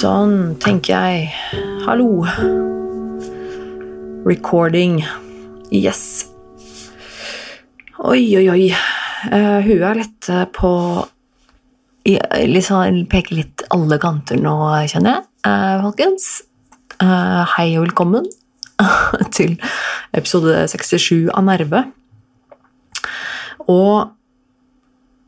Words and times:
Sånn, 0.00 0.54
tenker 0.62 0.94
jeg. 0.94 1.26
Hallo. 1.84 2.22
Recording. 4.24 5.02
Yes. 5.74 6.30
Oi, 7.98 8.22
oi, 8.38 8.46
oi. 8.48 8.70
Uh, 9.26 9.58
huet 9.66 9.82
er 9.84 9.98
litt 10.00 10.30
uh, 10.32 10.46
på 10.48 10.70
liksom, 12.04 13.04
Peker 13.10 13.36
litt 13.36 13.64
alle 13.70 13.98
kanter 14.02 14.40
nå, 14.40 14.54
kjenner 14.90 15.18
jeg, 15.18 15.26
uh, 15.46 15.82
folkens. 15.88 16.30
hei 17.00 17.68
og 17.78 17.86
velkommen 17.86 18.26
til 19.36 19.56
episode 20.16 20.66
67 20.68 21.28
av 21.32 21.44
Nerve. 21.46 21.84
Og 23.68 24.16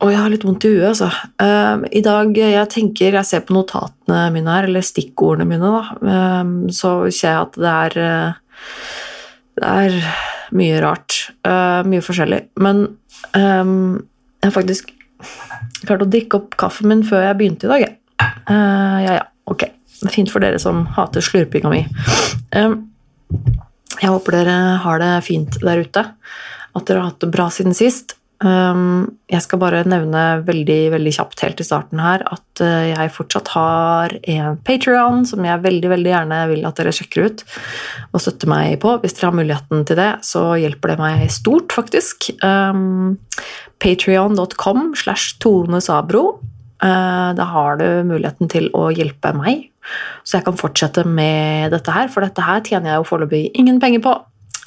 og 0.03 0.09
jeg 0.11 0.19
har 0.19 0.31
litt 0.33 0.43
vondt 0.43 0.65
i 0.67 0.73
huet, 0.73 0.89
altså. 0.89 1.07
Uh, 1.39 1.85
I 1.95 2.01
dag 2.03 2.35
jeg 2.35 2.69
tenker 2.73 3.15
Jeg 3.15 3.27
ser 3.29 3.45
på 3.47 3.55
notatene 3.55 4.25
mine 4.35 4.51
her, 4.51 4.67
eller 4.67 4.83
stikkordene 4.83 5.47
mine, 5.47 5.69
da. 5.71 5.83
Uh, 6.03 6.71
så 6.75 6.95
ser 7.07 7.29
jeg 7.29 7.45
at 7.45 7.59
det 7.63 7.71
er 7.71 7.95
uh, 8.03 8.57
Det 9.55 9.69
er 9.69 9.95
mye 10.53 10.81
rart. 10.83 11.15
mye 11.87 12.01
forskjellig. 12.03 12.39
Men 12.61 12.83
jeg 13.33 14.43
har 14.43 14.53
faktisk 14.53 14.91
klart 15.89 16.05
å 16.05 16.09
drikke 16.09 16.39
opp 16.39 16.57
kaffen 16.59 16.89
min 16.91 17.03
før 17.07 17.27
jeg 17.27 17.39
begynte 17.39 17.67
i 17.67 17.71
dag, 17.71 17.85
jeg. 17.85 17.95
ja, 18.49 19.13
ja, 19.19 19.23
ok. 19.49 19.67
Fint 20.11 20.31
for 20.33 20.43
dere 20.43 20.59
som 20.59 20.83
hater 20.97 21.23
slurpinga 21.23 21.69
mi. 21.71 21.83
jeg 22.53 24.09
håper 24.09 24.35
dere 24.35 24.57
har 24.83 24.99
det 24.99 25.11
fint 25.27 25.59
der 25.61 25.83
ute. 25.85 26.03
At 26.73 26.87
dere 26.89 27.03
har 27.03 27.13
hatt 27.13 27.23
det 27.23 27.31
bra 27.31 27.47
siden 27.53 27.77
sist. 27.77 28.17
Um, 28.43 29.05
jeg 29.31 29.39
skal 29.45 29.59
bare 29.61 29.85
nevne 29.87 30.21
veldig 30.43 30.79
veldig 30.91 31.11
kjapt 31.15 31.45
helt 31.45 31.61
i 31.63 31.65
starten 31.65 32.01
her 32.03 32.25
at 32.27 32.59
uh, 32.59 32.89
jeg 32.89 33.13
fortsatt 33.15 33.51
har 33.53 34.15
en 34.33 34.57
Patrion 34.67 35.21
som 35.29 35.45
jeg 35.47 35.63
veldig 35.63 35.91
veldig 35.93 36.11
gjerne 36.11 36.39
vil 36.49 36.67
at 36.67 36.81
dere 36.81 36.91
sjekker 36.91 37.29
ut 37.29 37.43
og 38.11 38.19
støtter 38.19 38.51
meg 38.51 38.75
på. 38.83 38.97
Hvis 38.99 39.15
dere 39.15 39.29
har 39.29 39.37
muligheten 39.39 39.85
til 39.87 39.99
det, 40.01 40.09
så 40.27 40.43
hjelper 40.59 40.91
det 40.91 40.97
meg 40.99 41.23
stort, 41.31 41.71
faktisk. 41.71 42.33
Um, 42.43 43.15
Patrion.com 43.79 44.91
slash 44.99 45.39
Tone 45.43 45.79
Sabro. 45.83 46.41
Uh, 46.83 47.31
da 47.37 47.47
har 47.47 47.79
du 47.79 47.87
muligheten 48.09 48.51
til 48.51 48.67
å 48.75 48.89
hjelpe 48.91 49.31
meg, 49.37 49.69
så 50.27 50.41
jeg 50.41 50.49
kan 50.49 50.59
fortsette 50.59 51.07
med 51.07 51.71
dette 51.71 51.95
her, 51.95 52.11
for 52.11 52.27
dette 52.27 52.43
her 52.43 52.59
tjener 52.65 52.91
jeg 52.91 52.99
jo 52.99 53.09
foreløpig 53.13 53.45
ingen 53.55 53.79
penger 53.79 54.03
på. 54.03 54.19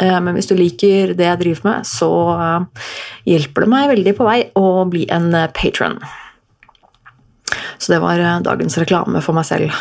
Eh, 0.03 0.21
men 0.21 0.37
hvis 0.37 0.49
du 0.51 0.55
liker 0.59 1.15
det 1.17 1.29
jeg 1.29 1.41
driver 1.43 1.69
med, 1.71 1.89
så 1.89 2.11
eh, 2.37 2.87
hjelper 3.33 3.65
det 3.65 3.73
meg 3.73 3.91
veldig 3.95 4.15
på 4.19 4.29
vei 4.29 4.39
å 4.59 4.69
bli 4.91 5.07
en 5.13 5.31
eh, 5.35 5.51
patron. 5.57 5.99
Så 7.79 7.93
det 7.93 8.01
var 8.03 8.21
dagens 8.45 8.77
reklame 8.81 9.21
for 9.25 9.37
meg 9.37 9.47
selv. 9.47 9.75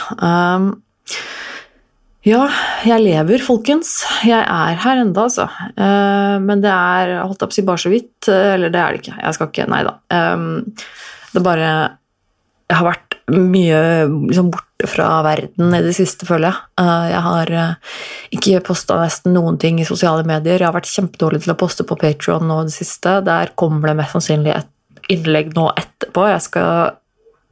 Ja, 2.26 2.42
jeg 2.86 3.04
lever, 3.04 3.42
folkens. 3.46 4.00
Jeg 4.26 4.42
er 4.42 4.80
her 4.82 5.02
enda, 5.02 5.26
altså. 5.28 5.46
Men 5.78 6.62
det 6.64 6.72
er 6.74 7.14
holdt 7.22 7.46
opp 7.46 7.54
å 7.54 7.56
si 7.56 7.64
bare 7.66 7.82
så 7.82 7.92
vidt. 7.94 8.28
Eller 8.30 8.74
det 8.74 8.82
er 8.82 8.94
det 8.94 9.02
ikke. 9.02 9.16
Jeg 9.22 9.38
skal 9.38 9.50
ikke 9.52 9.68
Nei 9.72 9.82
da. 9.88 9.94
Det 10.10 11.42
er 11.42 11.46
bare 11.46 11.70
Jeg 11.70 12.78
har 12.80 12.88
vært 12.90 13.05
mye 13.32 13.80
liksom, 14.28 14.52
borte 14.54 14.90
fra 14.90 15.08
verden 15.26 15.74
i 15.74 15.82
det 15.82 15.96
siste, 15.98 16.28
føler 16.30 16.52
jeg. 16.52 16.62
Eh, 16.82 17.06
jeg 17.10 17.22
har 17.26 17.52
eh, 17.58 17.96
ikke 18.38 18.64
posta 18.68 19.00
nesten 19.02 19.34
noen 19.34 19.58
ting 19.62 19.80
i 19.82 19.88
sosiale 19.88 20.26
medier. 20.28 20.60
Jeg 20.60 20.68
har 20.68 20.76
vært 20.76 20.92
kjempedårlig 20.92 21.42
til 21.46 21.56
å 21.56 21.60
poste 21.60 21.88
på 21.88 21.98
Patron 22.00 22.46
nå 22.50 22.62
i 22.62 22.70
det 22.70 22.76
siste. 22.76 23.18
Der 23.26 23.54
kommer 23.58 23.90
det 23.90 23.98
mest 24.02 24.14
sannsynlig 24.14 24.54
et 24.54 25.12
innlegg 25.14 25.54
nå 25.58 25.70
etterpå. 25.74 26.28
Jeg 26.30 26.46
skal 26.46 26.98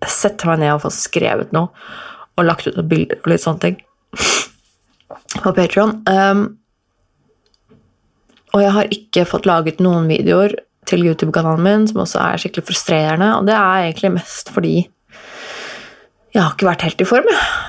sette 0.09 0.49
meg 0.49 0.61
ned 0.61 0.75
og 0.75 0.83
få 0.85 0.93
skrevet 0.93 1.53
noe 1.55 1.71
og 2.33 2.47
lagt 2.47 2.67
ut 2.67 2.75
noen 2.75 2.89
bilder 2.89 3.19
og 3.21 3.29
litt 3.29 3.43
sånne 3.43 3.61
ting 3.61 3.79
på 5.43 5.53
Patron. 5.55 5.99
Um, 6.09 6.45
og 8.53 8.61
jeg 8.61 8.73
har 8.75 8.93
ikke 8.93 9.25
fått 9.29 9.47
laget 9.49 9.81
noen 9.81 10.09
videoer 10.09 10.55
til 10.89 11.05
YouTube-kanalen 11.07 11.63
min, 11.63 11.85
som 11.89 12.03
også 12.03 12.19
er 12.21 12.41
skikkelig 12.41 12.67
frustrerende. 12.67 13.29
Og 13.37 13.47
det 13.47 13.55
er 13.57 13.87
egentlig 13.87 14.15
mest 14.17 14.51
fordi 14.53 14.75
jeg 16.33 16.41
har 16.41 16.53
ikke 16.55 16.69
vært 16.69 16.85
helt 16.87 17.03
i 17.03 17.07
form, 17.07 17.27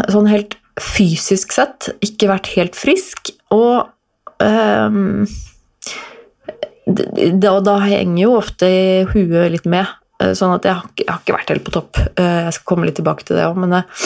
Sånn 0.08 0.30
helt 0.30 0.56
fysisk 0.80 1.52
sett. 1.54 1.90
Ikke 2.04 2.30
vært 2.30 2.48
helt 2.56 2.78
frisk. 2.78 3.30
Og 3.54 3.84
um, 4.40 5.26
da, 6.86 7.52
da, 7.64 7.76
henger 7.84 8.22
jo 8.22 8.32
ofte 8.38 8.70
huet 9.12 9.52
litt 9.52 9.68
med. 9.70 9.88
Eh, 10.22 10.32
sånn 10.36 10.54
at 10.56 10.66
jeg 10.66 10.78
har, 10.78 10.90
jeg 10.98 11.10
har, 11.10 11.22
ikke 11.22 11.36
vært 11.36 11.54
helt 11.54 11.66
på 11.66 11.74
topp. 11.76 12.00
Eh, 12.16 12.40
jeg 12.48 12.56
skal 12.56 12.68
komme 12.72 12.88
litt 12.88 12.98
tilbake 13.00 13.26
til 13.26 13.38
det 13.38 13.46
òg, 13.48 13.60
men 13.60 13.78
uh, 13.80 14.04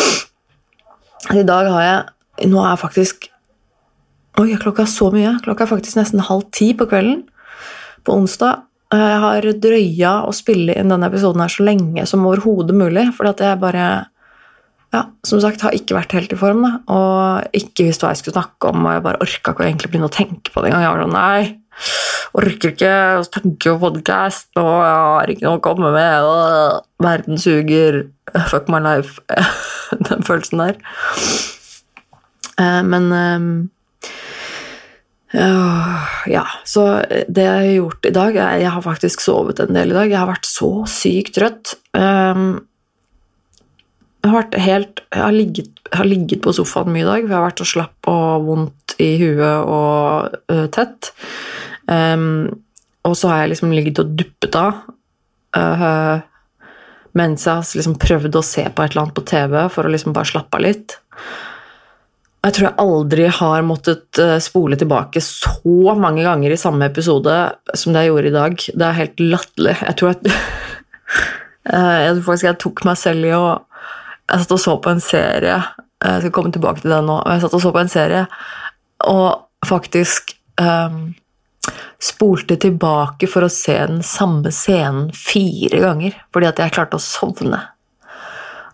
i 1.35 1.45
dag 1.47 1.73
har 1.75 1.85
jeg 1.85 2.07
Nå 2.47 2.61
er 2.63 2.69
jeg 2.71 2.79
faktisk 2.79 3.25
Oi, 4.39 4.53
klokka 4.63 4.85
er 4.85 4.91
så 4.93 5.09
mye. 5.11 5.33
Klokka 5.43 5.65
er 5.65 5.71
faktisk 5.73 5.99
nesten 5.99 6.23
halv 6.23 6.45
ti 6.55 6.69
på 6.79 6.87
kvelden 6.87 7.25
på 8.07 8.15
onsdag. 8.15 8.61
Jeg 8.95 9.17
har 9.25 9.49
drøya 9.65 10.13
å 10.29 10.31
spille 10.37 10.77
inn 10.79 10.93
denne 10.93 11.09
episoden 11.11 11.43
her 11.43 11.51
så 11.51 11.67
lenge 11.67 12.05
som 12.07 12.23
overhodet 12.23 12.77
mulig, 12.79 13.09
fordi 13.17 13.33
at 13.33 13.43
jeg 13.43 13.61
bare 13.65 13.89
ja, 14.95 15.03
som 15.27 15.41
sagt, 15.43 15.63
har 15.65 15.77
ikke 15.77 15.97
vært 15.99 16.15
helt 16.17 16.33
i 16.33 16.39
form, 16.41 16.65
da. 16.65 16.73
Og 16.95 17.57
ikke 17.57 17.89
visst 17.89 18.05
hva 18.05 18.15
jeg 18.15 18.23
skulle 18.23 18.39
snakke 18.39 18.71
om, 18.71 18.87
og 18.87 18.95
jeg 18.97 19.05
bare 19.05 19.23
orka 19.25 19.53
ikke 19.53 19.67
egentlig 19.67 19.93
begynne 19.93 20.09
å 20.09 20.15
tenke 20.15 20.53
på 20.55 20.65
det 20.65 20.71
engang. 20.71 20.85
Jeg 20.87 20.95
var 20.95 21.03
sånn, 21.05 21.19
nei, 21.19 21.43
orker 22.39 22.73
ikke 22.73 22.95
å 23.19 23.27
tenke 23.37 23.75
på 23.75 23.83
podkast, 23.85 24.51
og 24.61 24.73
jeg 24.73 24.99
har 25.05 25.33
ikke 25.35 25.47
noe 25.47 25.61
å 25.61 25.65
komme 25.65 25.93
med, 25.95 26.29
og 26.29 27.05
verden 27.05 27.41
suger, 27.41 28.07
fuck 28.49 28.71
my 28.73 28.81
life. 28.85 29.21
Den 30.09 30.25
følelsen 30.25 30.65
der. 30.65 30.81
Eh, 32.59 32.81
men 32.85 33.13
eh, 33.13 33.69
ja, 36.33 36.45
så 36.65 36.87
det 37.29 37.45
jeg 37.45 37.53
har 37.53 37.67
gjort 37.69 38.07
i 38.09 38.13
dag 38.17 38.37
Jeg 38.37 38.71
har 38.73 38.85
faktisk 38.85 39.21
sovet 39.21 39.61
en 39.61 39.77
del 39.77 39.93
i 39.93 39.97
dag. 39.97 40.09
Jeg 40.09 40.21
har 40.21 40.31
vært 40.31 40.49
så 40.49 40.71
sykt 40.89 41.37
trøtt. 41.37 41.77
Um, 41.93 42.68
jeg 44.19 44.33
har, 44.35 44.47
helt, 44.59 45.03
jeg 45.15 45.23
har, 45.23 45.35
ligget, 45.35 45.69
jeg 45.87 45.99
har 46.01 46.09
ligget, 46.09 46.41
på 46.43 46.53
sofaen 46.57 46.91
mye 46.91 47.05
i 47.05 47.07
dag, 47.07 47.23
for 47.23 47.31
jeg 47.31 47.39
har 47.39 47.47
vært 47.47 47.61
så 47.63 47.69
slapp 47.73 48.09
og 48.11 48.47
vondt 48.49 48.97
i 48.99 49.13
huet 49.21 49.69
og 49.71 50.39
uh, 50.51 50.65
tett. 50.75 51.13
Um, 51.87 52.49
og 53.07 53.15
så 53.17 53.31
har 53.31 53.45
jeg 53.45 53.55
liksom 53.55 53.73
ligget 53.73 54.01
og 54.03 54.17
duppet 54.19 54.59
av 54.59 54.81
uh, 55.57 56.25
mens 57.17 57.47
jeg 57.47 57.61
har 57.61 57.79
liksom 57.79 57.97
prøvd 58.03 58.39
å 58.39 58.45
se 58.45 58.65
på 58.67 58.85
et 58.85 58.93
eller 58.93 59.07
annet 59.07 59.17
på 59.17 59.25
TV 59.31 59.55
for 59.73 59.87
å 59.87 59.93
liksom 59.93 60.17
bare 60.17 60.29
slappe 60.29 60.59
av 60.59 60.65
litt. 60.67 60.99
Jeg 62.45 62.55
tror 62.55 62.67
jeg 62.69 62.79
aldri 62.83 63.31
har 63.39 63.65
måttet 63.67 64.21
uh, 64.23 64.37
spole 64.43 64.79
tilbake 64.79 65.23
så 65.25 65.95
mange 65.99 66.27
ganger 66.27 66.55
i 66.55 66.61
samme 66.61 66.91
episode 66.91 67.39
som 67.71 67.95
det 67.95 68.05
jeg 68.05 68.13
gjorde 68.13 68.33
i 68.33 68.37
dag. 68.37 68.67
Det 68.83 68.91
er 68.91 68.99
helt 68.99 69.25
latterlig. 69.25 69.79
Jeg 69.79 69.99
tror 70.03 70.13
at 70.17 70.29
jeg 71.69 72.13
tror 72.13 72.27
faktisk 72.29 72.51
jeg 72.51 72.63
tok 72.67 72.85
meg 72.89 73.01
selv 73.01 73.31
i 73.31 73.35
å 73.39 73.47
jeg 74.29 74.43
satt 74.43 74.57
og 74.57 74.61
så 74.63 74.77
på 74.83 74.93
en 74.93 75.01
serie 75.03 75.57
Jeg 75.57 76.21
skal 76.23 76.33
komme 76.35 76.53
tilbake 76.55 76.83
til 76.85 76.93
det 76.93 77.01
nå. 77.07 77.17
Jeg 77.27 77.43
satt 77.43 77.57
og 77.57 77.63
så 77.65 77.73
på 77.75 77.81
en 77.83 77.91
serie 77.93 78.27
og 79.09 79.67
faktisk 79.67 80.33
um, 80.61 81.15
spolte 82.03 82.57
tilbake 82.61 83.29
for 83.31 83.47
å 83.47 83.51
se 83.53 83.75
den 83.79 84.01
samme 84.07 84.53
scenen 84.55 85.11
fire 85.15 85.83
ganger 85.83 86.17
fordi 86.35 86.49
at 86.51 86.63
jeg 86.63 86.75
klarte 86.75 86.99
å 86.99 87.03
sovne. 87.03 87.61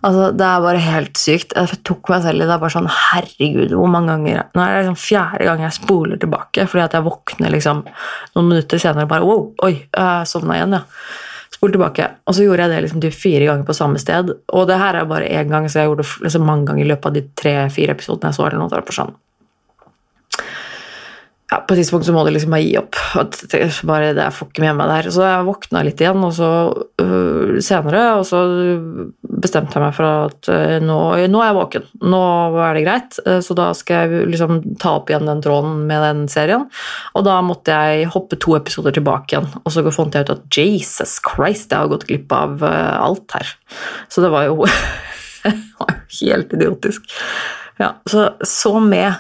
Altså, 0.05 0.31
Det 0.37 0.45
er 0.45 0.65
bare 0.65 0.81
helt 0.85 1.17
sykt. 1.17 1.55
Jeg 1.57 1.81
tok 1.89 2.11
meg 2.12 2.25
selv 2.27 2.43
i 2.43 2.49
det. 2.49 2.61
bare 2.61 2.75
sånn, 2.75 2.89
Herregud, 2.89 3.73
hvor 3.73 3.89
mange 3.89 4.12
ganger 4.12 4.43
Nå 4.53 4.61
er 4.62 4.75
det 4.75 4.83
liksom 4.83 5.00
fjerde 5.00 5.45
gang 5.49 5.62
jeg 5.65 5.79
spoler 5.79 6.21
tilbake 6.21 6.67
fordi 6.69 6.85
at 6.85 6.97
jeg 6.99 7.07
våkner 7.09 7.55
liksom 7.55 7.85
noen 8.35 8.50
minutter 8.50 8.79
senere 8.79 9.09
og 9.09 9.15
bare 9.15 9.29
Wow, 9.29 9.47
oi, 9.65 9.75
jeg 9.89 10.29
sovna 10.29 10.59
igjen, 10.59 10.77
ja. 10.77 10.85
Spol 11.64 11.72
tilbake. 11.72 12.06
Og 12.28 12.34
så 12.37 12.44
gjorde 12.44 12.66
jeg 12.66 12.75
det 12.75 12.81
liksom 12.84 13.00
typ 13.00 13.14
fire 13.16 13.46
ganger 13.49 13.64
på 13.64 13.76
samme 13.76 14.00
sted. 14.00 14.34
Og 14.52 14.66
det 14.69 14.76
her 14.76 14.99
er 15.00 15.06
bare 15.08 15.28
én 15.32 15.49
gang, 15.49 15.64
så 15.64 15.81
jeg 15.81 15.88
gjorde 15.88 16.05
det 16.05 16.26
liksom 16.26 16.44
mange 16.44 16.66
ganger 16.69 16.84
i 16.84 16.88
løpet 16.90 17.06
av 17.08 17.14
de 17.14 17.22
tre-fire 17.40 17.94
episodene 17.96 18.28
jeg 18.28 18.37
så. 18.37 18.44
eller 18.44 18.61
noe, 18.61 18.69
der 18.69 18.84
på 18.84 18.93
sånn. 18.93 19.14
Ja, 21.55 21.61
På 21.62 21.75
et 21.75 21.85
tidspunkt 21.85 22.06
så 22.06 22.12
må 22.15 22.25
du 22.27 22.33
liksom 22.35 22.51
bare 22.51 22.65
gi 22.65 22.75
opp. 22.81 22.97
Bare 23.87 24.11
det, 24.11 24.23
Jeg 24.25 24.35
får 24.35 24.49
ikke 24.49 24.62
med 24.65 24.79
meg 24.79 24.89
det 24.91 24.97
her. 24.97 25.09
Så 25.15 25.23
jeg 25.23 25.47
våkna 25.47 25.83
litt 25.87 26.01
igjen 26.03 26.25
og 26.27 26.33
så 26.35 26.49
uh, 26.75 27.61
senere, 27.62 28.01
og 28.19 28.25
så 28.27 28.41
bestemte 29.45 29.77
jeg 29.77 29.85
meg 29.85 29.95
for 29.95 30.09
at 30.09 30.49
eh, 30.51 30.77
nå, 30.83 30.97
nå 31.31 31.41
er 31.43 31.51
jeg 31.51 31.56
våken. 31.59 31.87
Nå 32.11 32.21
er 32.65 32.75
det 32.75 32.85
greit. 32.87 33.19
Eh, 33.23 33.39
så 33.45 33.55
da 33.59 33.69
skal 33.77 34.09
jeg 34.09 34.31
liksom 34.33 34.62
ta 34.83 34.97
opp 34.99 35.12
igjen 35.12 35.29
den 35.29 35.43
tråden 35.45 35.85
med 35.89 36.03
den 36.03 36.25
serien. 36.33 36.67
Og 37.15 37.27
da 37.29 37.39
måtte 37.45 37.77
jeg 37.77 38.09
hoppe 38.15 38.39
to 38.41 38.57
episoder 38.59 38.97
tilbake 38.97 39.37
igjen, 39.37 39.50
og 39.62 39.75
så 39.75 39.85
fant 39.95 40.17
jeg 40.17 40.27
ut 40.27 40.35
at 40.35 40.59
Jesus 40.59 41.19
Christ, 41.23 41.71
jeg 41.71 41.79
har 41.79 41.93
gått 41.93 42.09
glipp 42.09 42.35
av 42.35 42.65
eh, 42.67 42.95
alt 42.99 43.37
her. 43.37 43.55
Så 44.09 44.21
det 44.25 44.33
var 44.35 44.49
jo 44.49 44.65
helt 46.23 46.57
idiotisk. 46.57 47.07
Ja, 47.79 47.95
så, 48.11 48.31
så 48.47 48.79
med 48.81 49.12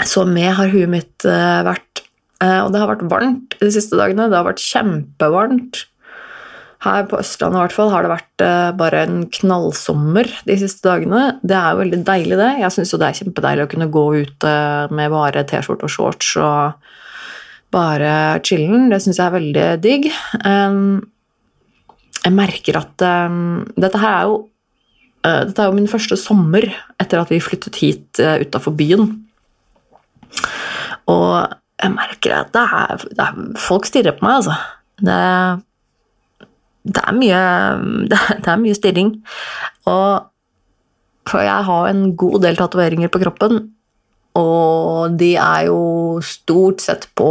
Så 0.00 0.24
med 0.24 0.54
har 0.56 0.72
huet 0.72 0.88
mitt 0.88 1.24
vært. 1.24 2.00
Og 2.42 2.72
det 2.72 2.80
har 2.80 2.88
vært 2.90 3.04
varmt 3.10 3.56
de 3.60 3.68
siste 3.70 3.98
dagene. 4.00 4.30
Det 4.32 4.38
har 4.38 4.48
vært 4.48 4.62
kjempevarmt. 4.64 5.82
Her 6.82 7.04
på 7.06 7.18
Østlandet 7.20 7.60
i 7.60 7.62
hvert 7.62 7.74
fall 7.76 7.92
har 7.92 8.02
det 8.02 8.10
vært 8.10 8.42
uh, 8.42 8.72
bare 8.74 9.04
en 9.06 9.20
knallsommer 9.30 10.26
de 10.48 10.56
siste 10.58 10.82
dagene. 10.82 11.36
Det 11.46 11.54
er 11.54 11.68
jo 11.70 11.82
veldig 11.84 12.00
deilig, 12.08 12.38
det. 12.40 12.48
Jeg 12.58 12.74
syns 12.74 12.90
jo 12.90 12.98
det 12.98 13.08
er 13.08 13.18
kjempedeilig 13.20 13.66
å 13.66 13.70
kunne 13.70 13.92
gå 13.94 14.02
ute 14.24 14.54
med 14.90 15.12
bare 15.14 15.44
T-skjorte 15.46 15.86
og 15.86 15.94
shorts 15.94 16.32
og 16.42 16.90
bare 17.72 18.14
chillen. 18.42 18.90
Det 18.90 18.98
syns 19.04 19.20
jeg 19.20 19.26
er 19.28 19.36
veldig 19.36 19.68
digg. 19.84 20.10
Jeg 22.22 22.34
merker 22.34 22.80
at 22.82 23.06
dette 23.78 24.02
her 24.02 24.16
er 24.16 24.32
jo 24.32 24.40
Dette 25.22 25.62
er 25.62 25.68
jo 25.70 25.76
min 25.76 25.86
første 25.86 26.16
sommer 26.18 26.64
etter 26.98 27.20
at 27.22 27.30
vi 27.30 27.38
flyttet 27.38 27.76
hit 27.78 28.18
utafor 28.18 28.74
byen. 28.74 29.06
Og 31.10 31.34
jeg 31.82 31.94
merker 31.96 32.36
at 32.38 32.52
det 32.54 32.62
er, 32.62 33.04
det 33.10 33.26
er 33.26 33.60
Folk 33.60 33.88
stirrer 33.88 34.16
på 34.16 34.26
meg, 34.26 34.40
altså. 34.42 34.56
Det 35.02 35.20
det 36.82 36.98
er 36.98 37.14
mye, 37.14 37.40
det 38.10 38.48
er 38.50 38.62
mye 38.62 38.74
stirring. 38.74 39.14
Og 39.90 40.28
for 41.30 41.44
jeg 41.44 41.68
har 41.68 41.88
en 41.88 42.16
god 42.18 42.42
del 42.42 42.58
tatoveringer 42.58 43.12
på 43.12 43.20
kroppen, 43.22 43.60
og 44.38 45.18
de 45.20 45.34
er 45.38 45.68
jo 45.68 46.18
stort 46.24 46.82
sett 46.82 47.06
på 47.18 47.28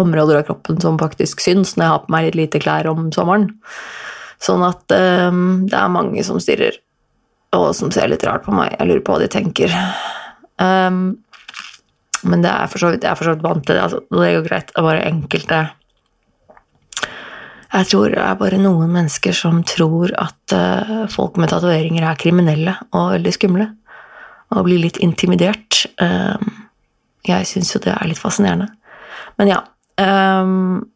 områder 0.00 0.40
av 0.40 0.46
kroppen 0.48 0.78
som 0.80 0.98
faktisk 0.98 1.42
syns 1.44 1.74
når 1.76 1.84
jeg 1.84 1.92
har 1.92 2.04
på 2.04 2.14
meg 2.14 2.26
litt 2.26 2.38
lite 2.38 2.62
klær 2.62 2.88
om 2.90 3.10
sommeren. 3.14 3.50
Sånn 4.40 4.64
at 4.64 4.94
um, 4.96 5.68
det 5.68 5.76
er 5.76 5.92
mange 5.92 6.24
som 6.24 6.40
stirrer, 6.40 6.78
og 7.54 7.70
som 7.76 7.92
ser 7.92 8.08
litt 8.08 8.24
rart 8.24 8.46
på 8.46 8.54
meg. 8.56 8.72
Jeg 8.78 8.88
lurer 8.88 9.04
på 9.04 9.14
hva 9.14 9.20
de 9.22 9.28
tenker. 9.30 9.74
Um, 10.56 11.20
men 12.24 12.42
det 12.44 12.50
er 12.52 12.70
for 12.70 12.82
så 12.82 12.90
vidt, 12.92 13.04
jeg 13.04 13.12
er 13.12 13.18
for 13.18 13.28
så 13.28 13.34
vidt 13.36 13.44
vant 13.46 13.64
til 13.66 13.76
det. 13.76 13.84
Altså, 13.84 14.00
det 14.10 14.32
går 14.36 14.48
greit. 14.48 14.72
Det 14.72 14.80
er 14.80 14.88
bare 14.88 15.06
enkelte 15.08 15.60
jeg 17.70 17.86
tror 17.86 18.10
det 18.10 18.18
er 18.18 18.38
bare 18.38 18.58
noen 18.58 18.90
mennesker 18.90 19.34
som 19.36 19.60
tror 19.62 20.10
at 20.18 20.54
uh, 20.56 21.04
folk 21.10 21.38
med 21.38 21.52
tatoveringer 21.52 22.02
er 22.02 22.18
kriminelle 22.18 22.74
og 22.90 23.12
veldig 23.14 23.34
skumle. 23.36 23.66
Og 24.50 24.64
blir 24.66 24.82
litt 24.82 24.98
intimidert. 24.98 25.84
Um, 26.02 26.66
jeg 27.26 27.46
syns 27.46 27.70
jo 27.70 27.82
det 27.84 27.92
er 27.94 28.10
litt 28.10 28.18
fascinerende. 28.18 28.66
Men 29.38 29.52
ja. 29.52 29.60
Um, 30.00 30.88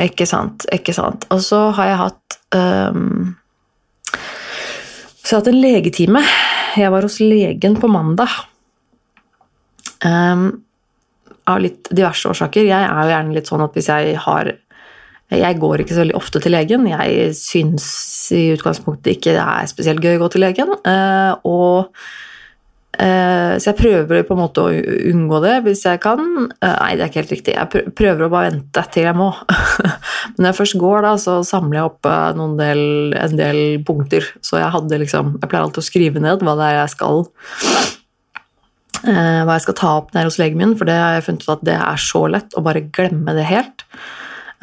ikke 0.00 0.26
sant, 0.26 0.66
ikke 0.74 0.96
sant. 0.96 1.28
Og 1.30 1.44
så 1.46 1.68
har 1.76 1.92
jeg 1.92 2.00
hatt 2.00 2.38
um, 2.56 3.36
Så 5.22 5.28
jeg 5.28 5.36
har 5.36 5.44
hatt 5.44 5.52
en 5.52 5.60
legetime. 5.62 6.24
Jeg 6.74 6.90
var 6.90 7.06
hos 7.06 7.20
legen 7.22 7.78
på 7.78 7.92
mandag. 7.92 8.34
Um, 10.04 10.46
av 11.48 11.60
litt 11.60 11.90
diverse 11.92 12.28
årsaker. 12.30 12.64
Jeg 12.64 12.88
er 12.88 13.00
jo 13.04 13.12
gjerne 13.12 13.36
litt 13.36 13.48
sånn 13.50 13.64
at 13.64 13.74
hvis 13.76 13.90
jeg 13.92 14.20
har 14.24 14.54
jeg 15.32 15.56
går 15.58 15.82
ikke 15.82 15.96
så 15.96 16.02
veldig 16.02 16.18
ofte 16.18 16.40
til 16.42 16.52
legen. 16.54 16.84
Jeg 16.90 17.32
syns 17.38 17.86
i 18.36 18.50
utgangspunktet 18.54 19.16
ikke 19.16 19.32
det 19.34 19.42
er 19.42 19.70
spesielt 19.70 20.04
gøy 20.04 20.18
å 20.18 20.22
gå 20.24 20.28
til 20.34 20.44
legen. 20.44 20.70
Uh, 20.84 21.32
og, 21.48 21.96
eh, 23.00 23.56
så 23.56 23.70
jeg 23.70 23.78
prøver 23.80 24.22
på 24.28 24.36
en 24.36 24.42
måte 24.42 24.62
å 24.62 24.76
unngå 25.10 25.40
det 25.42 25.56
hvis 25.64 25.86
jeg 25.88 26.02
kan. 26.04 26.20
Eh, 26.60 26.76
nei, 26.76 26.92
det 26.94 27.06
er 27.06 27.10
ikke 27.10 27.22
helt 27.22 27.34
riktig. 27.34 27.56
Jeg 27.56 27.96
prøver 27.96 28.26
å 28.26 28.30
bare 28.36 28.52
vente 28.52 28.84
til 28.94 29.08
jeg 29.08 29.18
må. 29.18 29.32
Men 30.36 30.44
når 30.44 30.50
jeg 30.52 30.60
først 30.60 30.78
går, 30.84 31.00
da, 31.08 31.16
så 31.24 31.40
samler 31.48 31.80
jeg 31.80 31.90
opp 31.90 32.12
del, 32.60 32.86
en 33.24 33.36
del 33.40 33.60
punkter. 33.88 34.30
Så 34.44 34.60
jeg 34.60 34.70
hadde 34.76 35.02
liksom 35.02 35.38
Jeg 35.40 35.50
pleier 35.50 35.66
alltid 35.66 35.82
å 35.82 35.88
skrive 35.88 36.22
ned 36.22 36.44
hva 36.44 36.58
det 36.60 36.70
er 36.70 36.82
jeg 36.82 36.96
skal 36.98 37.24
hva 39.04 39.56
jeg 39.56 39.64
skal 39.66 39.76
ta 39.78 39.92
opp 40.00 40.14
nede 40.14 40.30
hos 40.30 40.38
legen 40.40 40.60
min, 40.60 40.74
for 40.78 40.88
det 40.88 40.96
har 40.96 41.18
jeg 41.18 41.26
funnet 41.26 41.44
ut 41.44 41.54
at 41.54 41.64
det 41.68 41.76
er 41.76 42.00
så 42.00 42.24
lett 42.32 42.56
å 42.56 42.62
bare 42.64 42.86
glemme 42.94 43.34
det 43.36 43.46
helt. 43.48 43.84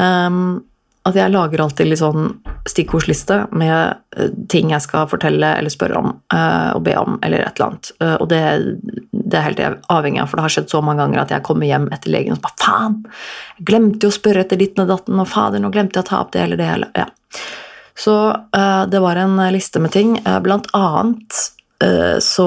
Um, 0.02 0.64
at 1.02 1.16
jeg 1.18 1.34
lager 1.34 1.64
alltid 1.64 1.88
litt 1.90 2.00
sånn 2.02 2.28
stikkordsliste 2.70 3.38
med 3.58 3.96
uh, 4.18 4.28
ting 4.54 4.70
jeg 4.70 4.86
skal 4.86 5.08
fortelle 5.10 5.56
eller 5.58 5.74
spørre 5.74 5.98
om 5.98 6.12
uh, 6.34 6.72
og 6.76 6.84
be 6.86 6.94
om, 7.00 7.18
eller 7.26 7.42
et 7.46 7.58
eller 7.58 7.72
annet. 7.72 7.92
Og 8.22 8.28
det, 8.30 8.42
det, 9.12 9.38
er 9.38 9.48
helt 9.48 9.64
avhengig 9.94 10.22
av, 10.22 10.30
for 10.30 10.38
det 10.38 10.46
har 10.46 10.56
skjedd 10.58 10.70
så 10.74 10.84
mange 10.86 11.02
ganger 11.02 11.24
at 11.24 11.34
jeg 11.34 11.46
kommer 11.48 11.70
hjem 11.70 11.90
etter 11.94 12.14
legen 12.14 12.36
og 12.36 12.42
så 12.42 12.46
bare 12.46 12.62
faen! 12.66 13.00
Jeg 13.58 13.68
glemte 13.72 14.08
jo 14.08 14.14
å 14.14 14.20
spørre 14.20 14.46
etter 14.46 14.62
ditten 14.62 14.86
og 14.86 14.94
datten, 14.94 15.24
og 15.24 15.30
fader, 15.30 15.64
nå 15.64 15.74
glemte 15.74 16.00
jeg 16.00 16.08
å 16.08 16.12
ta 16.12 16.22
opp 16.22 16.36
det 16.36 16.46
eller 16.46 16.62
det. 16.62 16.70
Eller, 16.76 16.94
ja. 16.98 17.10
Så 18.02 18.16
det 18.90 19.02
var 19.04 19.20
en 19.20 19.36
liste 19.54 19.82
med 19.84 19.92
ting. 19.94 20.16
blant 20.42 20.70
annet 20.74 21.42
så 22.24 22.46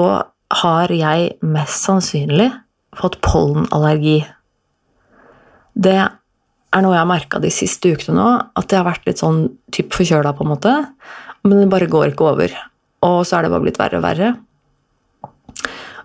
har 0.53 0.91
jeg 0.93 1.33
mest 1.45 1.87
sannsynlig 1.87 2.51
fått 2.95 3.17
pollenallergi. 3.25 4.19
Det 5.75 5.97
er 5.97 6.83
noe 6.83 6.95
jeg 6.95 7.01
har 7.01 7.09
merka 7.09 7.41
de 7.43 7.51
siste 7.53 7.91
ukene 7.91 8.17
nå, 8.17 8.29
at 8.55 8.71
jeg 8.71 8.81
har 8.81 8.87
vært 8.87 9.07
litt 9.07 9.21
sånn 9.21 9.45
typ 9.75 9.95
forkjøla, 9.95 10.35
på 10.35 10.45
en 10.45 10.53
måte. 10.53 10.73
Men 11.45 11.61
det 11.61 11.69
bare 11.71 11.91
går 11.91 12.13
ikke 12.13 12.29
over. 12.31 12.55
Og 13.05 13.21
så 13.27 13.37
er 13.37 13.45
det 13.45 13.53
bare 13.53 13.65
blitt 13.65 13.79
verre 13.79 13.99
og 13.99 14.05
verre. 14.05 14.33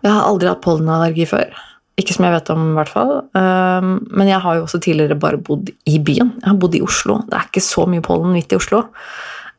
Jeg 0.00 0.12
har 0.12 0.24
aldri 0.24 0.48
hatt 0.50 0.62
pollenallergi 0.64 1.26
før. 1.28 1.52
Ikke 2.00 2.14
som 2.16 2.24
jeg 2.24 2.32
vet 2.32 2.50
om, 2.54 2.70
i 2.70 2.76
hvert 2.78 2.92
fall. 2.92 3.12
Um, 3.36 3.98
men 4.08 4.30
jeg 4.30 4.40
har 4.40 4.56
jo 4.56 4.64
også 4.64 4.80
tidligere 4.80 5.18
bare 5.20 5.40
bodd 5.44 5.72
i 5.88 5.98
byen. 6.00 6.32
Jeg 6.38 6.48
har 6.48 6.60
bodd 6.60 6.78
i 6.78 6.84
Oslo. 6.84 7.20
Det 7.28 7.36
er 7.36 7.50
ikke 7.50 7.64
så 7.64 7.84
mye 7.90 8.04
pollen 8.04 8.32
midt 8.32 8.54
i 8.54 8.58
Oslo. 8.60 8.86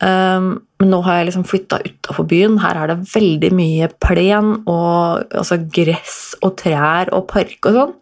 Um, 0.01 0.53
men 0.81 0.89
nå 0.89 1.01
har 1.05 1.19
jeg 1.19 1.29
liksom 1.29 1.45
flytta 1.45 1.81
utafor 1.85 2.25
byen. 2.29 2.59
Her 2.63 2.79
er 2.81 2.91
det 2.91 3.11
veldig 3.13 3.51
mye 3.53 3.89
plen 4.01 4.53
og 4.65 5.27
altså 5.29 5.59
gress 5.73 6.19
og 6.41 6.55
trær 6.61 7.11
og 7.13 7.27
park 7.29 7.69
og 7.69 7.77
sånn 7.77 7.97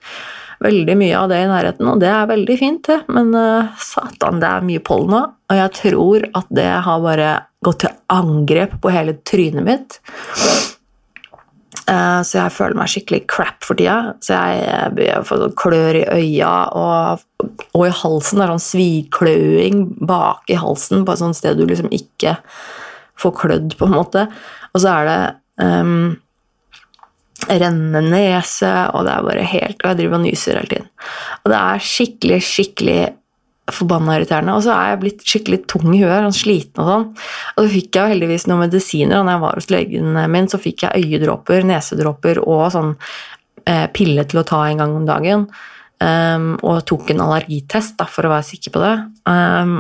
veldig 0.63 0.95
mye 0.99 1.15
av 1.15 1.29
det 1.31 1.37
i 1.39 1.49
nærheten, 1.49 1.87
og 1.87 2.01
det 2.01 2.09
er 2.11 2.25
veldig 2.29 2.55
fint, 2.59 2.81
det. 2.87 2.97
Men 3.15 3.31
uh, 3.35 3.69
satan, 3.79 4.41
det 4.41 4.49
er 4.49 4.65
mye 4.67 4.83
pollen 4.83 5.13
nå, 5.15 5.21
og 5.49 5.61
jeg 5.61 5.75
tror 5.77 6.25
at 6.35 6.49
det 6.55 6.71
har 6.87 7.05
bare 7.05 7.29
gått 7.65 7.81
til 7.83 7.95
angrep 8.15 8.75
på 8.83 8.91
hele 8.93 9.17
trynet 9.27 9.65
mitt. 9.67 9.99
Uh, 11.89 12.21
så 12.21 12.37
jeg 12.37 12.53
føler 12.53 12.77
meg 12.77 12.91
skikkelig 12.91 13.23
crap 13.31 13.65
for 13.65 13.79
tida. 13.79 14.13
Så 14.21 14.37
jeg, 14.37 14.93
jeg 15.07 15.25
får 15.25 15.43
sånn 15.43 15.57
klør 15.57 15.97
i 15.97 16.05
øya 16.05 16.53
og, 16.77 17.25
og, 17.71 17.83
i 17.87 17.93
halsen. 18.01 18.37
Det 18.37 18.45
er 18.45 18.53
sånn 18.53 18.65
svikløing 18.67 19.83
bak 20.09 20.53
i 20.53 20.59
halsen 20.59 21.05
på 21.05 21.15
et 21.15 21.23
sånt 21.23 21.39
sted 21.39 21.57
du 21.57 21.65
liksom 21.65 21.89
ikke 21.95 22.37
får 23.19 23.35
klødd, 23.41 23.77
på 23.79 23.89
en 23.89 23.97
måte. 23.97 24.27
Og 24.73 24.83
så 24.83 24.93
er 24.93 25.09
det 25.09 25.19
um, 25.65 26.11
rennende 27.49 28.03
nese, 28.05 28.69
og 28.93 29.07
det 29.07 29.15
er 29.15 29.25
bare 29.25 29.47
helt 29.49 29.81
Og 29.81 29.89
jeg 29.89 29.99
driver 29.99 30.19
og 30.19 30.25
nyser 30.27 30.59
hele 30.59 30.71
tiden. 30.75 30.89
Og 31.41 31.51
det 31.51 31.59
er 31.59 31.87
skikkelig, 31.89 32.39
skikkelig 32.45 32.99
forbanna 33.75 34.17
irriterende. 34.17 34.55
Og 34.57 34.65
så 34.65 34.73
er 34.75 34.93
jeg 34.93 35.01
blitt 35.03 35.25
skikkelig 35.25 35.59
tung 35.71 35.89
i 35.93 36.01
huet, 36.01 36.13
sånn 36.25 36.37
sliten 36.37 36.83
og 36.83 36.91
sånn. 36.91 37.07
Og 37.55 37.59
så 37.63 37.73
fikk 37.73 37.99
jeg 37.99 38.13
heldigvis 38.13 38.47
noen 38.49 38.63
medisiner, 38.65 39.17
og 39.19 39.27
når 39.27 39.35
jeg 39.35 39.43
var 39.45 39.59
hos 39.61 39.69
legen 39.73 40.21
min, 40.35 40.49
så 40.51 40.61
fikk 40.61 40.85
jeg 40.85 41.03
øyedråper, 41.03 41.67
nesedråper 41.69 42.41
og 42.45 42.63
sånn 42.75 42.95
eh, 43.65 43.85
pille 43.95 44.25
til 44.29 44.41
å 44.41 44.47
ta 44.47 44.63
en 44.67 44.83
gang 44.83 44.95
om 44.97 45.05
dagen. 45.09 45.45
Um, 45.99 46.53
og 46.63 46.85
tok 46.87 47.09
en 47.11 47.25
allergitest 47.25 47.97
da, 47.99 48.05
for 48.07 48.23
å 48.23 48.31
være 48.31 48.47
sikker 48.53 48.71
på 48.71 48.83
det. 48.85 48.95
Um, 49.27 49.73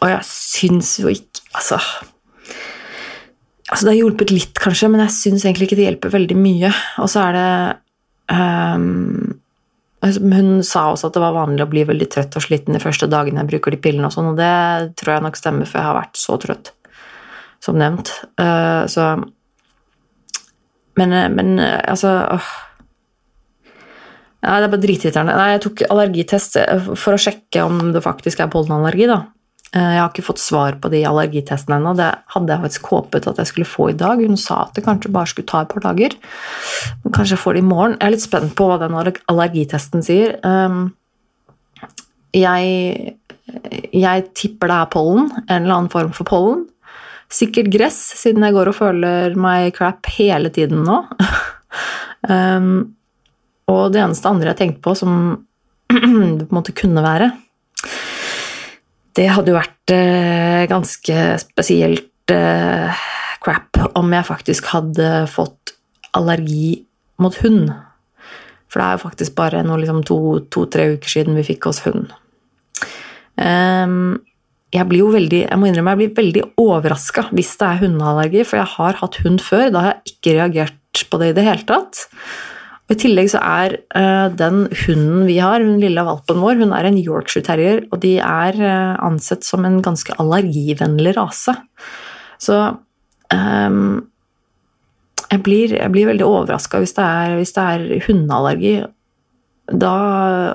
og 0.00 0.10
jeg 0.10 0.26
syns 0.28 0.96
jo 1.00 1.10
ikke 1.10 1.42
Altså 1.56 1.78
Altså, 3.66 3.82
det 3.82 3.90
har 3.90 3.96
hjulpet 3.98 4.30
litt, 4.30 4.58
kanskje, 4.62 4.88
men 4.92 5.00
jeg 5.02 5.14
syns 5.16 5.42
egentlig 5.42 5.66
ikke 5.66 5.78
det 5.80 5.86
hjelper 5.88 6.12
veldig 6.12 6.36
mye. 6.38 6.68
Og 7.02 7.08
så 7.10 7.24
er 7.24 7.32
det 7.34 7.46
um, 8.30 9.25
Hun 10.14 10.62
sa 10.66 10.88
også 10.92 11.08
at 11.08 11.16
det 11.16 11.22
var 11.22 11.36
vanlig 11.36 11.64
å 11.64 11.70
bli 11.70 11.84
veldig 11.88 12.08
trøtt 12.12 12.36
og 12.38 12.44
sliten 12.44 12.76
de 12.76 12.82
første 12.82 13.08
dagene 13.10 13.42
jeg 13.42 13.50
bruker 13.52 13.74
de 13.74 13.80
pillene, 13.82 14.08
og 14.08 14.14
sånn, 14.14 14.32
og 14.32 14.40
det 14.40 14.96
tror 15.00 15.16
jeg 15.16 15.24
nok 15.26 15.38
stemmer, 15.40 15.68
for 15.68 15.80
jeg 15.80 15.88
har 15.88 15.98
vært 15.98 16.20
så 16.20 16.38
trøtt, 16.42 16.72
som 17.64 17.78
nevnt. 17.80 18.12
Uh, 18.40 18.84
så 18.90 19.14
Men, 20.96 21.12
men 21.36 21.58
altså 21.60 22.08
åh. 22.38 22.52
Nei, 24.46 24.60
det 24.60 24.64
er 24.64 24.70
bare 24.72 24.80
dritirriterende. 24.80 25.48
Jeg 25.50 25.60
tok 25.64 25.82
allergitest 25.90 26.56
for 26.96 27.16
å 27.16 27.20
sjekke 27.20 27.64
om 27.66 27.90
det 27.92 28.00
faktisk 28.04 28.40
er 28.40 28.48
pollenallergi, 28.52 29.08
da. 29.10 29.18
Eh, 29.74 29.92
jeg 29.96 30.00
har 30.00 30.12
ikke 30.12 30.26
fått 30.28 30.42
svar 30.42 30.76
på 30.80 30.90
de 30.92 31.02
allergitestene 31.08 31.80
ennå. 31.80 31.94
Det 31.98 32.10
hadde 32.34 32.54
jeg 32.54 32.64
faktisk 32.66 32.90
håpet 32.92 33.26
at 33.30 33.40
jeg 33.42 33.50
skulle 33.50 33.68
få 33.68 33.90
i 33.90 33.98
dag. 33.98 34.22
Hun 34.22 34.38
sa 34.40 34.62
at 34.66 34.78
det 34.78 34.84
kanskje 34.86 35.12
bare 35.14 35.30
skulle 35.32 35.50
ta 35.50 35.64
et 35.64 35.72
par 35.72 35.84
dager. 35.88 36.14
Kanskje 37.08 37.34
jeg 37.34 37.42
får 37.42 37.56
det 37.56 37.64
i 37.64 37.66
morgen. 37.66 37.96
Jeg 37.98 38.06
er 38.06 38.14
litt 38.14 38.26
spent 38.26 38.54
på 38.58 38.68
hva 38.70 38.78
den 38.82 38.96
allergitesten 38.96 40.06
sier. 40.06 40.36
Ehm, 40.46 40.88
jeg, 42.36 43.16
jeg 43.96 44.26
tipper 44.38 44.70
det 44.70 44.80
er 44.80 44.92
pollen. 44.92 45.30
En 45.46 45.62
eller 45.64 45.78
annen 45.80 45.92
form 45.92 46.14
for 46.16 46.28
pollen. 46.28 46.66
Sikkert 47.32 47.72
gress, 47.74 47.98
siden 48.20 48.44
jeg 48.46 48.54
går 48.54 48.70
og 48.70 48.78
føler 48.78 49.34
meg 49.40 49.72
crap 49.74 50.06
hele 50.14 50.52
tiden 50.54 50.84
nå. 50.86 51.00
um, 52.30 52.68
og 53.72 53.90
det 53.90 53.98
eneste 53.98 54.30
andre 54.30 54.52
jeg 54.52 54.60
tenkte 54.60 54.84
på 54.84 54.94
som 54.94 55.16
det 55.90 56.46
på 56.46 56.52
en 56.52 56.54
måte 56.54 56.74
kunne 56.74 57.02
være, 57.02 57.32
det 59.16 59.30
hadde 59.32 59.52
jo 59.52 59.56
vært 59.56 59.94
uh, 59.94 60.62
ganske 60.70 61.24
spesielt 61.42 62.34
uh, 62.34 63.04
crap 63.44 63.80
om 63.96 64.12
jeg 64.12 64.28
faktisk 64.28 64.70
hadde 64.74 65.10
fått 65.32 65.76
allergi 66.16 66.84
mot 67.22 67.36
hund. 67.42 67.70
For 68.68 68.80
det 68.80 68.86
er 68.86 68.96
jo 68.96 69.04
faktisk 69.06 69.36
bare 69.38 69.64
liksom 69.64 70.02
to-tre 70.04 70.88
to, 70.88 70.96
uker 70.98 71.12
siden 71.12 71.38
vi 71.38 71.46
fikk 71.46 71.68
oss 71.70 71.84
hund. 71.86 72.10
Um, 73.36 74.18
jeg 74.72 74.88
blir 74.88 75.04
jo 75.04 75.12
veldig 75.12 75.42
jeg 75.44 75.60
må 75.60 75.68
innrømme, 75.68 75.92
jeg 75.94 76.00
blir 76.00 76.16
veldig 76.16 76.42
overraska 76.60 77.28
hvis 77.36 77.54
det 77.60 77.68
er 77.68 77.80
hundeallergi, 77.84 78.44
for 78.44 78.60
jeg 78.60 78.72
har 78.74 79.00
hatt 79.00 79.20
hund 79.24 79.40
før. 79.44 79.70
Da 79.70 79.84
har 79.84 79.94
jeg 79.94 80.16
ikke 80.16 80.36
reagert 80.40 81.06
på 81.10 81.20
det 81.22 81.32
i 81.32 81.36
det 81.36 81.46
hele 81.46 81.68
tatt. 81.68 82.06
Og 82.86 82.94
I 82.94 82.98
tillegg 83.02 83.32
så 83.32 83.40
er 83.42 83.80
uh, 83.98 84.28
den 84.30 84.66
hunden 84.84 85.24
vi 85.26 85.40
har, 85.42 85.58
den 85.62 85.80
lille 85.82 86.04
valpen 86.06 86.38
vår, 86.42 86.60
hun 86.62 86.74
er 86.76 86.86
en 86.86 87.00
Yorkshire 87.00 87.46
terrier, 87.48 87.80
og 87.90 87.98
de 88.04 88.16
er 88.22 88.58
uh, 88.62 88.94
ansett 89.02 89.46
som 89.46 89.66
en 89.66 89.80
ganske 89.82 90.14
allergivennlig 90.22 91.16
rase. 91.16 91.56
Så 92.38 92.60
um, 93.34 93.80
jeg, 95.32 95.40
blir, 95.42 95.74
jeg, 95.74 95.90
blir, 95.90 96.06
veldig 96.12 96.28
overraska 96.28 96.78
hvis, 96.82 96.94
hvis, 96.94 97.54
det 97.56 97.64
er 97.64 98.06
hundeallergi 98.06 98.76
da 99.66 99.94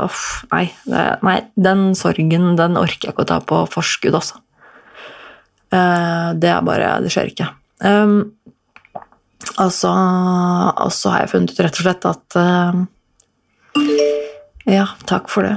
Uff, 0.06 0.46
nei, 0.54 0.70
nei. 0.88 1.42
Den 1.60 1.90
sorgen, 2.00 2.54
den 2.56 2.80
orker 2.80 3.10
jeg 3.10 3.12
ikke 3.12 3.26
å 3.26 3.32
ta 3.34 3.42
på 3.44 3.66
forskudd, 3.74 4.16
altså. 4.22 4.40
Uh, 5.72 6.32
det 6.40 6.48
er 6.52 6.64
bare 6.64 6.94
Det 7.04 7.12
skjer 7.12 7.34
ikke. 7.34 7.50
Um, 7.84 8.32
og 9.62 9.72
så 9.74 9.92
har 9.94 11.24
jeg 11.24 11.32
funnet 11.34 11.54
ut 11.54 11.62
rett 11.66 11.80
og 11.80 11.86
slett 11.86 12.08
at 12.10 12.38
uh, 12.40 12.82
Ja, 14.70 14.86
takk 15.10 15.30
for 15.32 15.48
det. 15.48 15.56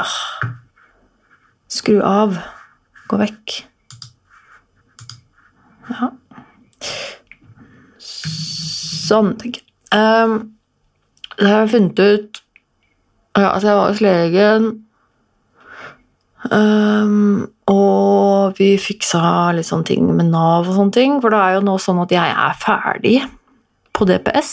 Uh, 0.00 0.50
skru 1.70 2.00
av. 2.04 2.38
Gå 3.06 3.20
vekk. 3.20 3.60
Ja. 5.92 6.10
Sånn, 9.06 9.36
tenker 9.38 9.62
jeg. 9.62 9.70
Um, 9.94 10.56
det 11.36 11.46
har 11.46 11.62
jeg 11.62 11.72
funnet 11.76 12.02
ut 12.02 12.42
ja, 13.36 13.50
altså 13.50 13.68
jeg 13.68 13.76
var 13.76 13.90
hos 13.90 14.00
legen, 14.00 14.66
um, 16.48 17.42
og 17.68 18.25
vi 18.56 18.74
fiksa 18.80 19.52
litt 19.56 19.68
sånne 19.68 19.88
ting 19.88 20.08
med 20.14 20.30
Nav 20.30 20.68
og 20.68 20.76
sånne 20.76 20.94
ting. 20.94 21.16
For 21.22 21.34
det 21.34 21.40
er 21.42 21.56
jo 21.56 21.64
nå 21.66 21.76
sånn 21.82 22.02
at 22.04 22.14
jeg 22.14 22.34
er 22.46 22.60
ferdig 22.60 23.16
på 23.96 24.08
DPS. 24.08 24.52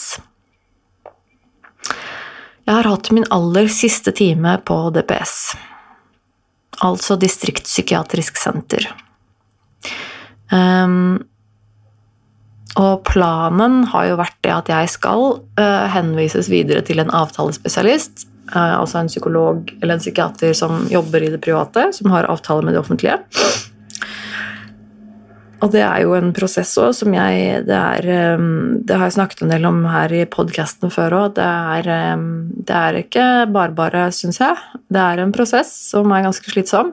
Jeg 2.63 2.73
har 2.77 2.87
hatt 2.87 3.11
min 3.11 3.27
aller 3.33 3.67
siste 3.71 4.13
time 4.15 4.55
på 4.65 4.79
DPS. 4.95 5.35
Altså 6.83 7.17
distriktspsykiatrisk 7.19 8.39
senter. 8.39 8.87
Um, 10.53 11.23
og 12.79 13.03
planen 13.05 13.83
har 13.91 14.07
jo 14.09 14.19
vært 14.19 14.37
det 14.45 14.53
at 14.53 14.69
jeg 14.71 14.91
skal 14.95 15.25
uh, 15.59 15.85
henvises 15.93 16.49
videre 16.49 16.81
til 16.85 17.03
en 17.03 17.11
avtalespesialist 17.13 18.25
uh, 18.51 18.79
altså 18.79 19.01
en 19.01 19.11
psykolog 19.11 19.71
eller 19.81 19.95
en 19.95 20.03
psykiater 20.03 20.53
som 20.57 20.85
jobber 20.91 21.23
i 21.23 21.31
det 21.33 21.41
private, 21.43 21.89
som 21.93 22.11
har 22.13 22.29
avtale 22.31 22.65
med 22.65 22.75
det 22.75 22.81
offentlige. 22.81 23.19
Og 25.63 25.71
det 25.71 25.83
er 25.85 26.01
jo 26.03 26.15
en 26.17 26.33
prosess 26.35 26.73
òg 26.81 26.91
som 26.97 27.13
jeg 27.15 27.61
det, 27.69 27.77
er, 27.77 28.07
ehm, 28.11 28.81
det 28.83 28.97
har 28.97 29.07
jeg 29.07 29.15
snakket 29.15 29.45
en 29.45 29.53
del 29.53 29.67
om 29.69 29.83
her 29.87 30.11
i 30.11 30.25
podkasten 30.27 30.91
før 30.91 31.15
òg. 31.21 31.37
Det, 31.37 31.45
ehm, 31.93 32.25
det, 32.57 32.75
er 32.75 32.99
ikke 32.99 33.27
bare 33.53 33.71
bare, 33.77 34.09
syns 34.11 34.41
jeg. 34.41 34.59
Det 34.91 34.99
er 34.99 35.23
en 35.23 35.31
prosess 35.35 35.71
som 35.93 36.11
er 36.11 36.25
ganske 36.25 36.51
slitsom. 36.51 36.91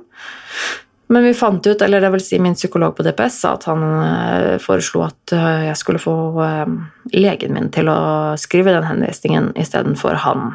Men 1.11 1.27
vi 1.27 1.35
fant 1.35 1.67
ut, 1.67 1.83
eller 1.83 2.05
det 2.05 2.13
vil 2.15 2.23
si 2.23 2.39
min 2.39 2.55
psykolog 2.55 2.95
på 2.95 3.03
DPS, 3.03 3.41
at 3.51 3.67
han 3.67 3.83
eh, 3.83 4.59
foreslo 4.63 5.03
at 5.09 5.35
eh, 5.35 5.65
jeg 5.67 5.79
skulle 5.81 6.03
få 6.03 6.15
ehm, 6.45 6.77
legen 7.17 7.57
min 7.57 7.73
til 7.75 7.91
å 7.91 8.37
skrive 8.39 8.77
den 8.77 8.87
henvisningen 8.87 9.51
istedenfor 9.59 10.23
han 10.23 10.53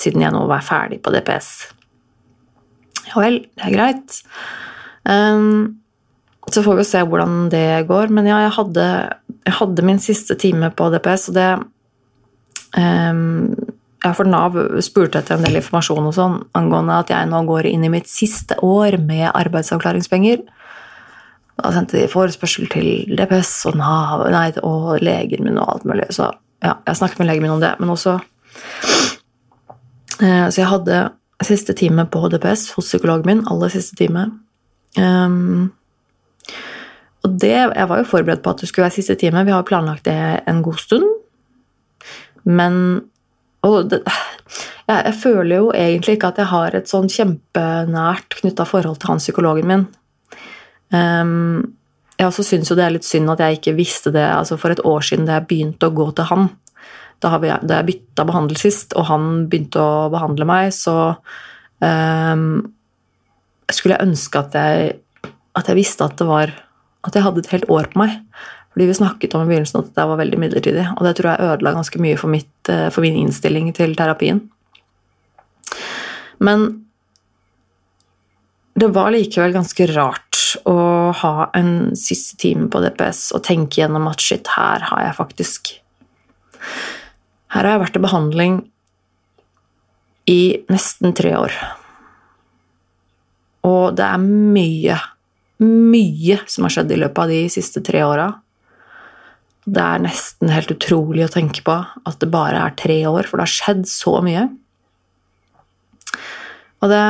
siden 0.00 0.24
jeg 0.24 0.32
nå 0.32 0.46
var 0.48 0.64
ferdig 0.64 1.02
på 1.04 1.12
DPS. 1.12 1.50
Ja 3.10 3.20
vel, 3.20 3.42
det 3.58 3.68
er 3.68 3.76
greit. 3.76 4.18
Um, 5.04 5.80
så 6.54 6.62
får 6.64 6.78
vi 6.80 6.86
se 6.86 7.02
hvordan 7.04 7.48
det 7.52 7.86
går. 7.88 8.12
Men 8.14 8.28
ja, 8.30 8.42
jeg 8.46 8.54
hadde, 8.58 8.86
jeg 9.46 9.56
hadde 9.60 9.86
min 9.86 10.00
siste 10.02 10.36
time 10.38 10.70
på 10.76 10.90
DPS, 10.94 11.28
og 11.30 11.38
det 11.38 11.48
um, 12.76 13.56
ja, 14.04 14.12
for 14.14 14.28
Nav 14.30 14.56
spurte 14.84 15.20
etter 15.20 15.36
en 15.36 15.46
del 15.46 15.58
informasjon 15.58 16.06
og 16.06 16.14
sånn 16.14 16.36
angående 16.58 17.00
at 17.02 17.10
jeg 17.10 17.28
nå 17.30 17.42
går 17.48 17.66
inn 17.70 17.86
i 17.88 17.92
mitt 17.92 18.10
siste 18.10 18.58
år 18.64 19.00
med 19.02 19.32
arbeidsavklaringspenger. 19.32 20.44
Da 21.58 21.72
sendte 21.74 21.98
de 21.98 22.10
forespørsel 22.10 22.70
til 22.70 23.16
DPS 23.18 23.54
og 23.70 23.80
Nav 23.80 24.28
nei, 24.30 24.52
og 24.62 25.02
legen 25.02 25.48
min 25.48 25.58
og 25.58 25.74
alt 25.74 25.88
mulig. 25.90 26.06
Så 26.14 26.30
ja, 26.62 26.78
jeg 26.86 27.00
snakket 27.00 27.22
med 27.22 27.32
legen 27.32 27.48
min 27.48 27.56
om 27.56 27.64
det. 27.64 27.74
Men 27.82 27.96
også 27.96 28.20
Eh, 30.22 30.46
så 30.50 30.62
jeg 30.62 30.70
hadde 30.70 31.02
siste 31.46 31.74
time 31.78 32.06
på 32.10 32.28
DPS 32.32 32.72
hos 32.76 32.90
psykologen 32.90 33.26
min. 33.26 33.44
Aller 33.50 33.70
siste 33.72 33.96
time. 33.98 34.26
Um, 34.98 35.70
og 37.26 37.38
det, 37.42 37.54
jeg 37.54 37.88
var 37.90 38.00
jo 38.00 38.08
forberedt 38.08 38.42
på 38.44 38.52
at 38.52 38.62
det 38.62 38.68
skulle 38.70 38.86
være 38.86 38.94
siste 38.94 39.16
time. 39.18 39.44
Vi 39.46 39.54
har 39.54 39.66
planlagt 39.66 40.06
det 40.06 40.18
en 40.48 40.62
god 40.62 40.78
stund. 40.78 41.06
Men 42.48 42.74
Og 43.66 43.88
det, 43.90 44.04
jeg, 44.86 45.00
jeg, 45.04 45.14
føler 45.18 45.56
jo 45.56 45.72
egentlig 45.74 46.14
ikke 46.14 46.28
at 46.30 46.36
jeg 46.38 46.46
har 46.52 46.76
et 46.78 46.88
sånn 46.88 47.08
kjempenært 47.10 48.36
knytta 48.38 48.64
forhold 48.68 49.00
til 49.02 49.10
han 49.10 49.18
psykologen 49.18 49.66
min. 49.66 49.82
Um, 50.94 51.74
jeg 52.14 52.28
også 52.30 52.44
syns 52.46 52.70
jo 52.70 52.76
det 52.78 52.84
er 52.86 52.94
litt 52.94 53.06
synd 53.06 53.30
at 53.34 53.42
jeg 53.42 53.58
ikke 53.58 53.74
visste 53.76 54.12
det 54.14 54.22
altså 54.24 54.56
for 54.58 54.72
et 54.72 54.80
år 54.86 55.02
siden 55.04 55.26
da 55.26 55.40
jeg 55.40 55.48
begynte 55.50 55.90
å 55.90 55.94
gå 55.94 56.06
til 56.14 56.30
han. 56.30 56.48
Da, 57.18 57.32
vi, 57.42 57.50
da 57.50 57.80
jeg 57.80 57.88
bytta 57.90 58.24
behandler 58.30 58.62
sist, 58.62 58.94
og 58.94 59.08
han 59.10 59.28
begynte 59.50 59.82
å 59.82 60.06
behandle 60.14 60.46
meg, 60.46 60.70
så 60.74 60.94
um, 61.82 62.48
skulle 63.66 63.98
jeg 63.98 64.06
ønske 64.06 64.38
at 64.46 64.54
jeg, 64.54 64.96
at 65.58 65.70
jeg 65.70 65.80
visste 65.82 66.06
at 66.06 66.14
det 66.22 66.30
var 66.30 66.54
At 67.06 67.14
jeg 67.14 67.24
hadde 67.24 67.44
et 67.44 67.52
helt 67.52 67.68
år 67.70 67.90
på 67.92 68.02
meg. 68.02 68.18
Fordi 68.72 68.88
vi 68.88 68.98
snakket 68.98 69.34
om 69.34 69.44
i 69.44 69.50
begynnelsen 69.50 69.80
at 69.80 69.94
det 69.96 70.08
var 70.10 70.20
veldig 70.20 70.40
midlertidig. 70.40 70.84
Og 70.96 71.06
det 71.06 71.14
tror 71.18 71.30
jeg 71.32 71.52
ødela 71.52 71.74
ganske 71.76 72.02
mye 72.02 72.18
for, 72.20 72.32
mitt, 72.32 72.70
eh, 72.70 72.88
for 72.94 73.04
min 73.04 73.16
innstilling 73.22 73.72
til 73.76 73.96
terapien. 73.98 74.42
Men 76.38 76.68
det 78.78 78.92
var 78.94 79.10
likevel 79.10 79.56
ganske 79.56 79.88
rart 79.90 80.38
å 80.68 80.78
ha 81.18 81.48
en 81.58 81.96
siste 81.98 82.38
time 82.40 82.68
på 82.70 82.80
DPS 82.84 83.32
og 83.36 83.42
tenke 83.48 83.82
gjennom 83.82 84.06
at 84.10 84.22
shit, 84.22 84.46
her 84.54 84.84
har 84.86 85.02
jeg 85.02 85.16
faktisk 85.18 85.72
her 87.48 87.64
har 87.64 87.74
jeg 87.74 87.82
vært 87.82 87.96
i 87.96 88.04
behandling 88.04 88.56
i 90.28 90.40
nesten 90.68 91.14
tre 91.16 91.32
år. 91.38 91.54
Og 93.68 93.96
det 93.96 94.04
er 94.04 94.20
mye, 94.20 94.98
mye 95.62 96.38
som 96.46 96.66
har 96.66 96.74
skjedd 96.74 96.92
i 96.94 97.00
løpet 97.00 97.24
av 97.24 97.32
de 97.32 97.40
siste 97.52 97.82
tre 97.84 98.02
åra. 98.06 98.28
Det 99.68 99.82
er 99.82 100.04
nesten 100.04 100.52
helt 100.52 100.70
utrolig 100.72 101.26
å 101.26 101.32
tenke 101.32 101.64
på 101.66 101.74
at 101.76 102.20
det 102.22 102.30
bare 102.32 102.62
er 102.62 102.76
tre 102.78 103.00
år, 103.10 103.26
for 103.28 103.38
det 103.38 103.48
har 103.48 103.56
skjedd 103.56 103.82
så 103.90 104.18
mye. 104.24 104.46
Og 106.82 106.94
det 106.94 107.02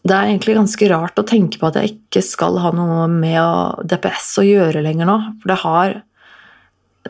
Det 0.00 0.16
er 0.16 0.30
egentlig 0.30 0.54
ganske 0.56 0.86
rart 0.88 1.18
å 1.20 1.26
tenke 1.28 1.58
på 1.60 1.66
at 1.68 1.76
jeg 1.76 1.90
ikke 1.92 2.22
skal 2.24 2.56
ha 2.64 2.70
noe 2.72 3.04
med 3.12 3.84
DPS 3.84 4.30
å 4.40 4.46
gjøre 4.46 4.80
lenger 4.80 5.04
nå, 5.04 5.16
for 5.42 5.52
det 5.52 5.58
har 5.60 5.98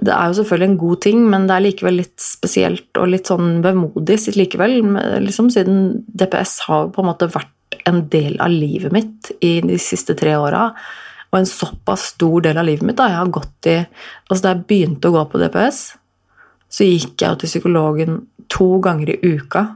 det 0.00 0.12
er 0.14 0.26
jo 0.26 0.36
selvfølgelig 0.40 0.68
en 0.70 0.80
god 0.80 1.00
ting, 1.02 1.22
men 1.30 1.46
det 1.48 1.54
er 1.54 1.64
likevel 1.64 1.96
litt 2.00 2.22
spesielt 2.22 2.98
og 2.98 3.10
litt 3.10 3.30
sånn 3.30 3.58
vemodig 3.64 4.18
sitt 4.22 4.36
likevel. 4.38 4.76
Liksom, 5.22 5.50
siden 5.50 6.04
DPS 6.06 6.60
har 6.68 6.90
på 6.94 7.02
en 7.02 7.08
måte 7.10 7.30
vært 7.30 7.50
en 7.84 8.02
del 8.10 8.40
av 8.40 8.50
livet 8.52 8.92
mitt 8.92 9.30
i 9.40 9.60
de 9.64 9.78
siste 9.80 10.16
tre 10.18 10.34
åra. 10.36 10.70
Og 11.30 11.38
en 11.38 11.46
såpass 11.46 12.10
stor 12.14 12.42
del 12.46 12.58
av 12.58 12.66
livet 12.66 12.86
mitt. 12.86 12.98
da, 12.98 13.08
jeg 13.08 13.20
har 13.20 13.34
gått 13.34 13.66
i, 13.70 13.78
altså 14.28 14.42
Da 14.42 14.54
jeg 14.54 14.66
begynte 14.66 15.08
å 15.08 15.14
gå 15.14 15.24
på 15.30 15.38
DPS, 15.38 15.80
så 16.70 16.86
gikk 16.86 17.22
jeg 17.22 17.38
til 17.38 17.50
psykologen 17.50 18.18
to 18.50 18.78
ganger 18.82 19.14
i 19.14 19.36
uka. 19.36 19.66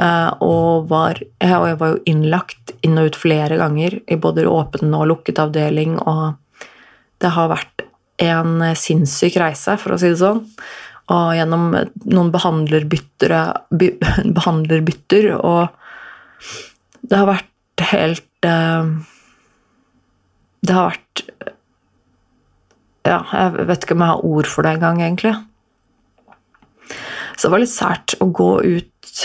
Eh, 0.00 0.30
og 0.42 0.88
var, 0.90 1.20
jeg 1.40 1.76
var 1.80 1.94
jo 1.94 2.02
innlagt 2.10 2.74
inn 2.84 2.98
og 2.98 3.12
ut 3.12 3.18
flere 3.20 3.58
ganger 3.60 4.00
i 4.04 4.16
både 4.20 4.46
åpen 4.48 4.94
og 4.96 5.08
lukket 5.12 5.40
avdeling. 5.40 5.96
Og 6.00 6.34
det 7.22 7.32
har 7.36 7.52
vært 7.52 7.86
en 8.24 8.60
sinnssyk 8.78 9.38
reise, 9.40 9.78
for 9.80 9.94
å 9.94 10.00
si 10.00 10.12
det 10.12 10.20
sånn. 10.20 10.44
Og 11.14 11.34
gjennom 11.36 11.72
noen 12.04 12.32
behandlerbytter, 12.32 13.34
behandlerbytter 14.38 15.32
og 15.36 15.80
det 17.04 17.20
har 17.20 17.28
vært 17.28 17.84
helt 17.90 18.48
eh, 18.48 18.92
Det 20.64 20.76
har 20.76 20.92
vært 20.92 21.24
Ja, 23.04 23.18
jeg 23.20 23.66
vet 23.68 23.84
ikke 23.84 23.96
om 23.96 24.04
jeg 24.04 24.12
har 24.14 24.24
ord 24.24 24.48
for 24.48 24.64
det 24.64 24.76
engang, 24.78 25.02
egentlig. 25.04 25.34
Så 27.36 27.46
det 27.46 27.52
var 27.52 27.60
litt 27.64 27.74
sært 27.74 28.16
å 28.24 28.30
gå 28.32 28.52
ut 28.64 29.24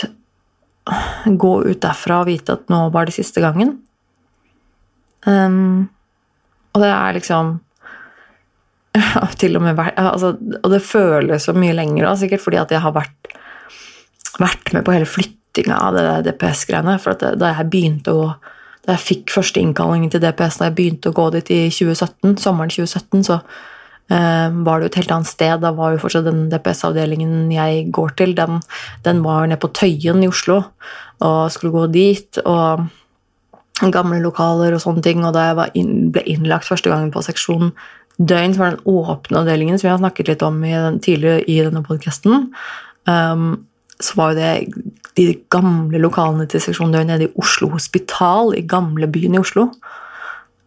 Gå 1.44 1.54
ut 1.70 1.80
derfra 1.84 2.24
og 2.24 2.30
vite 2.32 2.56
at 2.58 2.72
nå 2.72 2.88
var 2.90 3.06
det 3.06 3.14
siste 3.14 3.44
gangen. 3.44 3.76
Um, 5.28 5.86
og 6.74 6.82
det 6.82 6.90
er 6.90 7.14
liksom 7.14 7.52
ja, 8.98 9.26
til 9.38 9.60
og 9.60 9.66
med 9.68 9.82
altså, 10.00 10.32
Og 10.40 10.70
det 10.72 10.80
føles 10.82 11.46
så 11.46 11.54
mye 11.54 11.76
lenger 11.78 12.08
da, 12.08 12.16
sikkert 12.18 12.42
fordi 12.42 12.62
at 12.62 12.72
jeg 12.74 12.82
har 12.82 12.96
vært, 12.96 13.30
vært 14.42 14.74
med 14.74 14.88
på 14.88 14.96
hele 14.96 15.10
flyttinga 15.10 15.39
av 15.68 15.98
det 15.98 16.06
DPS-greiene. 16.30 16.96
For 17.04 17.20
da 17.20 17.52
jeg 17.52 17.70
begynte 17.74 18.16
å 18.16 18.32
da 18.88 18.96
jeg 18.96 19.04
fikk 19.06 19.34
første 19.36 19.60
innkallingen 19.60 20.10
til 20.10 20.22
DPS 20.24 20.58
da 20.58 20.70
jeg 20.70 20.78
begynte 20.78 21.12
å 21.12 21.14
gå 21.18 21.26
dit 21.36 21.50
i 21.52 21.58
2017, 21.68 22.38
sommeren 22.42 22.72
2017, 22.72 23.26
så 23.28 23.42
Eh, 24.10 24.50
var 24.66 24.80
det 24.80 24.88
jo 24.88 24.90
et 24.90 25.00
helt 25.04 25.12
annet 25.14 25.30
sted. 25.30 25.62
Da 25.62 25.72
var 25.78 25.94
jo 25.94 26.02
fortsatt 26.02 26.26
den 26.26 26.48
DPS-avdelingen 26.50 27.52
jeg 27.54 27.90
går 27.94 28.16
til, 28.18 28.34
den, 28.38 28.64
den 29.06 29.22
var 29.26 29.46
nede 29.46 29.62
på 29.62 29.70
Tøyen 29.78 30.24
i 30.26 30.30
Oslo, 30.32 30.64
og 31.22 31.52
skulle 31.54 31.76
gå 31.76 31.86
dit. 31.94 32.42
og 32.46 32.88
Gamle 33.80 34.18
lokaler 34.20 34.74
og 34.76 34.82
sånne 34.84 35.06
ting. 35.06 35.22
Og 35.24 35.32
da 35.38 35.46
jeg 35.52 35.72
inn, 35.80 36.10
ble 36.12 36.26
innlagt 36.28 36.68
første 36.68 36.90
gangen 36.92 37.14
på 37.14 37.24
seksjon 37.24 37.70
døgn, 38.18 38.56
som 38.56 38.66
var 38.66 38.76
den 38.76 38.90
åpne 38.92 39.40
avdelingen 39.40 39.80
som 39.80 39.88
jeg 39.88 39.94
har 39.94 40.02
snakket 40.02 40.34
litt 40.34 40.44
om 40.44 40.58
i 40.68 40.74
den, 40.74 40.98
tidligere 41.00 41.46
i 41.48 41.62
denne 41.64 41.86
podkasten, 41.86 42.50
um, 43.08 43.46
så 44.00 44.16
var 44.16 44.34
jo 44.34 44.40
det 44.40 44.52
de 45.20 45.34
gamle 45.52 46.00
lokalene 46.00 46.48
til 46.50 46.62
seksjon 46.64 46.94
døgn 46.94 47.12
nede 47.12 47.28
i 47.28 47.34
Oslo 47.40 47.72
Hospital, 47.74 48.54
i 48.56 48.64
gamlebyen 48.68 49.36
i 49.36 49.42
Oslo. 49.42 49.70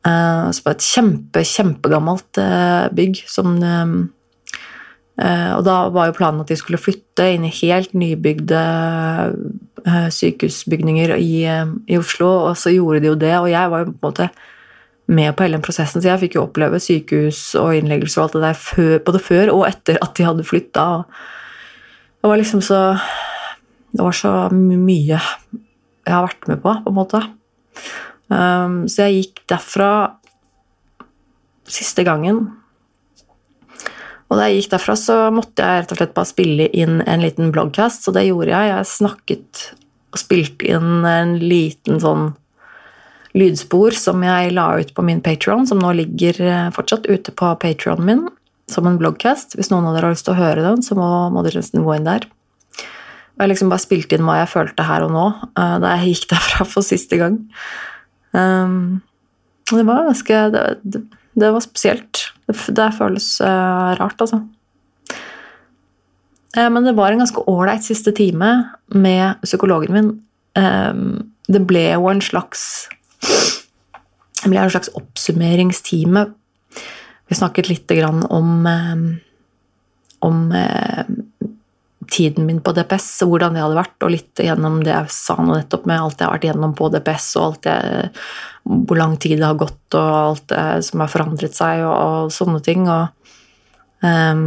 Uh, 0.02 0.50
som 0.50 0.66
var 0.66 0.74
et 0.74 0.84
kjempe, 0.84 1.44
kjempegammelt 1.46 2.40
uh, 2.42 2.90
bygg. 2.94 3.22
Som, 3.30 3.54
uh, 3.62 5.52
og 5.56 5.62
da 5.68 5.76
var 5.94 6.10
jo 6.10 6.16
planen 6.18 6.42
at 6.42 6.50
de 6.50 6.58
skulle 6.58 6.80
flytte 6.80 7.28
inn 7.32 7.46
i 7.46 7.54
helt 7.62 7.92
nybygde 7.94 8.62
sykehusbygninger 9.82 11.16
i, 11.18 11.42
i, 11.90 11.96
Oslo, 11.98 12.28
og 12.48 12.56
så 12.58 12.70
gjorde 12.70 13.02
de 13.02 13.10
jo 13.10 13.18
det. 13.18 13.34
Og 13.38 13.48
jeg 13.50 13.70
var 13.70 13.82
jo 13.82 13.90
på 13.90 13.94
en 13.94 14.04
måte 14.08 14.28
med 15.12 15.34
på 15.34 15.44
hele 15.44 15.58
den 15.58 15.64
prosessen, 15.64 16.02
så 16.02 16.12
jeg 16.12 16.22
fikk 16.22 16.36
jo 16.38 16.44
oppleve 16.46 16.78
sykehus 16.80 17.40
og 17.58 17.74
innleggelse 17.76 18.20
og 18.20 18.24
alt 18.24 18.36
det 18.36 18.42
der 18.44 18.58
før, 18.58 18.92
både 19.06 19.22
før 19.22 19.52
og 19.52 19.64
etter 19.68 19.98
at 20.02 20.14
de 20.16 20.26
hadde 20.26 20.46
flytta. 20.46 20.86
Det 22.22 22.28
var 22.28 22.38
liksom 22.38 22.62
så 22.62 22.98
Det 23.92 24.02
var 24.02 24.12
så 24.12 24.48
mye 24.54 25.18
jeg 26.02 26.14
har 26.14 26.24
vært 26.24 26.48
med 26.50 26.58
på, 26.62 26.72
på 26.82 26.90
en 26.90 26.96
måte. 26.96 27.18
Um, 28.26 28.88
så 28.90 29.04
jeg 29.04 29.20
gikk 29.20 29.42
derfra 29.52 29.90
siste 31.70 32.02
gangen. 32.02 32.40
Og 34.26 34.38
da 34.38 34.48
jeg 34.48 34.62
gikk 34.62 34.72
derfra, 34.72 34.96
så 34.98 35.16
måtte 35.30 35.62
jeg 35.62 35.84
rett 35.84 35.94
og 35.94 36.00
slett 36.00 36.14
bare 36.16 36.30
spille 36.32 36.66
inn 36.74 37.04
en 37.04 37.22
liten 37.22 37.52
bloggcast, 37.54 38.02
så 38.02 38.14
det 38.16 38.24
gjorde 38.26 38.50
jeg. 38.50 38.72
Jeg 38.72 38.90
snakket 38.90 39.62
og 40.10 40.20
spilte 40.24 40.72
inn 40.74 41.06
en 41.06 41.36
liten 41.38 42.02
sånn 42.02 42.32
lydspor 43.38 43.94
som 43.96 44.24
jeg 44.26 44.56
la 44.56 44.66
ut 44.80 44.90
på 44.96 45.04
min 45.06 45.22
Patron, 45.24 45.68
som 45.68 45.78
nå 45.78 45.94
ligger 46.00 46.42
eh, 46.42 46.70
fortsatt 46.74 47.06
ute 47.06 47.30
på 47.36 47.54
Patronen 47.62 48.08
min 48.08 48.26
som 48.74 48.88
en 48.88 48.98
bloggcast. 49.00 49.56
Hvis 49.58 49.70
noen 49.72 49.86
av 49.88 49.96
dere 49.96 50.08
har 50.08 50.16
lyst 50.16 50.26
til 50.28 50.34
å 50.34 50.40
høre 50.40 50.64
den, 50.64 50.82
så 50.84 50.96
må, 50.98 51.08
må 51.34 51.44
dere 51.46 51.62
nesten 51.62 51.84
gå 51.84 51.96
inn 51.96 52.08
der. 52.08 52.26
Og 53.32 53.44
jeg 53.44 53.52
liksom 53.52 53.72
bare 53.72 53.84
spilte 53.84 54.18
inn 54.18 54.26
hva 54.28 54.40
jeg 54.42 54.52
følte 54.52 54.86
her 54.86 55.06
og 55.06 55.14
nå 55.14 55.24
uh, 55.32 55.76
da 55.82 55.96
jeg 55.96 56.16
gikk 56.16 56.28
derfra 56.34 56.68
for 56.68 56.86
siste 56.86 57.18
gang. 57.20 57.40
Um, 58.32 59.02
det 59.72 59.84
var 59.88 60.08
ganske 60.08 60.40
det, 60.52 60.64
det, 60.84 61.52
var 61.54 61.64
spesielt. 61.64 62.26
Det, 62.46 62.88
føles 62.98 63.28
uh, 63.40 63.94
rart, 64.00 64.20
altså. 64.20 64.42
Uh, 66.56 66.68
men 66.68 66.84
det 66.84 66.96
var 66.98 67.12
en 67.12 67.24
ganske 67.24 67.44
ålreit 67.48 67.84
siste 67.86 68.12
time 68.16 68.52
med 68.92 69.40
psykologen 69.46 69.96
min. 69.96 70.12
Um, 70.58 71.32
det 71.48 71.64
ble 71.66 71.86
jo 71.94 72.10
en 72.10 72.20
slags 72.20 72.86
Det 73.22 74.50
ble 74.50 74.60
en 74.60 74.72
slags 74.72 74.90
oppsummeringstime. 74.98 76.26
Vi 77.32 77.36
snakket 77.38 77.70
lite 77.70 77.96
grann 77.96 78.26
om 78.28 78.66
um, 78.66 79.04
om 80.20 80.54
tiden 82.10 82.46
min 82.46 82.60
på 82.60 82.72
DPS 82.76 83.06
hvordan 83.24 83.54
det 83.56 83.62
hadde 83.62 83.78
vært, 83.78 83.96
og 84.04 84.12
litt 84.12 84.42
gjennom 84.44 84.82
det 84.84 84.92
jeg 84.92 85.14
sa 85.16 85.38
nå 85.40 85.54
nettopp 85.56 85.86
med 85.88 85.96
alt 86.02 86.20
jeg 86.20 86.28
har 86.28 86.34
vært 86.34 86.44
gjennom 86.50 86.74
på 86.76 86.90
DPS, 86.92 87.28
og 87.40 87.56
det, 87.64 87.76
hvor 88.68 89.00
lang 89.00 89.16
tid 89.16 89.40
det 89.40 89.48
har 89.48 89.56
gått, 89.62 89.96
og 89.96 90.10
alt 90.18 90.52
som 90.84 91.00
har 91.00 91.12
forandret 91.14 91.56
seg, 91.56 91.80
og, 91.86 91.94
og 91.96 92.34
sånne 92.36 92.60
ting. 92.66 92.84
Og, 92.92 93.32
um, 94.04 94.44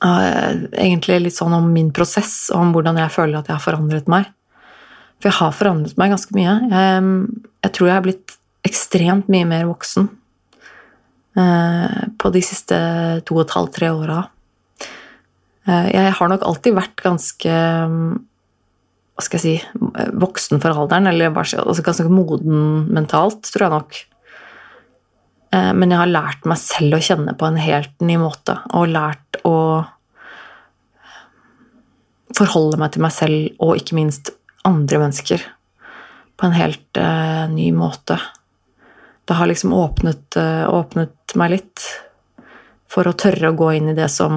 egentlig 0.00 1.20
litt 1.26 1.36
sånn 1.36 1.58
om 1.58 1.68
min 1.74 1.92
prosess, 1.92 2.46
og 2.54 2.62
om 2.62 2.72
hvordan 2.78 3.02
jeg 3.02 3.12
føler 3.18 3.42
at 3.42 3.52
jeg 3.52 3.58
har 3.58 3.66
forandret 3.66 4.08
meg. 4.08 4.32
For 5.20 5.28
jeg 5.28 5.38
har 5.42 5.52
forandret 5.52 6.00
meg 6.00 6.16
ganske 6.16 6.38
mye. 6.40 6.56
Jeg, 6.72 7.12
jeg 7.66 7.76
tror 7.76 7.92
jeg 7.92 7.98
har 7.98 8.08
blitt 8.08 8.40
ekstremt 8.64 9.28
mye 9.28 9.52
mer 9.52 9.68
voksen 9.68 10.08
på 11.30 12.30
de 12.34 12.40
siste 12.42 12.76
to 13.22 13.36
og 13.36 13.44
et 13.44 13.52
halvt, 13.54 13.74
tre 13.76 13.90
åra. 13.94 14.24
Eh, 15.68 15.88
jeg 15.92 16.16
har 16.16 16.32
nok 16.32 16.44
alltid 16.46 16.76
vært 16.76 17.04
ganske 17.04 17.54
hva 19.20 19.24
skal 19.26 19.36
jeg 19.36 19.42
si, 19.44 19.82
voksen 20.16 20.62
for 20.62 20.72
alderen, 20.72 21.10
eller 21.10 21.34
altså 21.36 21.84
ganske 21.84 22.08
moden 22.08 22.86
mentalt, 22.88 23.44
tror 23.52 23.66
jeg 23.66 23.74
nok. 23.74 23.98
Eh, 25.52 25.72
men 25.76 25.92
jeg 25.92 26.00
har 26.00 26.08
lært 26.08 26.48
meg 26.48 26.60
selv 26.62 26.96
å 26.96 27.02
kjenne 27.04 27.36
på 27.36 27.50
en 27.50 27.60
helt 27.60 27.92
ny 28.00 28.16
måte, 28.22 28.56
og 28.72 28.94
lært 28.94 29.40
å 29.44 29.56
forholde 32.38 32.80
meg 32.80 32.94
til 32.94 33.04
meg 33.04 33.12
selv 33.12 33.60
og 33.60 33.76
ikke 33.76 33.98
minst 33.98 34.32
andre 34.64 35.02
mennesker 35.02 35.44
på 36.40 36.48
en 36.48 36.56
helt 36.56 37.00
ny 37.52 37.66
måte. 37.76 38.16
Det 39.28 39.36
har 39.38 39.50
liksom 39.50 39.72
åpnet, 39.76 40.24
uh, 40.36 40.66
åpnet 40.70 41.34
meg 41.38 41.56
litt 41.56 41.86
for 42.90 43.06
å 43.06 43.14
tørre 43.14 43.52
å 43.52 43.58
gå 43.58 43.72
inn 43.78 43.92
i 43.92 43.96
det 43.98 44.08
som 44.10 44.34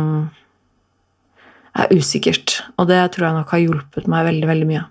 er 1.74 1.94
usikkert. 1.96 2.60
Og 2.78 2.90
det 2.92 3.02
tror 3.14 3.28
jeg 3.28 3.38
nok 3.40 3.54
har 3.56 3.64
hjulpet 3.64 4.10
meg 4.12 4.28
veldig, 4.30 4.50
veldig 4.52 4.70
mye. 4.70 4.84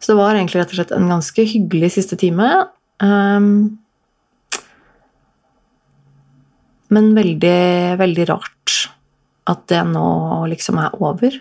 Så 0.00 0.12
det 0.12 0.20
var 0.22 0.38
egentlig 0.38 0.62
rett 0.62 0.72
og 0.72 0.78
slett 0.78 0.94
en 0.96 1.10
ganske 1.12 1.44
hyggelig 1.44 1.92
siste 1.98 2.16
time. 2.20 2.48
Um, 3.04 3.76
men 6.90 7.12
veldig, 7.14 7.60
veldig 8.00 8.26
rart 8.32 8.78
at 9.50 9.66
det 9.70 9.82
nå 9.90 10.08
liksom 10.50 10.80
er 10.80 10.96
over. 11.02 11.36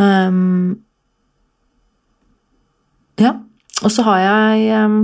Um, 0.00 0.82
ja. 3.20 3.36
Og 3.82 3.90
så 3.90 4.04
har 4.06 4.18
jeg 4.22 4.84
um, 4.86 4.98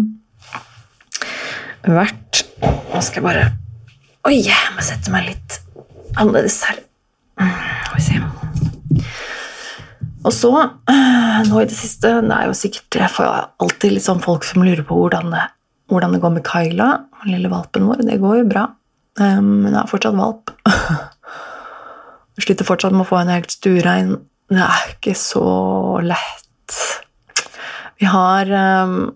vært 1.89 2.45
Nå 2.63 3.01
skal 3.03 3.21
jeg 3.21 3.27
bare 3.27 3.47
Oi, 4.29 4.37
jeg 4.45 4.75
må 4.75 4.85
sette 4.85 5.13
meg 5.15 5.29
litt 5.31 5.59
annerledes 6.19 6.59
her. 6.67 6.81
Skal 7.39 7.95
vi 7.95 8.03
se 8.05 8.19
Og 10.27 10.33
så, 10.35 10.51
nå 11.49 11.61
i 11.63 11.69
det 11.69 11.77
siste 11.79 12.11
Det 12.27 12.35
er 12.35 12.49
jo 12.51 12.57
sikkert 12.59 12.99
Jeg 13.01 13.15
får 13.15 13.29
alltid 13.63 13.95
litt 13.95 14.07
sånn 14.07 14.23
folk 14.25 14.47
som 14.47 14.67
lurer 14.67 14.85
på 14.87 14.99
hvordan 14.99 15.31
det, 15.35 15.45
hvordan 15.89 16.15
det 16.15 16.23
går 16.25 16.35
med 16.35 16.47
Kyla, 16.47 16.89
den 17.23 17.35
lille 17.37 17.53
valpen 17.53 17.87
vår. 17.89 18.03
Det 18.05 18.19
går 18.21 18.43
jo 18.43 18.49
bra. 18.51 18.67
Um, 19.19 19.65
hun 19.65 19.73
er 19.73 19.89
fortsatt 19.89 20.19
valp. 20.19 20.53
Jeg 22.37 22.45
sliter 22.45 22.69
fortsatt 22.69 22.93
med 22.95 23.07
å 23.07 23.09
få 23.09 23.23
henne 23.23 23.39
helt 23.39 23.55
stuerein. 23.55 24.13
Det 24.53 24.61
er 24.63 24.93
ikke 24.93 25.15
så 25.19 25.47
lett. 26.05 26.77
Vi 27.99 28.07
har 28.07 28.51
uh, 28.55 29.09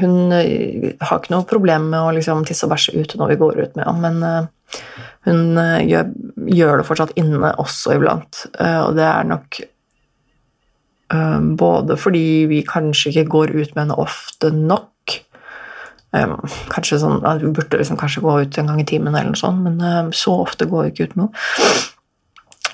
Hun 0.00 0.32
har 0.32 1.18
ikke 1.18 1.34
noe 1.34 1.44
problem 1.48 1.90
med 1.92 2.00
å 2.00 2.14
liksom, 2.16 2.44
tisse 2.48 2.64
og 2.64 2.72
bæsje 2.72 2.96
ute 2.96 3.20
når 3.20 3.34
vi 3.34 3.40
går 3.42 3.58
ut 3.60 3.76
med 3.76 3.84
henne, 3.84 4.00
men 4.00 4.16
uh, 4.24 4.44
hun 5.26 5.58
uh, 5.58 5.80
gjør, 5.82 6.12
gjør, 6.54 6.80
det 6.80 6.86
fortsatt 6.86 7.16
inne 7.18 7.50
også 7.62 7.96
iblant, 7.96 8.44
eh, 8.62 8.78
og 8.84 8.94
det 8.98 9.06
er 9.06 9.26
nok 9.26 9.58
eh, 11.10 11.40
både 11.58 11.96
fordi 11.98 12.26
vi 12.50 12.60
kanskje 12.66 13.10
ikke 13.12 13.32
går 13.34 13.54
ut 13.56 13.74
med 13.74 13.82
henne 13.84 13.98
ofte 14.06 14.52
nok 14.54 14.92
Kanskje 16.70 16.96
sånn 17.02 17.18
Vi 17.42 17.50
burde 17.52 17.76
liksom 17.76 17.98
kanskje 18.00 18.22
gå 18.24 18.36
ut 18.46 18.56
en 18.56 18.70
gang 18.70 18.78
i 18.80 18.86
timen, 18.88 19.12
eller 19.12 19.34
noe 19.34 19.36
sånt, 19.36 19.66
men 19.66 20.12
så 20.16 20.32
ofte 20.46 20.64
går 20.70 20.86
vi 20.86 20.92
ikke 20.94 21.08
ut 21.10 21.16
med 21.18 21.26
henne. 21.26 21.82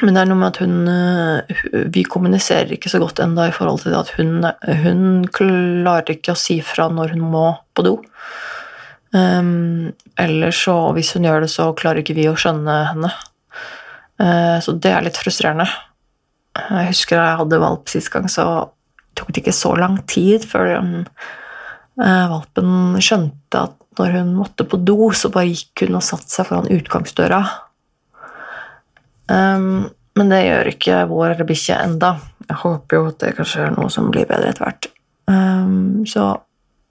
Men 0.03 0.17
det 0.17 0.23
er 0.23 0.31
noe 0.31 0.41
med 0.41 0.49
at 0.51 0.59
hun 0.63 1.85
Vi 1.95 2.03
kommuniserer 2.11 2.73
ikke 2.75 2.91
så 2.91 2.99
godt 2.99 3.21
ennå 3.23 3.45
i 3.47 3.55
forhold 3.55 3.85
til 3.85 3.95
det 3.95 4.01
at 4.01 4.15
hun, 4.17 4.43
hun 4.83 5.05
klarer 5.31 6.17
ikke 6.17 6.35
å 6.35 6.39
si 6.39 6.57
fra 6.67 6.89
når 6.91 7.15
hun 7.15 7.29
må 7.33 7.45
på 7.77 7.85
do. 7.87 7.95
Um, 9.13 9.93
eller 10.17 10.55
så, 10.57 10.75
hvis 10.97 11.13
hun 11.17 11.27
gjør 11.29 11.45
det, 11.45 11.51
så 11.53 11.69
klarer 11.77 12.01
ikke 12.01 12.17
vi 12.17 12.29
å 12.31 12.37
skjønne 12.39 12.77
henne. 12.89 13.11
Uh, 14.21 14.57
så 14.65 14.73
det 14.73 14.93
er 14.93 15.05
litt 15.05 15.21
frustrerende. 15.21 15.69
Jeg 16.57 16.89
husker 16.91 17.19
da 17.19 17.27
jeg 17.29 17.41
hadde 17.43 17.61
valp 17.63 17.93
sist 17.93 18.13
gang, 18.13 18.29
så 18.33 18.47
tok 19.17 19.33
det 19.33 19.43
ikke 19.43 19.57
så 19.57 19.75
lang 19.77 19.99
tid 20.09 20.47
før 20.49 20.71
den 20.73 20.95
uh, 22.01 22.27
valpen 22.33 22.97
skjønte 23.05 23.67
at 23.69 23.79
når 24.01 24.17
hun 24.17 24.33
måtte 24.39 24.65
på 24.65 24.81
do, 24.81 25.11
så 25.13 25.29
bare 25.33 25.51
gikk 25.51 25.85
hun 25.85 25.99
og 25.99 26.07
satte 26.07 26.33
seg 26.33 26.49
foran 26.49 26.71
utgangsdøra. 26.73 27.43
Um, 29.31 29.91
men 30.19 30.33
det 30.33 30.43
gjør 30.45 30.71
ikke 30.73 31.03
vår 31.11 31.35
eller 31.35 31.49
bikkje 31.49 31.79
enda. 31.87 32.17
Jeg 32.49 32.61
håper 32.63 32.99
jo 32.99 33.09
at 33.13 33.21
det 33.23 33.35
kanskje 33.39 33.67
er 33.67 33.75
noe 33.77 33.91
som 33.93 34.11
blir 34.13 34.29
bedre 34.29 34.51
etter 34.53 34.67
hvert. 34.67 34.89
Um, 35.31 36.03
så 36.09 36.35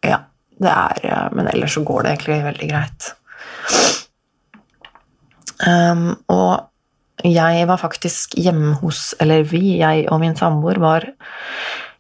ja, 0.05 0.23
det 0.61 0.71
er 0.71 1.33
Men 1.35 1.49
ellers 1.51 1.75
så 1.75 1.83
går 1.85 2.03
det 2.03 2.13
egentlig 2.15 2.43
veldig 2.45 2.69
greit. 2.71 3.09
Um, 5.61 6.15
og 6.31 6.71
jeg 7.27 7.67
var 7.69 7.77
faktisk 7.77 8.33
hjemme 8.33 8.73
hos 8.79 9.11
Eller 9.21 9.43
vi, 9.45 9.77
jeg 9.77 10.07
og 10.09 10.19
min 10.23 10.35
samboer, 10.35 10.79
var 10.81 11.05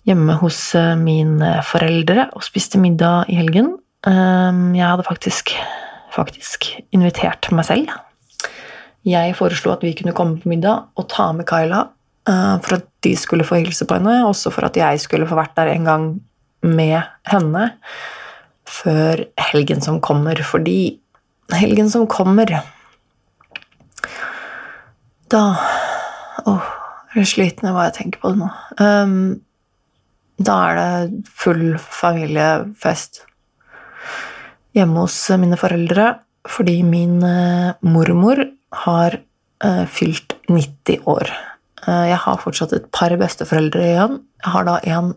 hjemme 0.07 0.33
hos 0.41 0.73
eh, 0.73 0.95
mine 0.97 1.59
foreldre 1.61 2.31
og 2.33 2.41
spiste 2.41 2.79
middag 2.81 3.29
i 3.29 3.35
helgen. 3.37 3.75
Jeg 4.01 4.81
hadde 4.81 5.05
faktisk, 5.05 5.51
faktisk 6.09 6.71
invitert 6.89 7.51
meg 7.53 7.67
selv. 7.67 7.91
Jeg 9.07 9.33
foreslo 9.37 9.73
at 9.73 9.83
vi 9.85 9.95
kunne 9.97 10.13
komme 10.13 10.37
på 10.41 10.49
middag 10.51 10.91
og 10.99 11.07
ta 11.09 11.31
med 11.33 11.47
Kyla 11.49 11.85
uh, 12.29 12.57
for 12.61 12.77
at 12.77 12.87
de 13.01 13.15
skulle 13.17 13.45
få 13.47 13.61
hilse 13.63 13.87
på 13.89 13.97
henne, 13.97 14.21
også 14.27 14.51
for 14.53 14.67
at 14.67 14.77
jeg 14.77 15.01
skulle 15.01 15.27
få 15.29 15.39
vært 15.39 15.55
der 15.57 15.73
en 15.73 15.87
gang 15.89 16.09
med 16.61 16.99
henne 17.31 17.71
før 18.69 19.23
helgen 19.49 19.81
som 19.81 19.97
kommer, 20.03 20.37
fordi 20.45 20.99
helgen 21.57 21.89
som 21.91 22.05
kommer 22.07 22.53
Da 25.31 25.41
Åh, 26.47 26.69
jeg 27.13 27.21
er 27.21 27.29
sliten 27.29 27.67
av 27.69 27.75
hva 27.75 27.87
jeg 27.89 27.97
tenker 27.99 28.21
på 28.21 28.31
det 28.31 28.39
nå. 28.39 28.47
Um, 28.81 29.41
da 30.41 30.55
er 30.69 30.79
det 30.79 31.27
full 31.37 31.75
familiefest 31.81 33.21
hjemme 34.73 35.03
hos 35.03 35.17
mine 35.37 35.59
foreldre 35.59 36.07
fordi 36.49 36.79
min 36.87 37.19
uh, 37.21 37.77
mormor 37.85 38.41
har 38.71 39.17
uh, 39.65 39.85
fylt 39.87 40.35
90 40.49 41.07
år. 41.09 41.31
Uh, 41.87 42.07
jeg 42.09 42.19
har 42.23 42.41
fortsatt 42.41 42.73
et 42.77 42.87
par 42.93 43.13
besteforeldre 43.19 43.83
igjen. 43.83 44.21
Jeg 44.43 44.55
har 44.55 44.67
da 44.67 44.77
en, 44.95 45.13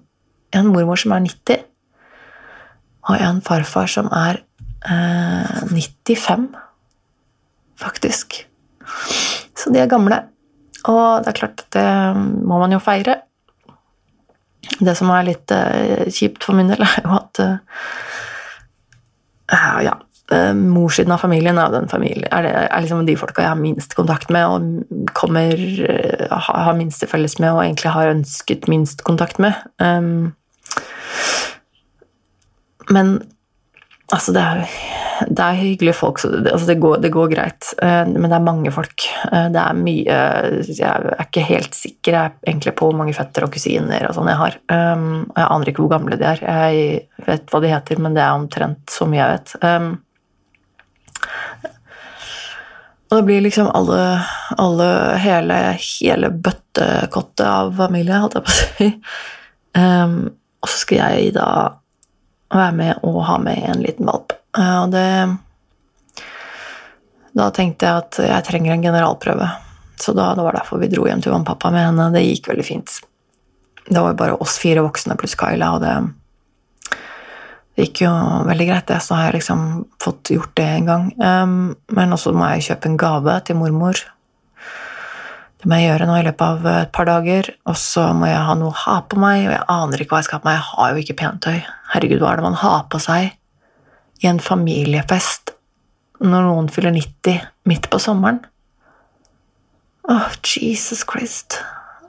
en 0.57 0.73
mormor 0.73 1.01
som 1.01 1.15
er 1.17 1.25
90, 1.27 1.65
og 3.05 3.21
en 3.21 3.41
farfar 3.45 3.91
som 3.91 4.09
er 4.17 4.43
95, 4.85 6.51
faktisk. 7.81 8.43
Så 9.57 9.73
de 9.73 9.81
er 9.81 9.89
gamle. 9.89 10.19
Og 10.85 11.25
det 11.25 11.33
er 11.33 11.39
klart 11.39 11.63
at 11.65 11.71
det 11.77 11.87
må 12.45 12.59
man 12.61 12.73
jo 12.75 12.81
feire. 12.85 13.23
Det 14.81 14.95
som 14.97 15.13
er 15.13 15.29
litt 15.29 15.53
uh, 15.53 16.05
kjipt 16.13 16.45
for 16.45 16.57
min 16.57 16.73
del, 16.73 16.85
er 16.85 17.05
jo 17.05 17.15
at 17.17 17.45
uh, 17.45 17.57
Ja. 19.85 19.99
Uh, 20.35 20.51
Morssiden 20.59 21.15
av 21.15 21.23
familien 21.23 21.61
er, 21.61 21.73
den 21.75 21.91
familie, 21.91 22.27
er, 22.31 22.47
det, 22.47 22.55
er 22.67 22.85
liksom 22.85 23.05
de 23.07 23.17
folka 23.21 23.45
jeg 23.45 23.53
har 23.53 23.61
minst 23.61 23.95
kontakt 23.95 24.33
med 24.35 24.49
og 24.51 25.13
kommer, 25.15 25.61
har 26.31 26.75
minst 26.79 27.03
til 27.03 27.11
felles 27.11 27.39
med 27.39 27.53
og 27.53 27.63
egentlig 27.63 27.95
har 27.95 28.11
ønsket 28.17 28.67
minst 28.71 29.07
kontakt 29.07 29.39
med. 29.43 29.55
Um, 29.79 30.35
men 32.91 33.17
altså, 34.13 34.35
det 34.35 34.43
er 34.43 34.67
det 35.29 35.41
er 35.41 35.59
hyggelige 35.59 35.97
folk, 35.97 36.19
så 36.19 36.29
det, 36.29 36.51
altså 36.53 36.67
det, 36.67 36.77
går, 36.83 36.97
det, 37.03 37.11
går, 37.15 37.29
greit. 37.31 37.69
Uh, 37.83 38.03
men 38.09 38.29
det 38.29 38.37
er 38.37 38.47
mange 38.47 38.73
folk. 38.75 39.07
Uh, 39.31 39.47
det 39.53 39.61
er 39.61 39.79
mye 39.79 40.17
Jeg 40.67 40.89
er 40.91 41.27
ikke 41.27 41.45
helt 41.47 41.77
sikker 41.79 42.17
jeg, 42.17 42.33
er 42.33 42.51
egentlig 42.51 42.75
på 42.79 42.89
hvor 42.89 42.99
mange 42.99 43.15
fettere 43.17 43.49
og 43.49 43.55
kusiner 43.55 44.09
og 44.09 44.17
sånn 44.17 44.31
jeg 44.33 44.41
har. 44.41 44.59
Um, 44.73 45.07
jeg 45.37 45.47
aner 45.47 45.71
ikke 45.71 45.85
hvor 45.85 45.95
gamle 45.95 46.19
de 46.21 46.29
er. 46.33 46.43
Jeg 46.43 47.29
vet 47.29 47.47
hva 47.53 47.63
de 47.63 47.73
heter, 47.73 48.03
men 48.03 48.17
det 48.17 48.25
er 48.25 48.41
omtrent 48.41 48.97
så 48.97 49.09
mye 49.11 49.23
jeg 49.23 49.37
vet. 49.37 49.55
Um, 49.63 49.93
og 53.09 53.17
det 53.17 53.23
blir 53.29 53.45
liksom 53.45 53.69
alle, 53.75 54.01
alle 54.59 54.89
hele, 55.23 55.59
hele 55.79 56.31
bøttekottet 56.31 57.47
av 57.47 57.75
familie, 57.79 58.21
holdt 58.23 58.39
jeg 58.41 58.47
på 58.47 58.53
å 58.53 58.59
si. 58.61 58.89
Um, 59.75 60.19
og 60.65 60.71
så 60.71 60.81
skal 60.81 61.01
jeg 61.03 61.35
da 61.37 61.49
være 62.55 62.75
med 62.79 63.07
og 63.07 63.23
ha 63.29 63.39
med 63.43 63.63
en 63.69 63.83
liten 63.85 64.07
valp. 64.09 64.33
Eh, 64.57 64.77
og 64.83 64.95
det 64.95 65.09
Da 67.35 67.49
tenkte 67.51 67.87
jeg 67.87 67.99
at 67.99 68.19
jeg 68.23 68.47
trenger 68.47 68.73
en 68.73 68.85
generalprøve. 68.85 69.49
Så 69.99 70.13
da, 70.15 70.29
det 70.39 70.45
var 70.47 70.55
derfor 70.55 70.79
vi 70.79 70.91
dro 70.93 71.07
hjem 71.09 71.23
til 71.23 71.35
mamma 71.35 71.71
med 71.75 71.83
henne. 71.89 72.13
Det 72.15 72.23
gikk 72.23 72.49
veldig 72.53 72.67
fint. 72.67 73.01
Det 73.89 73.99
var 73.99 74.13
jo 74.13 74.21
bare 74.21 74.37
oss 74.39 74.55
fire 74.63 74.85
voksne 74.87 75.17
pluss 75.19 75.35
Kyla, 75.39 75.73
og 75.75 75.83
det, 75.83 75.95
det 77.75 77.89
gikk 77.89 78.05
jo 78.05 78.15
veldig 78.47 78.67
greit, 78.71 78.87
det. 78.91 79.01
Så 79.03 79.17
har 79.19 79.29
jeg 79.29 79.41
liksom 79.41 79.63
fått 80.03 80.31
gjort 80.31 80.55
det 80.59 80.67
en 80.77 80.91
gang. 80.91 81.07
Um, 81.19 81.55
men 81.97 82.15
også 82.15 82.35
må 82.35 82.47
jeg 82.55 82.69
kjøpe 82.69 82.91
en 82.91 82.99
gave 83.01 83.39
til 83.47 83.59
mormor. 83.59 83.99
Det 85.59 85.71
må 85.71 85.81
jeg 85.81 85.89
gjøre 85.91 86.07
nå 86.07 86.19
i 86.21 86.27
løpet 86.27 86.45
av 86.45 86.69
et 86.71 86.93
par 86.95 87.09
dager. 87.11 87.51
Og 87.67 87.79
så 87.81 88.11
må 88.15 88.31
jeg 88.31 88.43
ha 88.47 88.55
noe 88.61 88.71
å 88.71 88.83
ha 88.85 88.99
på 89.09 89.19
meg, 89.19 89.49
og 89.49 89.57
jeg 89.57 89.67
aner 89.75 90.05
ikke 90.05 90.15
hva 90.15 90.23
jeg 90.23 90.29
skal 90.29 90.39
ha 90.39 90.45
på 90.45 90.51
meg. 90.53 90.61
Jeg 90.61 90.69
har 90.71 90.93
jo 90.93 91.03
ikke 91.07 91.19
pentøy. 91.23 91.57
Herregud, 91.95 92.21
hva 92.23 92.35
er 92.35 92.43
det 92.43 92.47
man 92.53 92.63
har 92.63 92.85
på 92.93 93.03
seg? 93.03 93.33
i 94.25 94.29
en 94.31 94.41
familiefest 94.41 95.53
når 96.25 96.47
noen 96.47 96.71
fyller 96.73 96.95
90 96.95 97.43
midt 97.69 97.91
på 97.93 98.01
sommeren. 98.01 98.41
Åh, 100.09 100.17
oh, 100.17 100.33
Jesus 100.45 101.05
Christ. 101.09 101.59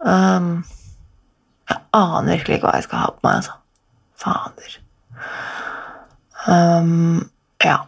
Um, 0.02 0.64
jeg 1.70 1.82
aner 1.96 2.36
virkelig 2.36 2.60
ikke 2.60 2.70
hva 2.70 2.80
jeg 2.80 2.88
skal 2.88 3.02
ha 3.02 3.12
på 3.12 3.26
meg, 3.26 3.42
altså. 3.42 3.58
Fader. 4.22 4.78
Um, 6.48 7.30
ja. 7.64 7.80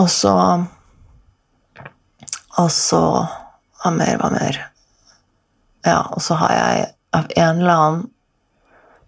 Og 0.00 0.10
så 0.10 0.32
Og 2.58 2.70
så 2.74 3.02
Hva 3.82 3.92
mer, 3.94 4.16
hva 4.18 4.30
mer? 4.34 4.58
Ja, 5.86 6.00
og 6.14 6.22
så 6.22 6.38
har 6.38 6.52
jeg 6.54 6.82
av 7.12 7.30
en 7.36 7.62
eller 7.62 7.74
annen 7.74 8.02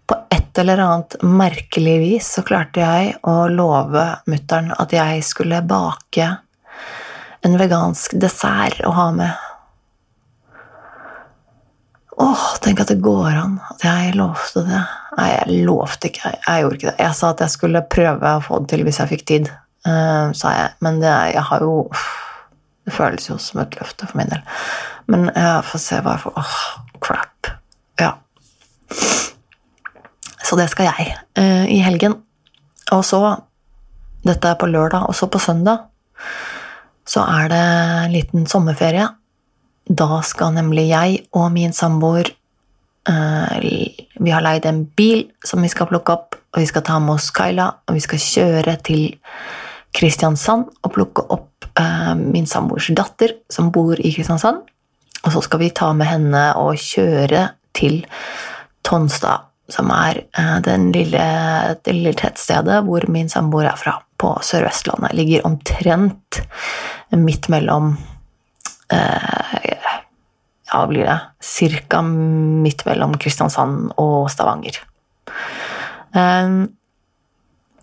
på 0.05 0.17
et 0.29 0.59
eller 0.61 0.77
annet 0.83 1.15
merkelig 1.23 1.95
vis 2.03 2.27
så 2.35 2.43
klarte 2.45 2.83
jeg 2.83 3.15
å 3.25 3.47
love 3.49 4.03
mutter'n 4.29 4.69
at 4.77 4.93
jeg 4.93 5.23
skulle 5.25 5.63
bake 5.65 6.27
en 7.45 7.57
vegansk 7.57 8.13
dessert 8.21 8.83
å 8.85 8.93
ha 8.93 9.07
med. 9.15 9.44
Åh, 12.17 12.43
tenk 12.63 12.79
at 12.79 12.91
det 12.93 13.01
går 13.03 13.33
an 13.35 13.57
at 13.73 13.83
jeg 13.83 14.13
lovte 14.15 14.63
det. 14.63 14.81
Nei, 15.17 15.27
jeg 15.33 15.63
lovte 15.67 16.09
ikke. 16.09 16.31
Jeg 16.45 16.63
gjorde 16.63 16.77
ikke 16.79 16.91
det. 16.91 16.99
Jeg 17.03 17.17
sa 17.17 17.31
at 17.33 17.41
jeg 17.43 17.51
skulle 17.51 17.81
prøve 17.91 18.35
å 18.37 18.43
få 18.43 18.59
det 18.63 18.71
til 18.71 18.85
hvis 18.87 18.99
jeg 19.01 19.11
fikk 19.11 19.25
tid, 19.31 19.49
uh, 19.87 20.31
sa 20.35 20.53
jeg. 20.55 20.69
Men 20.85 21.01
det, 21.03 21.15
jeg 21.35 21.43
har 21.51 21.65
jo 21.65 21.81
Det 22.85 22.93
føles 22.93 23.23
jo 23.25 23.35
som 23.41 23.63
et 23.63 23.75
løfte 23.79 24.05
for 24.05 24.19
min 24.19 24.29
del. 24.29 24.41
Men 25.09 25.23
jeg 25.33 25.63
får 25.65 25.81
se 25.81 25.97
hva 26.05 26.13
jeg 26.13 26.21
får 26.21 26.35
Åh, 26.37 26.57
crap. 27.01 27.49
Ja. 27.97 28.11
Så 30.45 30.59
det 30.59 30.69
skal 30.69 30.91
jeg 30.91 31.15
uh, 31.39 31.65
i 31.65 31.79
helgen. 31.81 32.19
Og 32.93 33.01
så 33.05 33.21
Dette 34.25 34.49
er 34.49 34.57
på 34.57 34.69
lørdag, 34.69 35.03
og 35.09 35.13
så 35.13 35.27
på 35.29 35.37
søndag 35.41 35.83
så 37.05 37.21
er 37.29 37.51
det 37.51 37.61
en 37.61 38.13
liten 38.13 38.47
sommerferie. 38.49 39.05
Da 39.85 40.21
skal 40.25 40.55
nemlig 40.55 40.87
jeg 40.89 41.19
og 41.37 41.51
min 41.53 41.73
samboer 41.75 42.31
uh, 43.09 43.57
Vi 43.61 44.33
har 44.33 44.43
leid 44.45 44.65
en 44.65 44.85
bil 44.97 45.27
som 45.45 45.61
vi 45.61 45.69
skal 45.69 45.89
plukke 45.91 46.15
opp, 46.15 46.37
og 46.55 46.61
vi 46.63 46.69
skal 46.69 46.85
ta 46.87 46.99
med 46.99 47.17
oss 47.17 47.29
Kyla, 47.35 47.67
og 47.85 47.97
vi 47.97 48.03
skal 48.03 48.21
kjøre 48.21 48.77
til 48.85 49.03
Kristiansand 49.95 50.71
og 50.81 50.93
plukke 50.95 51.25
opp 51.31 51.67
uh, 51.79 52.15
min 52.17 52.49
samboers 52.49 52.89
datter, 52.97 53.37
som 53.49 53.69
bor 53.71 53.99
i 53.99 54.13
Kristiansand. 54.15 54.63
Og 55.25 55.33
så 55.33 55.41
skal 55.45 55.61
vi 55.61 55.73
ta 55.73 55.91
med 55.97 56.09
henne 56.09 56.47
og 56.61 56.81
kjøre 56.81 57.49
til 57.75 58.03
Tonstad 58.85 59.51
som 59.71 59.89
er 59.93 60.21
eh, 60.37 60.77
lille, 60.93 61.27
det 61.81 61.93
lille 61.93 62.13
tettstedet 62.17 62.83
hvor 62.85 63.05
min 63.11 63.29
samboer 63.31 63.71
er 63.71 63.79
fra, 63.79 63.97
på 64.17 64.35
Sør-Vestlandet. 64.45 65.15
Ligger 65.17 65.47
omtrent 65.47 66.41
midt 67.15 67.49
mellom 67.49 67.95
eh, 68.93 69.91
Ja, 70.71 70.85
blir 70.89 71.05
det? 71.05 71.19
Cirka 71.45 72.01
midt 72.01 72.83
mellom 72.87 73.13
Kristiansand 73.21 73.93
og 74.01 74.31
Stavanger. 74.33 74.81
Eh, 76.15 76.65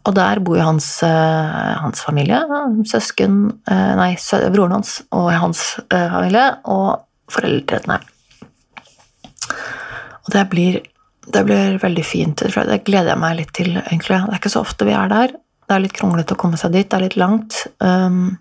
og 0.03 0.15
der 0.17 0.41
bor 0.43 0.59
jo 0.59 0.67
hans, 0.67 0.87
uh, 1.07 1.79
hans 1.79 2.03
familie, 2.03 2.41
søsken 2.91 3.37
uh, 3.71 3.93
Nei, 3.99 4.17
broren 4.51 4.75
hans 4.75 4.97
og 5.15 5.29
hans 5.31 5.61
uh, 5.93 6.09
familie, 6.11 6.47
og 6.67 7.05
foreldrene. 7.31 8.01
Og 10.23 10.33
det 10.35 10.49
blir 10.51 10.81
det 11.33 11.45
blir 11.47 11.77
veldig 11.79 12.03
fint. 12.03 12.43
Det 12.43 12.81
gleder 12.83 13.12
jeg 13.12 13.21
meg 13.23 13.37
litt 13.38 13.53
til, 13.55 13.77
egentlig. 13.79 14.17
Det 14.19 14.35
er 14.35 14.41
ikke 14.41 14.51
så 14.51 14.65
ofte 14.65 14.88
vi 14.88 14.95
er 14.99 15.07
der. 15.12 15.37
Det 15.38 15.77
er 15.77 15.85
litt 15.85 15.95
kronglete 15.95 16.35
å 16.35 16.41
komme 16.41 16.59
seg 16.59 16.75
dit. 16.75 16.88
Det 16.91 16.99
er 16.99 17.05
litt 17.05 17.17
langt. 17.21 17.61
Um, 17.79 18.35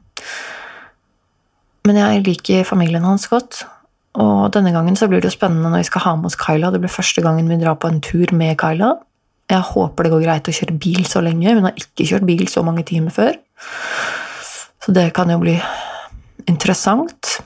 men 1.88 1.98
jeg 1.98 2.24
liker 2.26 2.67
familien 2.67 3.06
hans 3.08 3.28
godt. 3.32 3.63
Og 4.22 4.52
denne 4.54 4.74
gangen 4.76 4.98
så 5.00 5.08
blir 5.08 5.22
det 5.24 5.32
jo 5.32 5.38
spennende 5.38 5.70
når 5.72 5.86
vi 5.86 5.89
skal 5.89 6.04
ha 6.06 6.15
med 6.20 6.28
oss 6.30 6.39
Kyla. 6.39 6.72
Det 6.74 6.82
blir 6.84 6.91
første 6.91 7.24
gangen 7.24 7.48
vi 7.50 7.60
drar 7.62 7.78
på 7.80 7.89
en 7.89 8.02
tur 8.04 8.34
med 8.36 8.58
Kyla. 8.60 8.96
Jeg 9.52 9.67
håper 9.72 10.04
det 10.04 10.12
går 10.13 10.26
greit 10.26 10.50
å 10.50 10.56
kjøre 10.56 10.80
bil 10.80 11.06
så 11.08 11.24
lenge. 11.24 11.56
Hun 11.56 11.67
har 11.67 11.80
ikke 11.80 12.08
kjørt 12.08 12.28
bil 12.28 12.44
så 12.52 12.63
mange 12.67 12.84
timer 12.88 13.15
før. 13.15 13.39
Så 14.82 14.94
det 14.96 15.12
kan 15.15 15.32
jo 15.32 15.39
bli 15.41 15.56
interessant. 16.50 17.38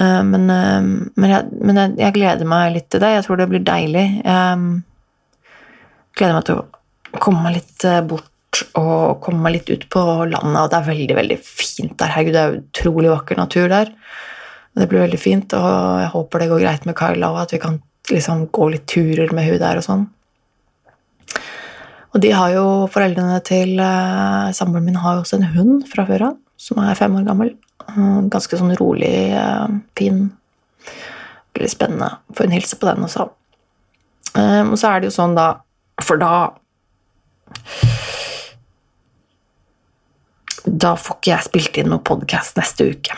Eh, 0.00 0.22
men, 0.24 0.48
eh, 0.50 0.82
men, 0.82 1.30
jeg, 1.30 1.50
men 1.60 1.80
jeg, 1.80 1.94
jeg, 2.00 2.14
gleder 2.16 2.48
meg 2.48 2.74
litt 2.76 2.88
til 2.92 3.02
det. 3.04 3.14
Jeg 3.16 3.26
tror 3.26 3.40
det 3.40 3.48
blir 3.52 3.64
deilig. 3.64 4.06
Jeg 4.20 4.64
gleder 6.16 6.38
meg 6.38 6.48
til 6.48 6.60
å 6.60 7.20
komme 7.22 7.44
meg 7.46 7.58
litt 7.60 7.86
eh, 7.88 8.02
og 8.78 9.18
komme 9.24 9.44
meg 9.44 9.58
litt 9.58 9.70
ut 9.72 9.86
på 9.92 10.02
landet. 10.28 10.60
Og 10.62 10.70
det 10.72 10.78
er 10.78 10.88
veldig 10.90 11.16
veldig 11.18 11.38
fint 11.42 11.96
der. 12.00 12.12
Herregud, 12.14 12.36
det 12.36 12.42
er 12.42 12.58
utrolig 12.60 13.12
vakker 13.12 13.40
natur 13.40 13.68
der. 13.72 13.92
Det 14.76 14.88
blir 14.90 15.06
veldig 15.06 15.20
fint, 15.20 15.54
og 15.56 16.00
jeg 16.02 16.12
håper 16.12 16.42
det 16.42 16.48
går 16.50 16.64
greit 16.66 16.88
med 16.88 16.96
Kyla, 16.98 17.30
og 17.32 17.44
at 17.46 17.54
vi 17.54 17.60
kan 17.62 17.78
liksom 18.12 18.46
gå 18.52 18.68
litt 18.74 18.84
turer 18.90 19.32
med 19.34 19.48
hun 19.48 19.60
der 19.62 19.80
og 19.80 19.86
sånn. 19.86 20.02
Og 22.12 22.22
de 22.24 22.32
har 22.32 22.52
jo 22.54 22.66
foreldrene 22.92 23.38
til 23.44 23.80
eh, 23.82 24.52
Samboeren 24.56 24.86
min 24.86 25.00
har 25.00 25.16
jo 25.16 25.24
også 25.24 25.36
en 25.36 25.50
hund 25.52 25.86
fra 25.90 26.06
før 26.08 26.30
av, 26.30 26.36
som 26.60 26.80
er 26.80 26.96
fem 26.96 27.16
år 27.18 27.26
gammel. 27.26 27.54
Uh, 27.86 28.24
ganske 28.32 28.58
sånn 28.58 28.72
rolig, 28.80 29.12
eh, 29.36 29.66
fin. 29.98 30.22
Veldig 31.56 31.72
spennende. 31.72 32.08
Får 32.36 32.48
en 32.48 32.56
hilse 32.56 32.78
på 32.80 32.88
den 32.88 33.04
også. 33.06 33.28
Um, 34.36 34.72
og 34.74 34.78
så 34.80 34.90
er 34.90 35.00
det 35.00 35.10
jo 35.10 35.16
sånn, 35.16 35.36
da 35.36 35.46
For 36.04 36.20
da 36.20 36.32
Da 40.76 40.92
får 41.00 41.20
ikke 41.20 41.32
jeg 41.32 41.46
spilt 41.46 41.78
inn 41.80 41.88
noen 41.92 42.04
podkast 42.04 42.58
neste 42.58 42.90
uke. 42.92 43.16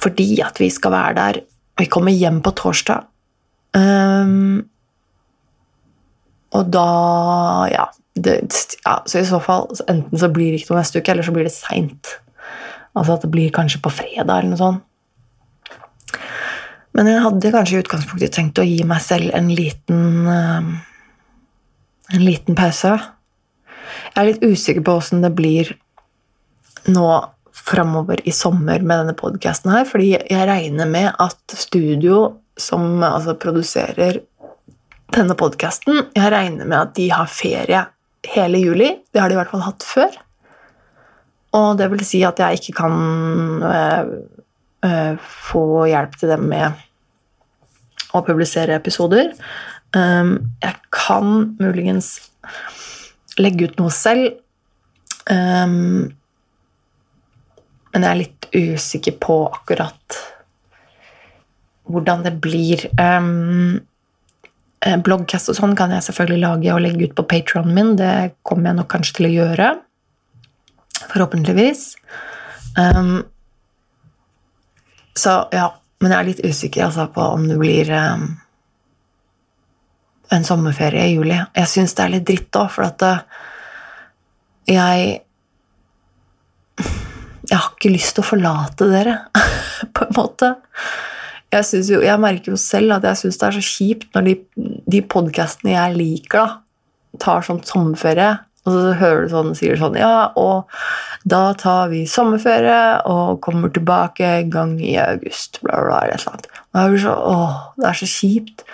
Fordi 0.00 0.26
at 0.42 0.58
vi 0.60 0.70
skal 0.72 0.94
være 0.94 1.14
der 1.18 1.40
Vi 1.80 1.86
kommer 1.88 2.12
hjem 2.12 2.42
på 2.44 2.52
torsdag. 2.52 3.06
Um, 3.72 4.66
og 6.50 6.66
da 6.74 6.86
ja, 7.70 7.86
det, 8.18 8.40
ja, 8.84 8.96
Så 9.06 9.22
i 9.22 9.28
så 9.28 9.38
fall 9.40 9.68
enten 9.88 10.18
så 10.18 10.28
blir 10.34 10.50
det 10.50 10.60
ikke 10.60 10.74
noe 10.74 10.80
neste 10.82 11.00
uke, 11.00 11.12
eller 11.12 11.24
så 11.24 11.32
blir 11.32 11.46
det 11.46 11.54
seint. 11.54 12.10
Altså 12.92 13.14
at 13.14 13.24
det 13.24 13.30
blir 13.32 13.54
kanskje 13.54 13.80
på 13.80 13.92
fredag 13.94 14.34
eller 14.34 14.50
noe 14.50 14.60
sånt. 14.60 14.86
Men 16.98 17.06
jeg 17.06 17.22
hadde 17.22 17.52
kanskje 17.54 17.76
i 17.78 17.82
utgangspunktet 17.84 18.34
tenkt 18.34 18.58
å 18.58 18.66
gi 18.66 18.82
meg 18.84 19.00
selv 19.04 19.30
en 19.38 19.48
liten 19.54 20.26
um, 20.26 20.70
En 22.10 22.24
liten 22.26 22.56
pause. 22.58 22.96
Jeg 24.10 24.18
er 24.18 24.26
litt 24.26 24.42
usikker 24.42 24.82
på 24.82 24.96
åssen 24.98 25.22
det 25.22 25.30
blir 25.38 25.68
nå 26.88 27.08
framover 27.60 28.22
i 28.28 28.32
sommer 28.32 28.80
med 28.80 29.02
denne 29.02 29.16
podkasten 29.18 29.72
her, 29.74 29.84
fordi 29.88 30.14
jeg 30.16 30.48
regner 30.48 30.88
med 30.88 31.10
at 31.20 31.56
studio 31.58 32.22
som 32.60 33.02
altså, 33.04 33.36
produserer 33.40 34.20
denne 35.14 35.34
podkasten, 35.38 36.04
jeg 36.14 36.32
regner 36.32 36.68
med 36.68 36.78
at 36.78 36.92
de 36.96 37.08
har 37.12 37.30
ferie 37.30 37.84
hele 38.30 38.60
juli. 38.62 38.90
Det 39.10 39.20
har 39.20 39.30
de 39.30 39.36
i 39.36 39.40
hvert 39.40 39.50
fall 39.52 39.64
hatt 39.64 39.86
før. 39.86 40.18
Og 41.58 41.72
det 41.80 41.88
vil 41.90 42.04
si 42.06 42.20
at 42.26 42.38
jeg 42.38 42.60
ikke 42.60 42.76
kan 42.78 42.94
øh, 43.66 44.12
øh, 44.86 45.16
få 45.50 45.64
hjelp 45.90 46.14
til 46.20 46.30
dem 46.30 46.46
med 46.52 46.78
å 48.14 48.22
publisere 48.26 48.78
episoder. 48.78 49.32
Um, 49.94 50.52
jeg 50.62 50.76
kan 50.94 51.56
muligens 51.58 52.30
legge 53.38 53.66
ut 53.66 53.80
noe 53.80 53.90
selv. 53.94 54.38
Um, 55.30 56.10
men 57.90 58.04
jeg 58.04 58.10
er 58.10 58.20
litt 58.20 58.48
usikker 58.54 59.16
på 59.22 59.42
akkurat 59.50 60.18
hvordan 61.90 62.22
det 62.26 62.36
blir. 62.42 62.86
Um, 63.00 63.80
bloggcast 64.80 65.50
og 65.52 65.58
sånn 65.58 65.74
kan 65.76 65.92
jeg 65.92 66.06
selvfølgelig 66.06 66.40
lage 66.40 66.72
og 66.72 66.84
legge 66.84 67.08
ut 67.08 67.16
på 67.18 67.26
patronen 67.28 67.74
min. 67.76 67.96
Det 67.98 68.36
kommer 68.46 68.70
jeg 68.70 68.78
nok 68.78 68.90
kanskje 68.94 69.16
til 69.18 69.28
å 69.28 69.32
gjøre. 69.34 69.70
Forhåpentligvis. 71.10 71.82
Um, 72.78 73.24
så 75.18 75.34
ja, 75.52 75.66
men 76.00 76.14
jeg 76.14 76.18
er 76.20 76.28
litt 76.30 76.44
usikker 76.46 76.86
altså, 76.86 77.08
på 77.12 77.26
om 77.34 77.48
det 77.50 77.58
blir 77.60 77.90
um, 77.92 78.28
en 80.30 80.46
sommerferie 80.46 81.10
i 81.10 81.16
juli. 81.16 81.36
Jeg 81.58 81.72
syns 81.74 81.96
det 81.98 82.06
er 82.06 82.14
litt 82.14 82.28
dritt 82.30 82.60
òg, 82.60 82.70
for 82.72 82.86
at 82.86 83.04
uh, 83.04 83.18
jeg 84.70 85.18
jeg 87.50 87.58
har 87.58 87.72
ikke 87.74 87.92
lyst 87.92 88.14
til 88.16 88.24
å 88.24 88.30
forlate 88.30 88.88
dere, 88.90 89.16
på 89.96 90.06
en 90.06 90.16
måte. 90.16 90.52
Jeg, 91.50 91.66
jo, 91.90 91.98
jeg, 92.04 92.22
merker 92.22 92.54
jo 92.54 92.60
selv 92.60 92.94
at 92.94 93.06
jeg 93.08 93.24
syns 93.24 93.40
det 93.40 93.48
er 93.48 93.56
så 93.56 93.64
kjipt 93.66 94.12
når 94.14 94.28
de, 94.28 94.34
de 94.94 95.00
podkastene 95.02 95.74
jeg 95.74 95.96
liker, 95.98 96.44
da, 96.44 97.18
tar 97.20 97.42
sånn 97.42 97.58
sommerferie, 97.66 98.36
og 98.68 98.74
så 98.76 98.92
hører 99.00 99.24
du 99.24 99.32
sånn, 99.32 99.54
sier 99.56 99.78
sånn 99.80 99.96
Ja, 99.98 100.30
og 100.38 100.68
da 101.28 101.54
tar 101.58 101.88
vi 101.90 102.04
sommerferie 102.08 103.00
og 103.08 103.40
kommer 103.44 103.72
tilbake 103.72 104.26
en 104.42 104.52
gang 104.52 104.74
i 104.84 104.94
august, 105.00 105.58
bla, 105.64 105.80
bla, 105.80 106.02
eller 106.04 106.20
et 106.20 106.26
eller 106.26 106.36
annet. 106.36 106.60
Og 106.70 106.94
jeg 106.94 107.02
så, 107.06 107.14
åh, 107.32 107.56
det 107.80 107.88
er 107.88 107.98
så 107.98 108.10
kjipt. 108.12 108.64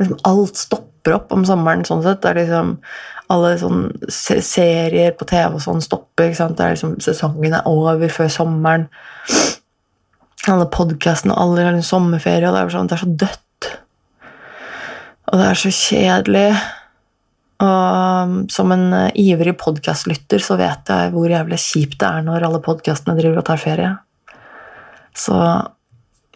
Liksom, 0.00 0.18
alt 0.32 0.60
stopper 0.60 1.18
opp 1.18 1.36
om 1.36 1.44
sommeren 1.46 1.84
sånn 1.86 2.02
sett. 2.06 2.22
Det 2.24 2.32
er 2.32 2.40
liksom 2.40 2.74
alle 3.32 3.52
sånne 3.60 4.08
serier 4.10 5.12
på 5.16 5.26
TV 5.28 5.58
og 5.58 5.62
sånn 5.62 5.82
stopper. 5.84 6.30
ikke 6.30 6.40
sant? 6.40 6.56
Det 6.58 6.64
er 6.64 6.76
liksom, 6.76 6.96
sesongen 7.04 7.58
er 7.58 7.68
over 7.68 8.08
før 8.12 8.32
sommeren. 8.32 8.88
Alle 10.48 10.68
podkastene 10.72 11.34
og 11.34 11.42
alle 11.42 11.66
har 11.66 11.78
sommerferie, 11.84 12.48
og 12.48 12.56
det 12.56 12.64
er, 12.64 12.72
sånn, 12.72 12.88
det 12.88 12.96
er 12.96 13.02
så 13.02 13.12
dødt. 13.24 13.70
Og 15.28 15.40
det 15.40 15.46
er 15.50 15.60
så 15.60 15.72
kjedelig. 15.76 16.48
Og 17.58 18.52
som 18.54 18.72
en 18.72 18.84
uh, 18.94 19.16
ivrig 19.18 19.56
podkastlytter 19.58 20.42
så 20.44 20.56
vet 20.60 20.88
jeg 20.88 21.10
hvor 21.12 21.26
jævlig 21.28 21.58
kjipt 21.58 21.98
det 21.98 22.06
er 22.06 22.22
når 22.22 22.46
alle 22.46 22.60
podkastene 22.64 23.16
driver 23.18 23.42
og 23.42 23.48
tar 23.48 23.60
ferie. 23.60 23.96
Så 25.18 25.34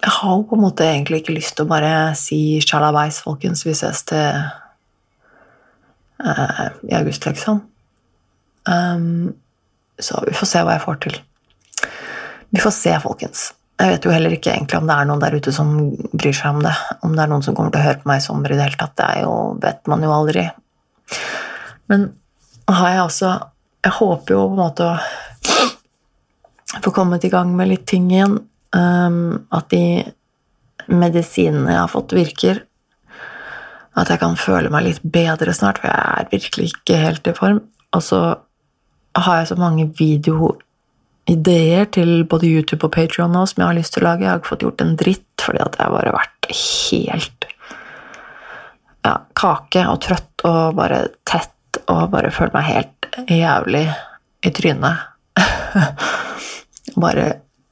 jeg 0.02 0.11
har 0.18 0.35
jo 0.35 0.42
på 0.50 0.59
en 0.59 0.64
måte 0.64 0.85
egentlig 0.85 1.22
ikke 1.22 1.37
lyst 1.37 1.55
til 1.57 1.64
å 1.64 1.70
bare 1.70 1.92
si 2.18 2.59
sjalabais, 2.64 3.20
folkens, 3.22 3.62
vi 3.64 3.76
ses 3.78 4.02
til 4.11 4.42
uh, 6.25 6.69
i 6.89 6.95
august, 6.99 7.27
liksom. 7.27 7.61
Um, 8.69 9.33
så 9.99 10.23
vi 10.27 10.35
får 10.37 10.49
se 10.51 10.63
hva 10.63 10.77
jeg 10.77 10.85
får 10.85 11.03
til. 11.07 11.19
Vi 12.53 12.63
får 12.63 12.75
se, 12.77 12.95
folkens. 13.03 13.51
Jeg 13.81 13.97
vet 13.97 14.07
jo 14.07 14.13
heller 14.15 14.35
ikke 14.37 14.53
egentlig 14.53 14.79
om 14.79 14.87
det 14.87 14.95
er 14.95 15.07
noen 15.09 15.23
der 15.23 15.35
ute 15.35 15.53
som 15.55 15.71
bryr 16.13 16.35
seg 16.37 16.57
om 16.57 16.61
det. 16.63 16.75
Om 17.03 17.15
det 17.17 17.25
er 17.25 17.31
noen 17.33 17.45
som 17.45 17.57
kommer 17.57 17.73
til 17.75 17.83
å 17.83 17.87
høre 17.87 18.01
på 18.03 18.11
meg 18.11 18.21
i 18.21 18.25
sommer 18.25 18.53
i 18.53 18.59
det 18.59 18.67
hele 18.67 18.79
tatt. 18.79 18.95
Det 19.01 19.09
jo, 19.25 19.33
vet 19.63 19.91
man 19.91 20.05
jo 20.05 20.13
aldri. 20.15 20.45
Men 21.91 22.11
har 22.71 22.93
jeg 22.95 23.07
også 23.07 23.33
Jeg 23.83 23.93
håper 23.97 24.37
jo 24.37 24.43
på 24.47 24.53
en 24.55 24.61
måte 24.61 24.85
å 24.87 26.83
få 26.85 26.93
kommet 26.95 27.25
i 27.27 27.31
gang 27.33 27.51
med 27.59 27.67
litt 27.73 27.83
ting 27.91 28.05
igjen. 28.13 28.37
Um, 28.73 29.49
at 29.51 29.67
de 29.75 30.05
medisinene 30.87 31.73
jeg 31.73 31.81
har 31.81 31.91
fått, 31.91 32.15
virker. 32.15 32.63
At 33.98 34.09
jeg 34.09 34.22
kan 34.22 34.38
føle 34.40 34.70
meg 34.72 34.87
litt 34.87 35.02
bedre 35.05 35.52
snart, 35.55 35.78
for 35.83 35.90
jeg 35.92 36.00
er 36.00 36.31
virkelig 36.33 36.70
ikke 36.72 36.96
helt 37.00 37.28
i 37.28 37.37
form. 37.37 37.61
Og 37.92 38.02
så 38.05 38.20
har 39.18 39.38
jeg 39.38 39.50
så 39.50 39.57
mange 39.61 39.85
videoideer 39.98 41.90
til 41.92 42.24
både 42.28 42.48
YouTube 42.48 42.87
og 42.88 42.94
Patrion 42.94 43.35
nå 43.35 43.44
som 43.48 43.61
jeg 43.61 43.68
har 43.68 43.78
lyst 43.78 43.92
til 43.96 44.05
å 44.05 44.09
lage. 44.09 44.24
Jeg 44.24 44.33
har 44.33 44.40
ikke 44.40 44.52
fått 44.55 44.66
gjort 44.66 44.85
en 44.85 44.96
dritt 45.00 45.28
fordi 45.42 45.61
at 45.64 45.76
jeg 45.78 45.90
har 45.90 46.12
vært 46.14 46.52
helt 46.52 47.48
ja, 49.02 49.14
kake 49.35 49.85
og 49.90 49.98
trøtt 50.05 50.44
og 50.48 50.76
bare 50.78 51.05
tett 51.28 51.81
og 51.90 52.11
bare 52.12 52.31
følt 52.35 52.55
meg 52.55 52.68
helt 52.68 53.09
jævlig 53.31 53.87
i 54.46 54.52
trynet. 54.55 55.09
bare 57.05 57.26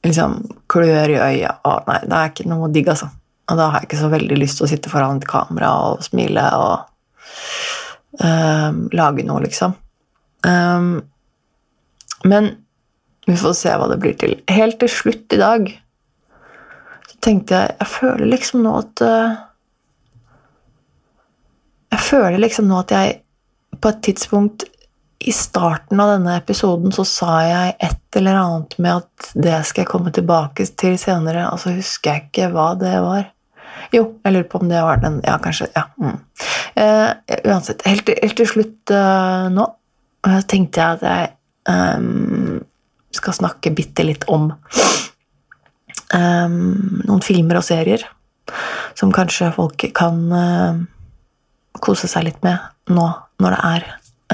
liksom 0.05 0.39
klør 0.71 1.13
i 1.13 1.19
øya 1.21 1.55
og 1.67 1.89
Nei, 1.89 1.99
det 2.05 2.17
er 2.17 2.31
ikke 2.31 2.49
noe 2.49 2.69
digg, 2.73 2.89
altså. 2.91 3.11
Og 3.51 3.59
da 3.59 3.67
har 3.67 3.81
jeg 3.81 3.89
ikke 3.89 4.01
så 4.01 4.09
veldig 4.11 4.39
lyst 4.39 4.59
til 4.59 4.67
å 4.67 4.71
sitte 4.71 4.91
foran 4.91 5.19
et 5.19 5.27
kamera 5.27 5.71
og 5.91 6.03
smile 6.05 6.45
og 6.55 8.23
um, 8.23 8.85
lage 8.95 9.25
noe, 9.27 9.43
liksom. 9.43 9.75
Um, 10.47 11.01
men 12.23 12.53
vi 13.27 13.37
får 13.37 13.53
se 13.59 13.73
hva 13.77 13.89
det 13.91 13.99
blir 14.01 14.15
til. 14.19 14.37
Helt 14.49 14.79
til 14.81 14.91
slutt 14.91 15.35
i 15.35 15.41
dag 15.41 15.69
så 17.11 17.17
tenkte 17.21 17.59
jeg 17.59 17.75
Jeg 17.75 17.89
føler 17.91 18.29
liksom 18.31 18.63
nå 18.65 18.71
at 18.79 19.03
uh, 19.05 19.35
Jeg 21.91 22.05
føler 22.07 22.41
liksom 22.41 22.69
nå 22.71 22.79
at 22.81 22.93
jeg 22.95 23.19
på 23.81 23.89
et 23.89 24.01
tidspunkt 24.05 24.65
i 25.21 25.31
starten 25.33 25.99
av 26.01 26.15
denne 26.15 26.33
episoden 26.39 26.93
så 26.93 27.03
sa 27.05 27.33
jeg 27.45 27.75
et 27.85 28.17
eller 28.17 28.39
annet 28.39 28.77
med 28.81 29.03
at 29.03 29.27
det 29.37 29.59
skal 29.69 29.83
jeg 29.83 29.91
komme 29.91 30.13
tilbake 30.13 30.65
til 30.81 30.97
senere, 31.01 31.45
og 31.53 31.61
så 31.61 31.75
husker 31.75 32.15
jeg 32.15 32.23
ikke 32.25 32.49
hva 32.55 32.71
det 32.79 32.95
var. 33.05 33.27
Jo, 33.93 34.03
jeg 34.23 34.33
lurer 34.35 34.47
på 34.49 34.61
om 34.61 34.69
det 34.69 34.81
var 34.85 35.01
den 35.01 35.19
Ja, 35.25 35.37
kanskje. 35.41 35.67
Ja. 35.75 35.87
Mm. 35.97 36.17
Uh, 36.77 37.11
uansett, 37.51 37.83
helt, 37.85 38.09
helt, 38.09 38.37
til 38.37 38.47
slutt 38.47 38.93
uh, 38.95 39.49
nå 39.51 39.65
uh, 40.27 40.41
tenkte 40.47 40.81
jeg 40.81 40.99
at 40.99 41.03
jeg 41.03 41.31
um, 41.97 42.61
skal 43.11 43.35
snakke 43.35 43.73
bitte 43.75 44.05
litt 44.07 44.23
om 44.31 44.51
um, 46.15 46.55
noen 47.03 47.25
filmer 47.25 47.59
og 47.59 47.67
serier 47.67 48.05
som 48.95 49.11
kanskje 49.15 49.51
folk 49.55 49.83
kan 49.95 50.17
kose 51.79 52.09
seg 52.09 52.25
litt 52.27 52.41
med 52.43 52.59
nå 52.91 53.07
når 53.41 53.55
det 53.55 53.61
er 53.71 53.85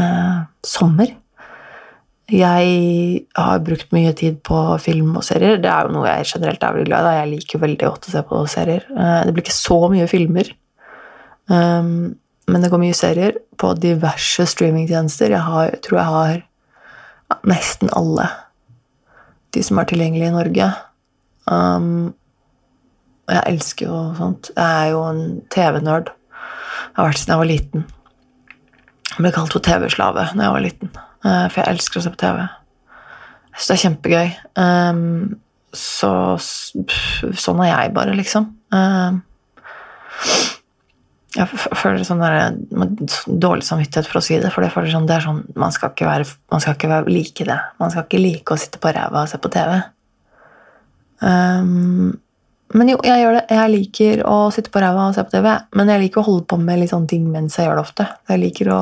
uh, 0.01 0.39
sommer. 0.65 1.13
Jeg 2.27 3.25
har 3.39 3.61
brukt 3.63 3.93
mye 3.95 4.11
tid 4.19 4.41
på 4.43 4.59
film 4.83 5.13
og 5.15 5.23
serier. 5.23 5.61
Det 5.63 5.69
er 5.71 5.87
jo 5.87 5.93
noe 5.95 6.09
jeg 6.09 6.27
generelt 6.33 6.63
er 6.63 6.73
veldig 6.75 6.89
glad 6.89 7.07
i. 7.07 7.13
Jeg 7.15 7.29
liker 7.31 7.61
veldig 7.61 7.79
godt 7.85 8.09
å 8.09 8.11
se 8.11 8.23
på 8.27 8.41
serier. 8.51 8.83
Eh, 8.91 9.19
det 9.23 9.35
blir 9.35 9.45
ikke 9.45 9.55
så 9.55 9.77
mye 9.93 10.09
filmer, 10.11 10.49
um, 11.47 12.17
men 12.51 12.63
det 12.63 12.71
går 12.73 12.83
mye 12.83 12.97
serier 12.99 13.39
på 13.59 13.71
diverse 13.79 14.43
streamingtjenester. 14.51 15.31
Jeg, 15.31 15.43
har, 15.47 15.71
tror 15.87 16.01
jeg 16.01 16.11
har 16.17 17.39
nesten 17.47 17.95
alle 17.95 18.27
de 19.55 19.63
som 19.63 19.79
er 19.79 19.87
tilgjengelige 19.87 20.27
i 20.27 20.35
Norge. 20.35 20.69
Um, 21.47 22.13
jeg 23.31 23.43
elsker 23.53 23.87
jo 23.87 24.03
sånt. 24.19 24.51
Jeg 24.51 24.67
er 24.67 24.91
jo 24.91 25.03
en 25.07 25.25
TV-nerd. 25.55 26.11
Jeg 26.11 26.99
har 26.99 27.07
vært 27.07 27.23
siden 27.23 27.37
jeg 27.37 27.45
var 27.45 27.53
liten. 27.55 27.91
Jeg 29.15 29.21
ble 29.23 29.37
kalt 29.39 29.55
for 29.55 29.63
TV-slave 29.63 30.33
da 30.35 30.49
jeg 30.49 30.59
var 30.59 30.67
liten. 30.67 30.97
Eh, 31.25 31.45
for 31.49 31.61
jeg 31.61 31.73
elsker 31.73 32.01
å 32.01 32.05
se 32.05 32.13
på 32.13 32.21
TV. 32.21 32.43
Jeg 33.53 33.63
syns 33.63 33.69
det 33.69 33.75
er 33.75 33.83
kjempegøy. 33.83 34.27
Um, 34.61 35.39
så 35.77 36.11
sånn 36.37 37.63
er 37.65 37.71
jeg 37.71 37.95
bare, 37.95 38.13
liksom. 38.17 38.51
Um, 38.73 39.23
jeg 41.37 41.59
føler 41.77 42.05
sånn 42.05 42.21
der, 42.21 42.55
dårlig 43.27 43.65
samvittighet 43.67 44.07
for 44.09 44.21
å 44.21 44.23
si 44.25 44.37
det, 44.41 44.51
for 44.53 44.65
jeg 44.65 44.73
føler 44.73 44.93
sånn, 44.93 45.09
det 45.09 45.17
er 45.17 45.25
sånn 45.25 45.41
man 45.59 45.73
skal, 45.75 45.91
ikke 45.93 46.07
være, 46.07 46.29
man 46.53 46.63
skal 46.63 46.77
ikke 46.77 46.91
være, 46.93 47.13
like 47.13 47.49
det. 47.49 47.57
Man 47.81 47.93
skal 47.93 48.07
ikke 48.07 48.21
like 48.21 48.53
å 48.53 48.61
sitte 48.61 48.81
på 48.81 48.93
ræva 48.95 49.25
og 49.25 49.31
se 49.31 49.41
på 49.41 49.51
TV. 49.53 49.75
Um, 51.25 52.15
men 52.77 52.89
jo, 52.91 52.97
jeg 53.05 53.21
gjør 53.23 53.37
det. 53.37 53.43
Jeg 53.57 53.73
liker 53.73 54.23
å 54.27 54.39
sitte 54.53 54.71
på 54.73 54.81
ræva 54.83 55.09
og 55.09 55.17
se 55.17 55.23
på 55.25 55.37
TV, 55.37 55.53
men 55.79 55.93
jeg 55.93 56.05
liker 56.05 56.21
å 56.21 56.27
holde 56.27 56.47
på 56.51 56.59
med 56.61 56.81
litt 56.81 56.91
sånne 56.93 57.09
ting 57.09 57.29
mens 57.31 57.57
jeg 57.57 57.69
gjør 57.69 57.79
det 57.79 57.85
ofte. 57.85 58.07
Jeg 58.29 58.43
liker 58.43 58.73
å 58.73 58.81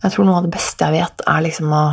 jeg 0.00 0.14
tror 0.14 0.26
noe 0.26 0.40
av 0.40 0.46
det 0.46 0.54
beste 0.54 0.86
jeg 0.86 1.02
vet, 1.02 1.26
er 1.28 1.44
liksom 1.44 1.74
å 1.76 1.84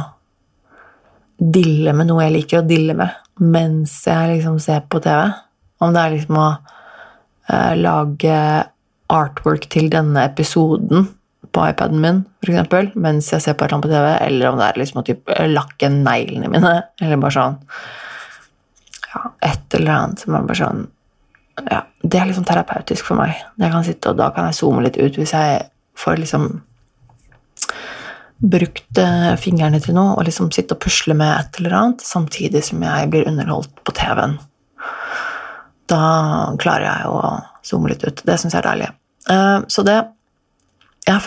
dille 1.37 1.93
med 1.93 2.09
noe 2.09 2.23
jeg 2.25 2.35
liker 2.37 2.61
å 2.61 2.67
dille 2.67 2.95
med, 2.97 3.13
mens 3.43 3.99
jeg 4.07 4.37
liksom 4.37 4.57
ser 4.63 4.87
på 4.89 5.01
TV. 5.03 5.27
Om 5.83 5.93
det 5.93 6.01
er 6.01 6.15
liksom 6.15 6.39
å 6.41 6.47
eh, 7.51 7.75
lage 7.77 8.39
artwork 9.13 9.67
til 9.71 9.91
denne 9.93 10.25
episoden 10.27 11.07
på 11.53 11.67
iPaden 11.69 12.01
min, 12.03 12.23
f.eks., 12.43 12.95
mens 12.95 13.29
jeg 13.31 13.43
ser 13.43 13.55
på 13.57 13.65
et 13.65 13.69
eller 13.69 13.77
annet 13.77 13.87
på 13.87 13.93
TV, 13.93 14.09
eller 14.27 14.49
om 14.49 14.59
det 14.59 14.67
er 14.67 14.81
liksom 14.81 15.01
å 15.01 15.05
typ, 15.07 15.33
lakke 15.51 15.89
neglene 15.93 16.51
mine, 16.51 16.73
eller 17.01 17.21
bare 17.21 17.37
sånn 17.37 17.57
ja, 19.07 19.21
Et 19.47 19.77
eller 19.77 19.93
annet 19.93 20.23
som 20.23 20.35
er 20.35 20.47
bare 20.47 20.59
sånn 20.59 20.81
ja, 21.71 21.81
Det 22.03 22.19
er 22.19 22.27
liksom 22.29 22.45
terapeutisk 22.45 23.07
for 23.07 23.17
meg. 23.17 23.37
Jeg 23.57 23.73
kan 23.73 23.85
sitte, 23.87 24.11
og 24.11 24.19
Da 24.19 24.27
kan 24.35 24.49
jeg 24.49 24.57
zoome 24.59 24.83
litt 24.85 24.99
ut 24.99 25.15
hvis 25.17 25.33
jeg 25.33 25.63
får 25.97 26.19
liksom 26.21 26.49
brukt 28.37 28.99
eh, 29.01 29.31
fingrene 29.41 29.79
til 29.81 29.95
noe 29.97 30.13
og 30.17 30.27
liksom 30.27 30.51
sitte 30.53 30.75
og 30.75 30.83
pusle 30.83 31.15
med 31.17 31.31
et 31.33 31.59
eller 31.61 31.75
annet, 31.77 32.05
samtidig 32.05 32.61
som 32.67 32.83
jeg 32.85 33.09
blir 33.13 33.29
underholdt 33.29 33.81
på 33.87 33.95
TV-en. 33.97 34.37
Da 35.89 36.03
klarer 36.61 36.85
jeg 36.85 37.09
å 37.09 37.21
zoome 37.65 37.91
litt 37.91 38.05
ut. 38.05 38.21
Det 38.27 38.37
syns 38.37 38.53
jeg 38.53 38.61
er 38.61 38.69
deilig. 38.69 38.93
Eh, 39.33 39.59
så 39.71 39.85
det 39.87 39.97
Jeg, 41.07 41.23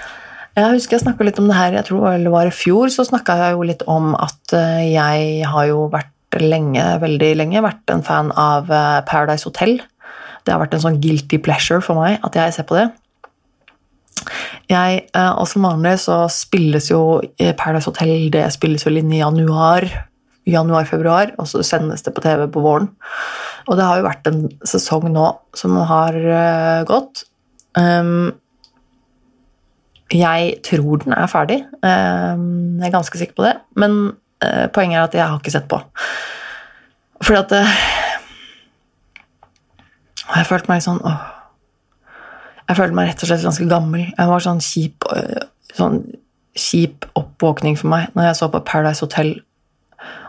husker 0.74 0.96
jeg 0.96 1.04
snakka 1.04 1.26
litt 1.28 1.38
om 1.38 1.50
det 1.50 1.58
her, 1.58 1.74
jeg 1.76 1.88
tror 1.90 2.16
det 2.16 2.32
var 2.32 2.48
i 2.48 2.54
fjor, 2.54 2.88
så 2.90 3.04
snakka 3.06 3.36
jeg 3.38 3.56
jo 3.56 3.66
litt 3.68 3.84
om 3.86 4.14
at 4.16 4.56
eh, 4.56 4.88
jeg 4.94 5.44
har 5.46 5.68
jo 5.68 5.86
vært 5.92 6.40
lenge, 6.40 6.82
veldig 7.00 7.34
lenge, 7.40 7.64
vært 7.64 7.92
en 7.92 8.02
fan 8.04 8.32
av 8.36 8.66
Paradise 9.08 9.48
Hotel. 9.48 9.78
Det 10.44 10.52
har 10.52 10.60
vært 10.60 10.74
en 10.76 10.82
sånn 10.82 10.98
guilty 11.00 11.38
pleasure 11.40 11.80
for 11.84 11.96
meg 11.96 12.18
at 12.24 12.36
jeg 12.36 12.56
ser 12.56 12.66
på 12.68 12.76
det. 12.76 12.90
Jeg, 14.68 15.08
eh, 15.16 15.32
og 15.32 15.48
Som 15.48 15.64
vanlig 15.64 15.96
så 16.04 16.26
spilles 16.32 16.90
jo 16.90 17.20
Paradise 17.56 17.88
Hotel 17.88 18.28
det 18.32 18.44
spilles 18.52 18.84
vel 18.84 19.00
inn 19.00 19.12
i 19.12 19.22
januar, 19.22 19.86
januar-februar, 20.48 21.34
og 21.38 21.48
så 21.48 21.62
sendes 21.64 22.04
det 22.04 22.14
på 22.16 22.24
TV 22.24 22.46
på 22.52 22.60
våren. 22.64 22.90
Og 23.68 23.76
det 23.76 23.84
har 23.84 24.00
jo 24.00 24.06
vært 24.06 24.28
en 24.30 24.44
sesong 24.66 25.10
nå 25.12 25.26
som 25.56 25.76
har 25.88 26.16
uh, 26.16 26.84
gått. 26.88 27.26
Um, 27.76 28.32
jeg 30.08 30.54
tror 30.64 31.02
den 31.02 31.12
er 31.12 31.28
ferdig. 31.28 31.58
Um, 31.84 32.78
jeg 32.80 32.88
er 32.88 32.94
ganske 32.94 33.20
sikker 33.20 33.36
på 33.36 33.44
det. 33.44 33.54
Men 33.76 33.98
uh, 34.44 34.66
poenget 34.72 34.96
er 34.96 35.04
at 35.04 35.16
jeg 35.18 35.26
har 35.26 35.36
ikke 35.36 35.52
sett 35.52 35.68
på. 35.68 35.82
Fordi 37.20 37.40
at 37.42 37.52
uh, 37.52 37.80
Jeg 40.28 40.44
følt 40.48 40.68
meg 40.68 40.82
sånn 40.84 41.00
åh, 41.08 41.20
jeg 42.68 42.76
følte 42.76 42.96
meg 42.96 43.08
rett 43.08 43.22
og 43.24 43.30
slett 43.30 43.46
ganske 43.46 43.68
gammel. 43.70 44.06
Jeg 44.12 44.28
var 44.28 44.44
sånn 44.44 44.62
kjip, 44.64 45.06
øh, 45.14 45.44
sånn 45.76 46.00
kjip 46.58 47.06
oppvåkning 47.16 47.78
for 47.80 47.90
meg 47.92 48.10
når 48.16 48.30
jeg 48.30 48.40
så 48.40 48.48
på 48.52 48.64
Paradise 48.66 49.04
Hotel 49.04 49.38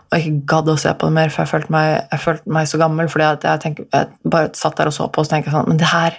og 0.09 0.17
ikke 0.17 0.45
gadd 0.49 0.69
å 0.71 0.77
se 0.79 0.91
på 0.97 1.05
det 1.05 1.13
mer, 1.13 1.29
for 1.29 1.43
jeg 1.43 1.51
følte 1.51 1.73
meg, 1.73 1.89
jeg 2.09 2.21
følte 2.23 2.53
meg 2.55 2.69
så 2.69 2.79
gammel. 2.81 3.09
fordi 3.13 3.27
jeg, 3.45 3.61
tenker, 3.61 3.85
jeg, 3.93 4.07
bare 4.25 4.49
satt 4.57 4.77
der 4.79 4.89
og 4.89 4.95
så 4.95 5.05
på 5.05 5.21
og 5.21 5.27
så 5.27 5.35
tenkte 5.35 5.53
sånn 5.53 5.69
Men 5.69 5.77
det 5.77 5.91
her 5.91 6.17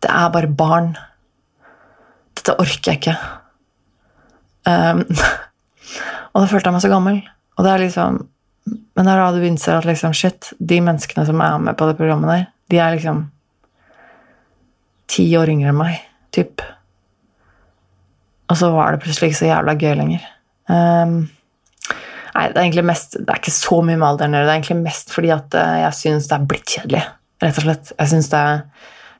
Det 0.00 0.10
er 0.10 0.30
bare 0.32 0.48
barn. 0.48 0.94
Dette 2.36 2.56
orker 2.60 2.92
jeg 2.92 3.00
ikke. 3.00 3.14
Um, 4.68 5.04
og 6.32 6.42
da 6.42 6.48
følte 6.48 6.68
jeg 6.68 6.76
meg 6.76 6.84
så 6.84 6.92
gammel. 6.92 7.20
Og 7.56 7.64
det 7.64 7.72
er 7.72 7.84
liksom 7.84 8.18
Men 8.96 9.04
det 9.04 9.12
er 9.12 9.20
da 9.20 9.30
du 9.32 9.44
innser 9.44 9.78
at 9.78 9.88
liksom, 9.88 10.16
shit, 10.16 10.52
de 10.58 10.80
menneskene 10.80 11.26
som 11.28 11.40
er 11.44 11.60
med 11.60 11.76
på 11.76 11.88
det 11.90 11.98
programmet 12.00 12.30
der, 12.30 12.44
de 12.72 12.80
er 12.80 12.96
liksom 12.96 13.26
ti 15.10 15.26
år 15.38 15.52
yngre 15.52 15.72
enn 15.72 15.78
meg, 15.78 16.00
typ. 16.34 16.62
Og 18.50 18.58
så 18.60 18.70
var 18.74 18.94
det 18.94 19.02
plutselig 19.04 19.32
ikke 19.32 19.42
så 19.42 19.50
jævla 19.50 19.76
gøy 19.80 19.94
lenger. 20.00 20.26
Um, 20.68 21.14
nei, 22.34 22.44
det 22.48 22.56
er 22.56 22.62
egentlig 22.62 22.86
mest 22.88 23.18
Det 23.18 23.28
er 23.28 23.36
ikke 23.36 23.52
så 23.52 23.82
mye 23.84 23.98
med 23.98 24.06
alderen 24.08 24.34
å 24.34 24.38
gjøre. 24.38 24.48
Det 24.48 24.52
er 24.52 24.60
egentlig 24.60 24.80
mest 24.80 25.14
fordi 25.14 25.32
at 25.34 25.56
uh, 25.58 25.76
jeg 25.82 25.98
syns 26.00 26.28
det 26.30 26.36
er 26.36 26.50
blitt 26.52 26.74
kjedelig, 26.76 27.02
rett 27.44 27.60
og 27.60 27.66
slett. 27.68 27.94
Jeg 27.98 28.12
synes 28.14 28.30
det 28.32 28.44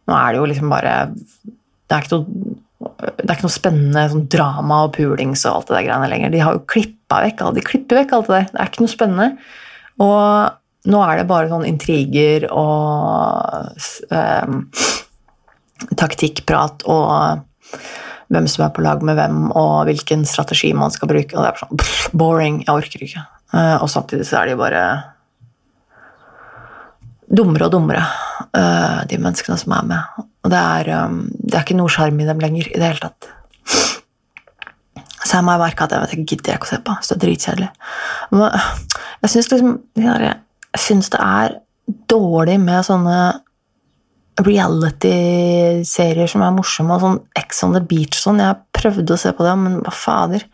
Nå 0.05 0.17
er 0.19 0.35
det 0.35 0.41
jo 0.41 0.49
liksom 0.51 0.73
bare 0.73 0.95
Det 1.17 1.97
er 1.97 2.05
ikke 2.05 2.19
noe 2.19 2.53
det 2.85 3.25
er 3.25 3.39
ikke 3.39 3.47
noe 3.47 3.55
spennende 3.55 4.03
sånn 4.13 4.27
drama 4.29 4.83
og 4.85 4.91
pulings 4.97 5.45
og 5.47 5.55
alt 5.55 5.71
det 5.71 5.77
der 5.77 5.85
greiene 5.87 6.09
lenger. 6.11 6.33
De 6.35 6.41
har 6.45 6.57
jo 6.57 6.67
klippa 6.69 7.23
vekk 7.25 7.41
de 7.57 7.63
klipper 7.65 8.01
vekk 8.01 8.13
alt 8.13 8.29
det 8.29 8.35
der. 8.35 8.49
Det 8.51 8.61
er 8.61 8.71
ikke 8.71 8.85
noe 8.85 8.93
spennende. 8.93 9.29
Og 10.05 10.91
nå 10.93 11.01
er 11.07 11.21
det 11.21 11.27
bare 11.31 11.49
sånn 11.49 11.65
intriger 11.69 12.45
og 12.53 13.79
um, 14.11 14.59
taktikkprat 15.99 16.85
og 16.91 17.41
hvem 18.33 18.47
som 18.51 18.67
er 18.67 18.75
på 18.75 18.85
lag 18.85 19.03
med 19.05 19.19
hvem, 19.19 19.49
og 19.53 19.89
hvilken 19.89 20.25
strategi 20.29 20.73
man 20.77 20.93
skal 20.95 21.11
bruke. 21.11 21.37
Og 21.37 21.45
det 21.45 21.51
er 21.51 21.61
sånn 21.61 21.81
pff, 21.81 22.07
boring. 22.17 22.63
Jeg 22.65 22.75
orker 22.75 23.05
ikke. 23.07 23.25
Uh, 23.55 23.77
og 23.83 23.91
samtidig 23.93 24.27
så 24.29 24.41
er 24.41 24.51
de 24.51 24.59
bare 24.59 24.85
dummere 27.35 27.69
og 27.69 27.75
dummere, 27.75 28.05
uh, 28.57 29.03
de 29.11 29.19
menneskene 29.21 29.59
som 29.61 29.75
er 29.77 29.91
med. 29.91 30.25
Og 30.45 30.53
det 30.53 30.61
er, 30.61 30.91
um, 31.05 31.21
det 31.35 31.57
er 31.57 31.67
ikke 31.67 31.79
noe 31.79 31.93
sjarm 31.93 32.19
i 32.21 32.29
dem 32.29 32.43
lenger 32.43 32.71
i 32.71 32.79
det 32.79 32.91
hele 32.93 33.05
tatt. 33.05 33.31
Så 35.25 35.39
jeg 35.39 35.47
må 35.47 35.55
merke 35.59 35.87
at 35.87 35.95
jeg 35.95 36.03
vet, 36.03 36.15
jeg 36.15 36.27
gidder 36.29 36.59
ikke 36.59 36.69
å 36.69 36.73
se 36.75 36.81
på. 36.85 36.97
Så 37.01 37.15
det 37.15 37.17
er 37.17 37.23
dritkjedelig. 37.29 37.71
Men 38.35 38.43
jeg 39.25 39.33
syns 39.33 39.51
liksom, 39.53 39.79
jeg 39.97 40.35
det 41.15 41.21
er 41.21 41.55
dårlig 42.11 42.59
med 42.61 42.85
sånne 42.87 43.19
reality-serier 44.43 46.31
som 46.31 46.43
er 46.43 46.55
morsomme, 46.57 46.97
og 46.97 47.05
sånn 47.05 47.21
Ex 47.39 47.63
on 47.67 47.75
the 47.77 47.83
Beach 47.85 48.19
sånn. 48.19 48.43
Jeg 48.43 48.61
prøvde 48.75 49.15
å 49.15 49.21
se 49.21 49.33
på 49.37 49.47
det, 49.47 49.55
men 49.61 49.81
hva 49.85 49.95
fader? 49.95 50.47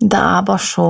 Det 0.00 0.20
er 0.20 0.46
bare 0.46 0.62
så 0.62 0.88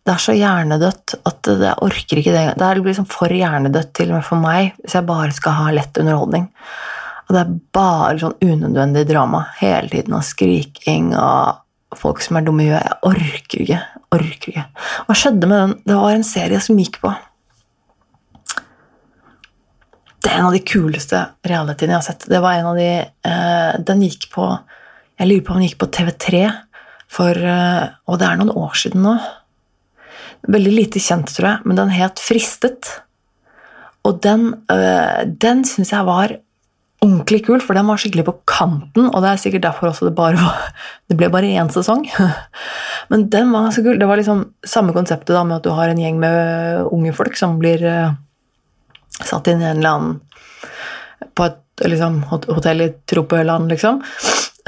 det 0.00 0.14
er 0.14 0.22
så 0.24 0.32
hjernedødt 0.32 1.14
at 1.28 1.48
jeg 1.60 1.76
orker 1.84 2.18
ikke 2.18 2.32
det. 2.32 2.44
Det 2.58 2.66
er 2.66 2.78
liksom 2.80 3.06
for 3.10 3.30
hjernedødt 3.30 3.92
til 3.94 4.08
og 4.10 4.16
med 4.16 4.24
for 4.26 4.40
meg 4.40 4.70
hvis 4.80 4.96
jeg 4.96 5.06
bare 5.06 5.34
skal 5.36 5.58
ha 5.58 5.74
lett 5.76 6.00
underholdning. 6.00 6.46
Og 7.28 7.34
det 7.36 7.42
er 7.42 7.52
bare 7.76 8.16
sånn 8.18 8.38
unødvendig 8.42 9.04
drama 9.06 9.44
hele 9.60 9.92
tiden, 9.92 10.16
og 10.16 10.24
skriking 10.26 11.12
og 11.14 11.60
folk 12.00 12.24
som 12.24 12.40
er 12.40 12.46
dumme 12.48 12.64
i 12.64 12.70
huet. 12.72 12.82
Jeg 12.82 12.98
orker 13.06 13.64
ikke. 13.66 13.80
Orker 14.16 14.54
ikke. 14.54 14.64
Hva 15.06 15.18
skjedde 15.20 15.50
med 15.50 15.60
den? 15.62 15.76
Det 15.86 15.98
var 16.00 16.16
en 16.16 16.26
serie 16.26 16.62
som 16.64 16.80
gikk 16.80 16.98
på 17.04 17.12
det 20.20 20.28
er 20.28 20.40
en 20.40 20.50
av 20.50 20.56
de 20.56 20.62
kuleste 20.64 21.20
realityene 21.48 21.94
jeg 21.94 21.98
har 21.98 22.06
sett. 22.06 22.26
Det 22.28 22.40
var 22.44 22.58
en 22.58 22.70
av 22.72 22.80
de 22.80 22.88
uh, 23.00 23.78
Den 23.86 24.02
gikk 24.04 24.28
på 24.34 24.48
Jeg 25.20 25.28
lurer 25.28 25.44
på 25.46 25.54
om 25.54 25.60
den 25.60 25.68
gikk 25.70 25.78
på 25.80 25.92
TV3 25.96 26.42
for 27.10 27.40
uh, 27.40 27.86
Og 28.06 28.20
det 28.20 28.28
er 28.28 28.40
noen 28.40 28.52
år 28.52 28.76
siden 28.78 29.06
nå. 29.06 29.16
Veldig 30.50 30.72
lite 30.72 31.00
kjent, 31.02 31.32
tror 31.36 31.50
jeg, 31.50 31.64
men 31.68 31.76
den 31.76 31.90
het 31.92 32.20
Fristet. 32.22 32.92
Og 34.08 34.20
den, 34.24 34.46
uh, 34.72 35.24
den 35.24 35.64
syns 35.68 35.92
jeg 35.92 36.08
var 36.08 36.36
ordentlig 37.00 37.42
kul, 37.46 37.60
for 37.64 37.76
den 37.76 37.88
var 37.88 38.00
skikkelig 38.00 38.26
på 38.28 38.38
kanten. 38.48 39.08
Og 39.08 39.20
det 39.24 39.32
er 39.32 39.40
sikkert 39.40 39.66
derfor 39.68 39.90
også 39.90 40.08
det 40.08 40.16
bare 40.16 40.40
var 40.40 40.72
Det 41.10 41.16
ble 41.20 41.28
bare 41.32 41.52
én 41.56 41.72
sesong. 41.72 42.04
Men 43.12 43.28
den 43.32 43.52
var 43.52 43.68
ganske 43.68 43.84
kul. 43.84 44.00
Det 44.00 44.08
var 44.08 44.20
liksom 44.20 44.50
samme 44.68 44.96
konseptet 44.96 45.32
da, 45.32 45.44
med 45.48 45.60
at 45.60 45.68
du 45.68 45.72
har 45.76 45.92
en 45.92 46.00
gjeng 46.00 46.20
med 46.20 46.88
unge 46.92 47.16
folk 47.16 47.40
som 47.40 47.56
blir 47.60 47.84
satt 49.28 49.50
inn 49.50 49.62
i 49.62 49.68
en 49.68 49.80
eller 49.80 49.96
annen 49.96 50.20
på 51.36 51.46
et 51.46 51.84
liksom, 51.90 52.22
hotell 52.30 52.84
i 52.84 52.90
Tropøland, 53.08 53.70
liksom. 53.72 54.02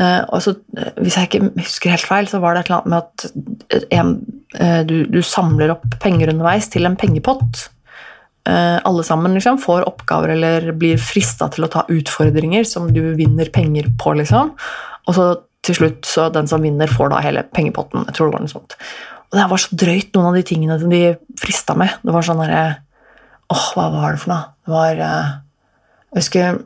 Eh, 0.00 0.22
og 0.32 0.40
så, 0.44 0.54
eh, 0.78 0.92
Hvis 1.02 1.16
jeg 1.16 1.28
ikke 1.28 1.50
husker 1.58 1.92
helt 1.92 2.08
feil, 2.08 2.28
så 2.28 2.40
var 2.40 2.54
det 2.54 2.62
et 2.62 2.70
eller 2.70 2.80
annet 2.80 2.90
med 2.92 3.02
at 3.02 3.86
en, 3.92 4.14
eh, 4.56 4.82
du, 4.88 4.96
du, 5.06 5.20
samler 5.22 5.74
opp 5.74 5.98
penger 6.00 6.32
underveis 6.32 6.68
til 6.72 6.86
en 6.88 6.96
pengepott. 6.96 7.68
Eh, 8.48 8.78
alle 8.82 9.04
sammen 9.06 9.36
liksom, 9.36 9.60
får 9.62 9.86
oppgaver 9.86 10.34
eller 10.34 10.72
blir 10.72 10.98
frista 10.98 11.48
til 11.52 11.66
å 11.66 11.70
ta 11.72 11.86
utfordringer 11.92 12.64
som 12.66 12.90
du 12.92 13.14
vinner 13.18 13.52
penger 13.52 13.92
på. 14.00 14.16
liksom. 14.18 14.54
Og 15.06 15.14
så 15.18 15.32
til 15.62 15.78
slutt, 15.78 16.06
så 16.08 16.26
den 16.34 16.48
som 16.50 16.62
vinner, 16.62 16.90
får 16.90 17.12
da 17.12 17.20
hele 17.22 17.44
pengepotten. 17.54 18.06
Jeg 18.08 18.16
tror 18.16 18.28
det 18.30 18.34
var 18.34 18.42
noe 18.42 18.50
sånt. 18.50 18.74
Og 19.30 19.38
det 19.38 19.44
var 19.52 19.62
så 19.62 19.76
drøyt, 19.78 20.10
noen 20.16 20.32
av 20.32 20.34
de 20.36 20.42
tingene 20.46 20.78
som 20.80 20.90
de 20.90 21.02
frista 21.40 21.76
med. 21.78 21.92
Det 22.02 22.14
var 22.14 22.26
sånn 22.26 22.42
derre 22.42 22.64
Åh, 23.52 23.64
hva 23.76 23.88
var 23.92 24.14
det 24.14 24.22
for 24.22 24.32
noe? 24.32 24.52
Det 24.64 24.72
var 24.72 25.00
Jeg 25.02 26.20
husker 26.20 26.60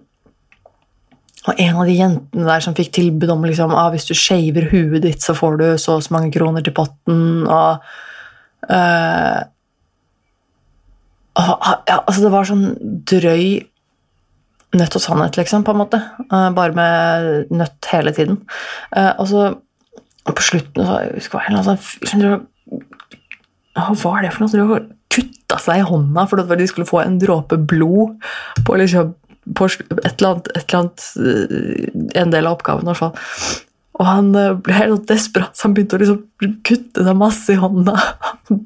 og 1.46 1.60
en 1.62 1.76
av 1.78 1.86
de 1.86 1.94
jentene 1.94 2.46
der 2.48 2.62
som 2.64 2.74
fikk 2.74 2.90
tilbud 2.96 3.30
om 3.30 3.44
liksom, 3.46 3.74
ah, 3.74 3.90
hvis 3.94 4.08
du 4.08 4.14
shaver 4.18 4.66
huet 4.72 5.04
ditt, 5.04 5.22
så 5.22 5.34
får 5.36 5.60
du 5.60 5.66
så 5.78 5.98
og 5.98 6.02
så 6.02 6.16
mange 6.16 6.32
kroner 6.34 6.64
til 6.66 6.74
potten. 6.74 7.46
og 7.46 7.84
uh, 8.66 9.38
ja, 11.36 11.98
altså 12.00 12.24
Det 12.24 12.32
var 12.32 12.48
sånn 12.48 12.66
drøy 13.06 13.46
nøtt 14.76 14.98
og 14.98 15.04
sannhet, 15.04 15.38
liksom, 15.38 15.62
på 15.64 15.72
en 15.72 15.80
måte. 15.84 16.02
Uh, 16.32 16.50
bare 16.56 16.74
med 16.76 17.54
nøtt 17.54 17.92
hele 17.92 18.12
tiden. 18.16 18.42
Uh, 18.90 19.12
og 19.14 19.30
så 19.30 19.46
på 20.26 20.42
slutten 20.42 20.82
så, 20.82 20.98
jeg 21.04 21.14
husker 21.20 21.46
jeg, 21.46 21.78
sånn, 22.10 22.40
Hva 23.76 23.92
var 24.00 24.24
det 24.24 24.32
for 24.32 24.44
noe? 24.44 24.50
Så 24.50 24.60
de 24.60 24.80
kutta 25.16 25.60
seg 25.62 25.82
i 25.82 25.86
hånda 25.86 26.26
for 26.30 26.42
at 26.42 26.58
de 26.58 26.66
skulle 26.68 26.88
få 26.88 27.02
en 27.04 27.20
dråpe 27.20 27.58
blod 27.60 28.16
på 28.66 28.80
liksom 28.80 29.14
på 29.54 29.68
et 29.70 30.18
eller 30.18 30.32
annet, 30.32 30.48
et 30.56 30.64
eller 30.64 30.80
annet, 30.80 31.04
eh, 31.22 32.20
en 32.22 32.32
del 32.32 32.48
av 32.48 32.56
oppgaven, 32.56 32.94
fall. 32.98 33.12
Og 33.96 34.08
han 34.08 34.32
eh, 34.34 34.56
ble 34.58 34.74
helt 34.76 35.06
desperat, 35.08 35.54
så 35.54 35.68
han 35.68 35.76
begynte 35.76 35.98
å 35.98 36.02
liksom 36.02 36.56
kutte 36.66 37.04
seg 37.06 37.18
masse 37.20 37.54
i 37.54 37.60
hånda. 37.60 37.94
Det 38.48 38.58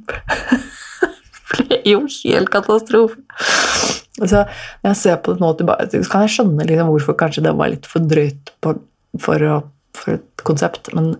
ble 1.52 1.80
jo 1.92 2.04
helt 2.06 2.52
katastrofe. 2.54 3.20
Så 4.20 4.42
når 4.42 4.90
jeg 4.90 4.98
ser 5.00 5.20
på 5.20 5.34
det 5.34 5.44
nå 5.44 5.52
tilbake, 5.58 5.88
så 5.92 6.12
kan 6.12 6.26
jeg 6.26 6.34
skjønne 6.36 6.66
liksom 6.68 6.90
hvorfor 6.92 7.16
kanskje 7.20 7.44
det 7.46 7.54
var 7.56 7.72
litt 7.72 7.88
for 7.88 8.04
drøyt 8.11 8.52
på, 8.64 8.74
for, 9.20 9.46
for, 9.96 10.18
et 10.18 10.44
konsept. 10.48 10.90
Men 10.96 11.14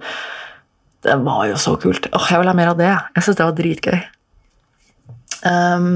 det 1.05 1.17
var 1.25 1.47
jo 1.49 1.59
så 1.61 1.77
kult. 1.81 2.09
Åh, 2.13 2.27
jeg 2.33 2.43
vil 2.43 2.51
ha 2.51 2.57
mer 2.57 2.73
av 2.73 2.81
det. 2.81 2.91
Jeg 3.17 3.25
syns 3.25 3.39
det 3.39 3.47
var 3.47 3.59
dritgøy. 3.59 4.01
Um, 5.41 5.87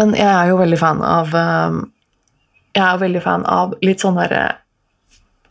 men 0.00 0.14
jeg 0.16 0.28
er 0.30 0.48
jo 0.48 0.60
veldig 0.60 0.78
fan 0.80 1.02
av 1.04 1.34
um, 1.36 1.80
Jeg 2.72 2.80
er 2.80 3.00
veldig 3.02 3.20
fan 3.20 3.42
av 3.44 3.74
litt 3.84 4.00
sånn 4.00 4.16
derre 4.16 4.44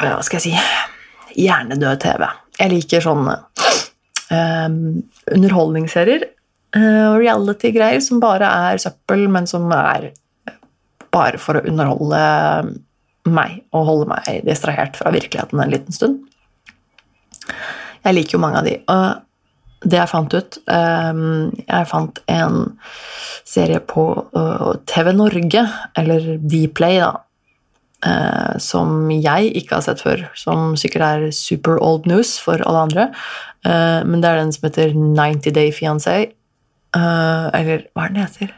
Hva 0.02 0.16
skal 0.26 0.40
jeg 0.40 0.46
si 0.48 1.44
Hjernedød 1.44 2.02
TV. 2.02 2.26
Jeg 2.58 2.72
liker 2.74 3.04
sånne 3.06 3.36
um, 4.34 4.80
underholdningsserier. 5.30 6.26
Uh, 6.76 7.14
Reality-greier 7.20 8.02
som 8.04 8.20
bare 8.24 8.50
er 8.72 8.82
søppel, 8.82 9.28
men 9.32 9.48
som 9.48 9.70
er 9.76 10.10
bare 11.14 11.40
for 11.42 11.60
å 11.60 11.64
underholde 11.70 12.24
meg 13.30 13.62
og 13.76 13.86
holde 13.88 14.10
meg 14.10 14.44
distrahert 14.48 14.98
fra 14.98 15.14
virkeligheten 15.14 15.62
en 15.62 15.72
liten 15.72 15.96
stund. 15.96 16.26
Jeg 18.06 18.16
liker 18.16 18.38
jo 18.38 18.44
mange 18.44 18.62
av 18.62 18.68
de. 18.68 18.78
Og 18.90 19.90
det 19.90 19.96
jeg 19.96 20.12
fant 20.12 20.34
ut 20.36 20.58
ehm, 20.68 21.52
Jeg 21.64 21.88
fant 21.88 22.18
en 22.28 22.58
serie 23.48 23.80
på 23.80 24.04
øh, 24.36 24.74
TV 24.90 25.14
Norge, 25.16 25.64
eller 25.98 26.36
Dplay, 26.44 27.00
da, 27.02 27.16
Uh, 28.00 28.56
som 28.64 29.10
jeg 29.12 29.50
ikke 29.60 29.76
har 29.76 29.84
sett 29.84 30.00
før. 30.00 30.22
Som 30.40 30.78
sikkert 30.80 31.04
er 31.04 31.32
super 31.36 31.82
old 31.84 32.06
news 32.08 32.38
for 32.40 32.62
alle 32.64 32.86
andre. 32.86 33.08
Uh, 33.68 34.08
men 34.08 34.22
det 34.24 34.30
er 34.30 34.40
den 34.40 34.54
som 34.56 34.70
heter 34.70 34.94
90 34.96 35.52
Day 35.58 35.74
Fiancé. 35.76 36.14
Eller 36.96 37.84
hva 37.92 38.06
er 38.06 38.14
den 38.14 38.22
heter? 38.24 38.54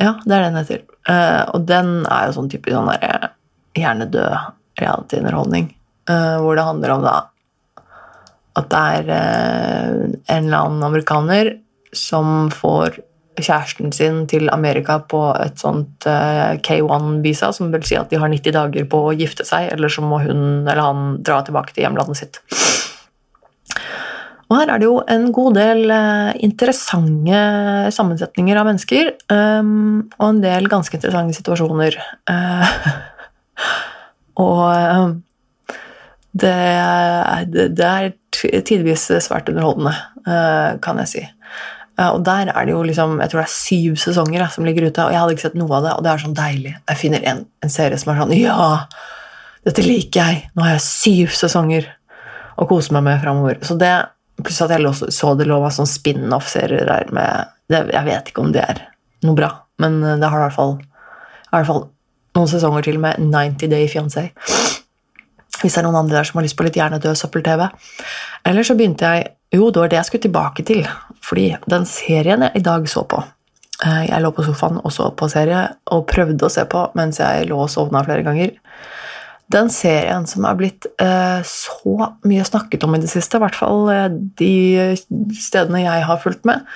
Ja, 0.00 0.14
det 0.24 0.32
er 0.32 0.46
den 0.46 0.56
heter. 0.56 0.80
Og 1.52 1.68
den 1.68 1.92
er 2.08 2.30
jo 2.30 2.38
sånn 2.38 2.48
type 2.50 2.72
sånn 2.72 2.88
derre 2.88 3.34
hjernedød 3.76 4.32
reality-underholdning. 4.80 5.68
Hvor 6.04 6.58
det 6.58 6.66
handler 6.66 6.92
om 6.92 7.04
da 7.06 7.14
at 8.58 8.70
det 8.70 8.82
er 8.98 9.08
eh, 9.14 9.96
en 10.30 10.46
eller 10.46 10.60
annen 10.60 10.86
amerikaner 10.86 11.50
som 11.94 12.50
får 12.54 13.00
kjæresten 13.34 13.90
sin 13.94 14.20
til 14.30 14.46
Amerika 14.54 15.00
på 15.10 15.20
et 15.42 15.58
sånt 15.58 16.06
eh, 16.06 16.54
K1-visa, 16.62 17.50
som 17.54 17.72
vil 17.74 17.86
si 17.86 17.98
at 17.98 18.10
de 18.12 18.20
har 18.22 18.30
90 18.30 18.54
dager 18.54 18.86
på 18.90 19.00
å 19.08 19.14
gifte 19.18 19.46
seg, 19.46 19.72
eller 19.74 19.90
så 19.90 20.04
må 20.06 20.20
hun 20.22 20.40
eller 20.62 20.82
han 20.82 21.16
dra 21.26 21.40
tilbake 21.46 21.74
til 21.74 21.86
hjemlandet 21.86 22.20
sitt. 22.20 22.40
Og 24.44 24.58
her 24.60 24.70
er 24.70 24.78
det 24.78 24.86
jo 24.86 25.00
en 25.10 25.26
god 25.34 25.58
del 25.58 25.90
eh, 25.90 26.30
interessante 26.46 27.42
sammensetninger 27.96 28.56
av 28.60 28.70
mennesker, 28.70 29.14
og 29.34 30.26
en 30.28 30.42
del 30.44 30.70
ganske 30.70 30.94
interessante 31.00 31.34
situasjoner. 31.40 31.98
og 34.44 35.22
det, 36.34 36.54
det, 37.52 37.68
det 37.78 37.86
er 37.86 38.12
tidvis 38.66 39.06
svært 39.22 39.48
underholdende, 39.52 39.94
eh, 40.26 40.70
kan 40.82 40.98
jeg 41.02 41.10
si. 41.12 41.24
Eh, 42.00 42.08
og 42.10 42.24
der 42.26 42.50
er 42.50 42.66
det 42.66 42.74
jo 42.74 42.82
liksom, 42.86 43.20
jeg 43.22 43.30
tror 43.30 43.42
det 43.42 43.46
er 43.46 43.54
syv 43.54 43.98
sesonger 44.02 44.46
som 44.50 44.66
ligger 44.66 44.88
ute, 44.88 45.04
og 45.04 45.14
jeg 45.14 45.22
hadde 45.22 45.36
ikke 45.36 45.46
sett 45.46 45.60
noe 45.60 45.76
av 45.78 45.86
det, 45.86 45.92
og 45.94 46.06
det 46.06 46.10
er 46.12 46.24
sånn 46.24 46.38
deilig. 46.38 46.72
Jeg 46.90 47.00
finner 47.00 47.28
en, 47.30 47.44
en 47.62 47.72
serie 47.72 48.00
som 48.00 48.12
er 48.12 48.22
sånn 48.22 48.34
Ja, 48.38 48.72
dette 49.68 49.86
liker 49.86 50.20
jeg! 50.24 50.42
Nå 50.54 50.66
har 50.66 50.74
jeg 50.74 50.86
syv 50.88 51.38
sesonger 51.38 51.86
å 52.58 52.66
kose 52.70 52.94
meg 52.94 53.06
med 53.06 53.22
framover. 53.22 53.62
Så 53.66 53.78
det, 53.78 53.94
Pluss 54.34 54.58
at 54.64 54.72
jeg 54.74 54.90
så 55.14 55.28
det 55.38 55.46
lå 55.46 55.60
sånn 55.70 55.86
spin-off-serier 55.86 56.88
der 56.88 57.10
med 57.14 57.52
det, 57.70 57.84
Jeg 57.94 58.06
vet 58.08 58.30
ikke 58.32 58.42
om 58.42 58.50
det 58.54 58.64
er 58.66 58.80
noe 59.22 59.38
bra, 59.38 59.52
men 59.78 60.00
det 60.02 60.26
har 60.26 60.40
i 60.40 60.46
hvert 60.48 60.56
fall, 60.56 60.74
i 60.82 61.52
hvert 61.54 61.68
fall 61.68 61.84
noen 62.34 62.50
sesonger 62.50 62.82
til 62.82 62.98
med 62.98 63.22
90 63.22 63.70
Day 63.70 63.86
Fiancé. 63.86 64.32
Hvis 65.64 65.78
det 65.78 65.80
er 65.80 65.86
noen 65.86 66.02
andre 66.02 66.18
der 66.18 66.28
som 66.28 66.36
har 66.36 66.44
lyst 66.44 66.58
på 66.58 66.66
litt 66.66 66.76
hjernedød 66.76 67.16
søppel-TV. 67.16 67.62
Eller 68.44 68.66
så 68.66 68.76
begynte 68.76 69.08
jeg 69.08 69.30
Jo, 69.54 69.70
det 69.70 69.80
var 69.80 69.88
det 69.88 69.96
jeg 69.96 70.08
skulle 70.08 70.26
tilbake 70.26 70.64
til. 70.66 70.82
Fordi 71.24 71.46
den 71.70 71.86
serien 71.88 72.44
jeg 72.44 72.58
i 72.58 72.64
dag 72.66 72.84
så 72.90 73.04
på 73.08 73.22
eh, 73.22 74.02
Jeg 74.10 74.20
lå 74.20 74.32
på 74.34 74.44
sofaen 74.44 74.82
og 74.82 74.92
så 74.92 75.08
på 75.16 75.28
serie, 75.32 75.62
og 75.94 76.04
prøvde 76.10 76.44
å 76.44 76.52
se 76.52 76.66
på 76.68 76.84
mens 76.98 77.22
jeg 77.22 77.48
lå 77.48 77.62
og 77.64 77.72
sovna 77.72 78.04
flere 78.04 78.26
ganger. 78.26 78.52
Den 79.54 79.70
serien 79.72 80.26
som 80.28 80.44
er 80.48 80.58
blitt 80.58 80.88
eh, 81.00 81.40
så 81.48 82.10
mye 82.28 82.44
snakket 82.44 82.84
om 82.84 82.96
i 82.96 83.00
det 83.00 83.12
siste, 83.12 83.38
i 83.38 83.44
hvert 83.44 83.56
fall 83.56 83.88
eh, 83.92 84.08
de 84.40 84.96
stedene 85.38 85.84
jeg 85.86 86.06
har 86.10 86.20
fulgt 86.20 86.44
med, 86.48 86.66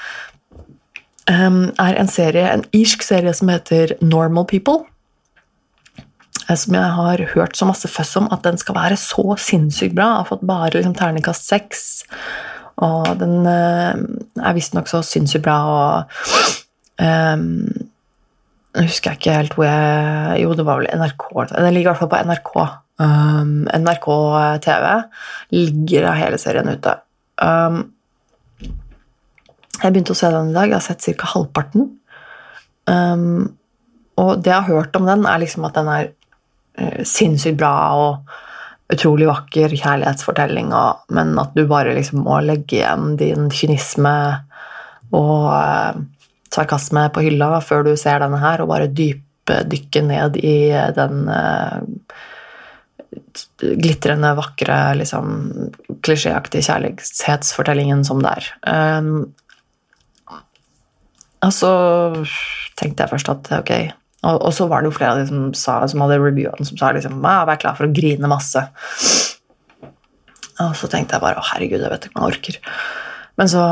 er 1.29 1.99
en 2.01 2.09
serie, 2.09 2.47
en 2.49 2.63
irsk 2.73 3.03
serie 3.05 3.35
som 3.37 3.51
heter 3.53 3.99
Normal 4.01 4.47
People. 4.49 4.87
Eh, 6.49 6.57
som 6.57 6.77
jeg 6.77 6.95
har 6.97 7.25
hørt 7.35 7.57
så 7.59 7.69
masse 7.69 7.91
føss 7.91 8.17
om, 8.21 8.29
at 8.33 8.45
den 8.47 8.59
skal 8.61 8.77
være 8.79 8.99
så 9.01 9.37
sinnssykt 9.41 9.97
bra. 9.97 10.09
Jeg 10.09 10.23
har 10.23 10.31
fått 10.33 10.47
bare 10.49 10.73
liksom, 10.77 10.97
terningkast 10.97 11.49
seks. 11.49 11.85
Og 12.85 13.11
den 13.19 13.43
uh, 13.43 13.99
er 14.39 14.55
visstnok 14.55 14.87
så 14.87 15.01
sinnssykt 15.03 15.43
bra, 15.43 15.57
og 15.67 17.01
um, 17.03 17.65
husker 18.79 19.11
jeg 19.11 19.19
ikke 19.19 19.35
helt 19.35 19.57
hvor 19.59 19.67
jeg 19.67 20.45
Jo, 20.45 20.53
det 20.55 20.67
var 20.69 20.79
vel 20.79 20.93
NRK. 21.01 21.25
Den 21.51 21.73
ligger 21.75 21.89
i 21.89 21.91
hvert 21.91 22.03
fall 22.05 22.13
på 22.13 22.21
NRK. 22.31 22.53
Um, 23.03 23.51
NRK 23.83 24.09
TV 24.63 24.87
ligger 25.57 26.07
av 26.13 26.21
hele 26.21 26.39
serien 26.39 26.71
ute. 26.71 26.95
Um, 27.43 27.81
jeg 29.79 29.95
begynte 29.95 30.15
å 30.15 30.21
se 30.21 30.31
den 30.31 30.53
i 30.53 30.55
dag. 30.55 30.71
Jeg 30.71 30.79
har 30.79 30.87
sett 30.87 31.19
ca. 31.19 31.33
halvparten. 31.35 31.91
Um, 32.87 33.57
og 34.19 34.39
det 34.43 34.55
jeg 34.55 34.69
har 34.69 34.71
hørt 34.71 34.97
om 34.99 35.07
den, 35.07 35.27
er 35.27 35.43
liksom 35.43 35.67
at 35.67 35.75
den 35.79 35.91
er 35.91 36.13
sinnssykt 37.07 37.59
bra 37.61 37.73
og 37.99 38.37
utrolig 38.93 39.29
vakker 39.29 39.75
kjærlighetsfortelling, 39.77 40.73
og, 40.73 41.03
men 41.13 41.35
at 41.41 41.53
du 41.57 41.67
bare 41.69 41.97
liksom 41.97 42.23
må 42.25 42.41
legge 42.45 42.81
igjen 42.81 43.19
din 43.21 43.51
kynisme 43.53 44.15
og 45.17 45.51
eh, 45.53 46.01
sarkasme 46.55 47.09
på 47.13 47.27
hylla 47.27 47.59
før 47.65 47.85
du 47.89 47.93
ser 48.01 48.23
denne 48.25 48.41
her, 48.41 48.63
og 48.65 48.73
bare 48.73 48.89
dypdykke 48.89 50.05
ned 50.09 50.41
i 50.41 50.57
den 50.97 51.29
eh, 51.33 51.79
glitrende, 53.59 54.33
vakre, 54.39 54.79
liksom 54.99 55.29
klisjéaktige 56.05 56.65
kjærlighetsfortellingen 56.69 58.05
som 58.09 58.23
det 58.25 58.35
er. 58.41 58.49
Um, 58.65 59.13
og 61.45 61.55
så 61.55 61.73
tenkte 62.79 63.05
jeg 63.05 63.13
først 63.13 63.31
at 63.33 63.51
ok, 63.61 63.73
og, 64.27 64.35
og, 64.35 64.53
så 64.55 64.67
var 64.67 64.83
det 64.83 64.91
jo 64.91 64.97
flere 64.97 65.15
av 65.15 65.21
de 65.21 65.27
som, 65.29 65.43
sa, 65.55 65.81
som 65.87 66.03
hadde 66.03 66.19
reviewene, 66.19 66.67
som 66.67 66.79
sa 66.79 66.91
liksom 66.95 67.21
'vær 67.23 67.61
klar 67.61 67.77
for 67.79 67.87
å 67.87 67.95
grine 67.95 68.31
masse'. 68.31 68.65
Og 70.59 70.75
så 70.75 70.91
tenkte 70.91 71.15
jeg 71.15 71.23
bare 71.23 71.39
'å, 71.39 71.49
herregud, 71.53 71.81
jeg 71.81 71.91
vet 71.91 72.09
ikke 72.09 72.19
om 72.19 72.27
jeg 72.27 72.35
orker'. 72.35 72.59
Men 73.39 73.47
så 73.47 73.63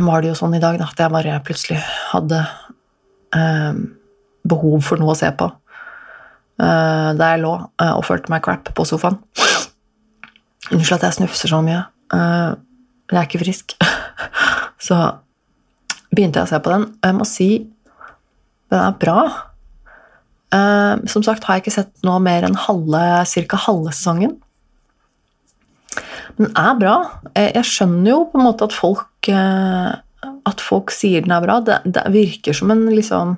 var 0.00 0.22
det 0.22 0.30
jo 0.30 0.38
sånn 0.38 0.56
i 0.56 0.62
dag 0.62 0.78
da, 0.80 0.88
at 0.88 1.00
jeg 1.02 1.12
bare 1.12 1.40
plutselig 1.44 1.80
hadde 2.14 2.40
eh, 3.36 3.74
behov 4.48 4.80
for 4.86 4.96
noe 4.96 5.12
å 5.12 5.18
se 5.18 5.28
på. 5.30 5.50
eh, 6.60 7.10
der 7.16 7.36
jeg 7.36 7.42
lå 7.44 7.52
eh, 7.80 7.92
og 7.92 8.04
følte 8.04 8.32
meg 8.32 8.42
crap 8.42 8.72
på 8.74 8.84
sofaen. 8.88 9.20
Unnskyld 10.72 10.96
at 10.96 11.08
jeg 11.08 11.18
snufser 11.20 11.52
så 11.52 11.60
mye. 11.64 11.84
men 12.12 13.12
jeg 13.12 13.18
er 13.18 13.28
ikke 13.28 13.44
frisk. 13.44 13.76
så 14.88 14.96
begynte 16.10 16.40
jeg 16.40 16.48
å 16.48 16.50
se 16.50 16.58
på 16.58 16.72
den, 16.72 16.86
jeg 17.04 17.14
må 17.14 17.26
si 17.28 17.50
den 18.70 18.78
er 18.78 18.96
bra. 18.98 19.49
Som 20.50 21.22
sagt 21.22 21.44
har 21.46 21.58
jeg 21.58 21.66
ikke 21.66 21.76
sett 21.76 21.92
noe 22.06 22.18
mer 22.22 22.46
enn 22.46 22.58
halve, 22.58 23.02
cirka 23.30 23.58
halve 23.68 23.92
sesongen. 23.94 24.32
Den 26.40 26.50
er 26.58 26.74
bra. 26.78 26.96
Jeg, 27.36 27.52
jeg 27.58 27.68
skjønner 27.68 28.10
jo 28.10 28.24
på 28.32 28.40
en 28.40 28.46
måte 28.48 28.66
at 28.66 28.74
folk 28.74 29.30
at 30.50 30.62
folk 30.64 30.92
sier 30.94 31.24
den 31.24 31.34
er 31.34 31.44
bra. 31.44 31.60
Det, 31.64 31.78
det 31.86 32.04
virker 32.14 32.56
som 32.56 32.72
en 32.72 32.86
liksom 32.90 33.36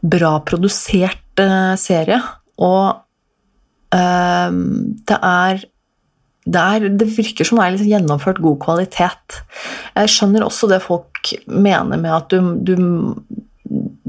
bra 0.00 0.38
produsert 0.46 1.42
serie. 1.80 2.20
Og 2.60 3.00
det 3.90 5.18
er 5.18 5.62
det, 6.50 6.60
er, 6.60 6.86
det, 6.98 7.06
virker 7.18 7.46
som 7.46 7.58
det 7.58 7.64
er 7.64 7.74
liksom 7.74 7.90
gjennomført 7.90 8.40
god 8.42 8.58
kvalitet. 8.62 9.40
Jeg 9.94 10.10
skjønner 10.10 10.46
også 10.46 10.70
det 10.70 10.80
folk 10.82 11.32
mener 11.46 12.00
med 12.00 12.10
at 12.14 12.32
du, 12.32 12.54
du, 12.64 12.74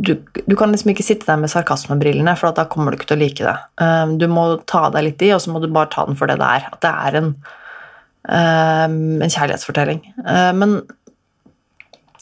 du, 0.02 0.16
du 0.48 0.56
kan 0.58 0.74
liksom 0.74 0.92
ikke 0.94 1.06
sitte 1.06 1.28
der 1.28 1.40
med 1.42 1.52
sarkasmebrillene, 1.54 2.34
for 2.40 2.56
da 2.58 2.66
kommer 2.70 2.92
du 2.92 3.00
ikke 3.00 3.12
til 3.12 3.20
å 3.20 3.22
like 3.22 3.46
det. 3.46 3.58
Um, 3.82 4.16
du 4.22 4.28
må 4.32 4.46
ta 4.70 4.88
deg 4.94 5.06
litt 5.08 5.26
i, 5.26 5.34
og 5.36 5.44
så 5.44 5.54
må 5.54 5.62
du 5.62 5.70
bare 5.72 5.92
ta 5.94 6.06
den 6.08 6.18
for 6.20 6.32
det 6.32 6.40
det 6.42 6.48
er. 6.48 6.70
At 6.72 6.82
det 6.86 6.94
er 6.94 7.20
en, 7.20 7.30
en 8.32 9.34
kjærlighetsfortelling. 9.34 10.04
men 10.58 10.82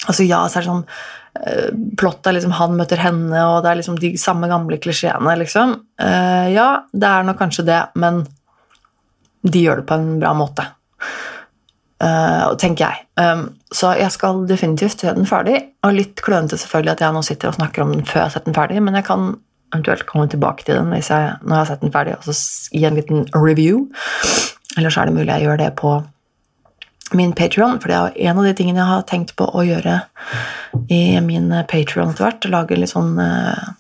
altså 0.08 0.24
ja, 0.24 0.42
så 0.48 0.60
er 0.60 0.64
det 0.64 0.70
sånn 0.70 0.84
uh, 0.86 1.70
Plott 2.00 2.28
er 2.28 2.38
liksom 2.38 2.56
han 2.58 2.78
møter 2.80 3.02
henne, 3.04 3.46
og 3.52 3.64
det 3.64 3.72
er 3.72 3.80
liksom 3.82 4.00
de 4.02 4.14
samme 4.20 4.50
gamle 4.52 4.80
klisjeene, 4.82 5.38
liksom. 5.44 5.78
Uh, 6.02 6.48
ja, 6.54 6.70
det 6.92 7.14
er 7.14 7.28
nok 7.28 7.40
kanskje 7.42 7.68
det, 7.70 7.82
men 8.00 8.24
de 9.48 9.64
gjør 9.64 9.82
det 9.82 9.90
på 9.90 10.00
en 10.00 10.12
bra 10.20 10.34
måte. 10.36 10.68
Uh, 12.00 12.56
tenker 12.56 12.86
jeg. 12.86 13.06
Um, 13.20 13.42
så 13.76 13.92
jeg 14.00 14.12
skal 14.16 14.46
definitivt 14.48 15.02
se 15.02 15.12
den 15.16 15.28
ferdig. 15.28 15.58
Og 15.84 15.98
litt 15.98 16.22
klønete 16.24 16.58
selvfølgelig 16.58 16.94
at 16.94 17.02
jeg 17.04 17.16
nå 17.16 17.24
sitter 17.28 17.52
og 17.52 17.58
snakker 17.58 17.84
om 17.84 17.92
den 17.92 18.06
før 18.08 18.22
jeg 18.22 18.28
har 18.30 18.36
sett 18.38 18.48
den 18.48 18.56
ferdig, 18.56 18.80
men 18.86 18.96
jeg 18.96 19.08
kan 19.10 19.34
eventuelt 19.74 20.06
komme 20.08 20.30
tilbake 20.32 20.64
til 20.66 20.80
den 20.80 20.94
jeg, 20.96 21.04
når 21.44 21.52
jeg 21.52 21.60
har 21.60 21.68
sett 21.70 21.84
den 21.84 21.92
ferdig, 21.94 22.16
og 22.16 22.30
så 22.30 22.38
gi 22.72 22.86
en 22.88 22.96
liten 22.98 23.28
review. 23.36 23.84
Eller 24.78 24.94
så 24.94 25.04
er 25.04 25.10
det 25.10 25.18
mulig 25.18 25.34
jeg 25.34 25.50
gjør 25.50 25.62
det 25.62 25.74
på 25.82 25.98
min 27.18 27.34
Patreon 27.34 27.80
for 27.82 27.90
det 27.90 27.98
er 27.98 28.30
en 28.30 28.40
av 28.40 28.46
de 28.46 28.54
tingene 28.54 28.82
jeg 28.84 28.90
har 28.92 29.06
tenkt 29.10 29.32
på 29.38 29.48
å 29.50 29.64
gjøre 29.66 29.96
i 30.94 31.20
min 31.26 31.50
Patrion 31.70 32.12
etter 32.14 32.28
hvert. 32.28 32.50
Lage 32.54 32.78
litt 32.78 32.94
sånn 32.94 33.16
uh, 33.18 33.72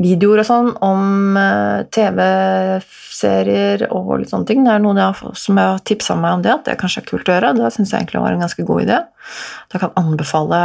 videoer 0.00 0.42
og 0.42 0.46
sånn 0.48 0.70
om 0.84 1.36
uh, 1.38 1.84
TV-serier 1.94 3.86
og 3.94 4.14
litt 4.20 4.32
sånne 4.32 4.48
ting. 4.48 4.64
Det 4.66 4.72
er 4.74 4.82
noen 4.82 5.00
jeg, 5.00 5.32
som 5.38 5.60
jeg 5.60 5.70
har 5.70 5.82
tipsa 5.86 6.16
meg 6.18 6.38
om 6.38 6.44
det, 6.44 6.52
at 6.54 6.64
det 6.68 6.78
kanskje 6.80 7.02
er 7.02 7.08
kult 7.10 7.30
å 7.30 7.36
gjøre. 7.36 7.52
Det 7.58 7.72
syns 7.74 7.92
jeg 7.94 8.02
egentlig 8.02 8.22
var 8.24 8.34
en 8.34 8.44
ganske 8.44 8.66
god 8.70 8.86
idé. 8.86 9.00
Da 9.72 9.82
kan 9.82 9.98
anbefale 10.00 10.60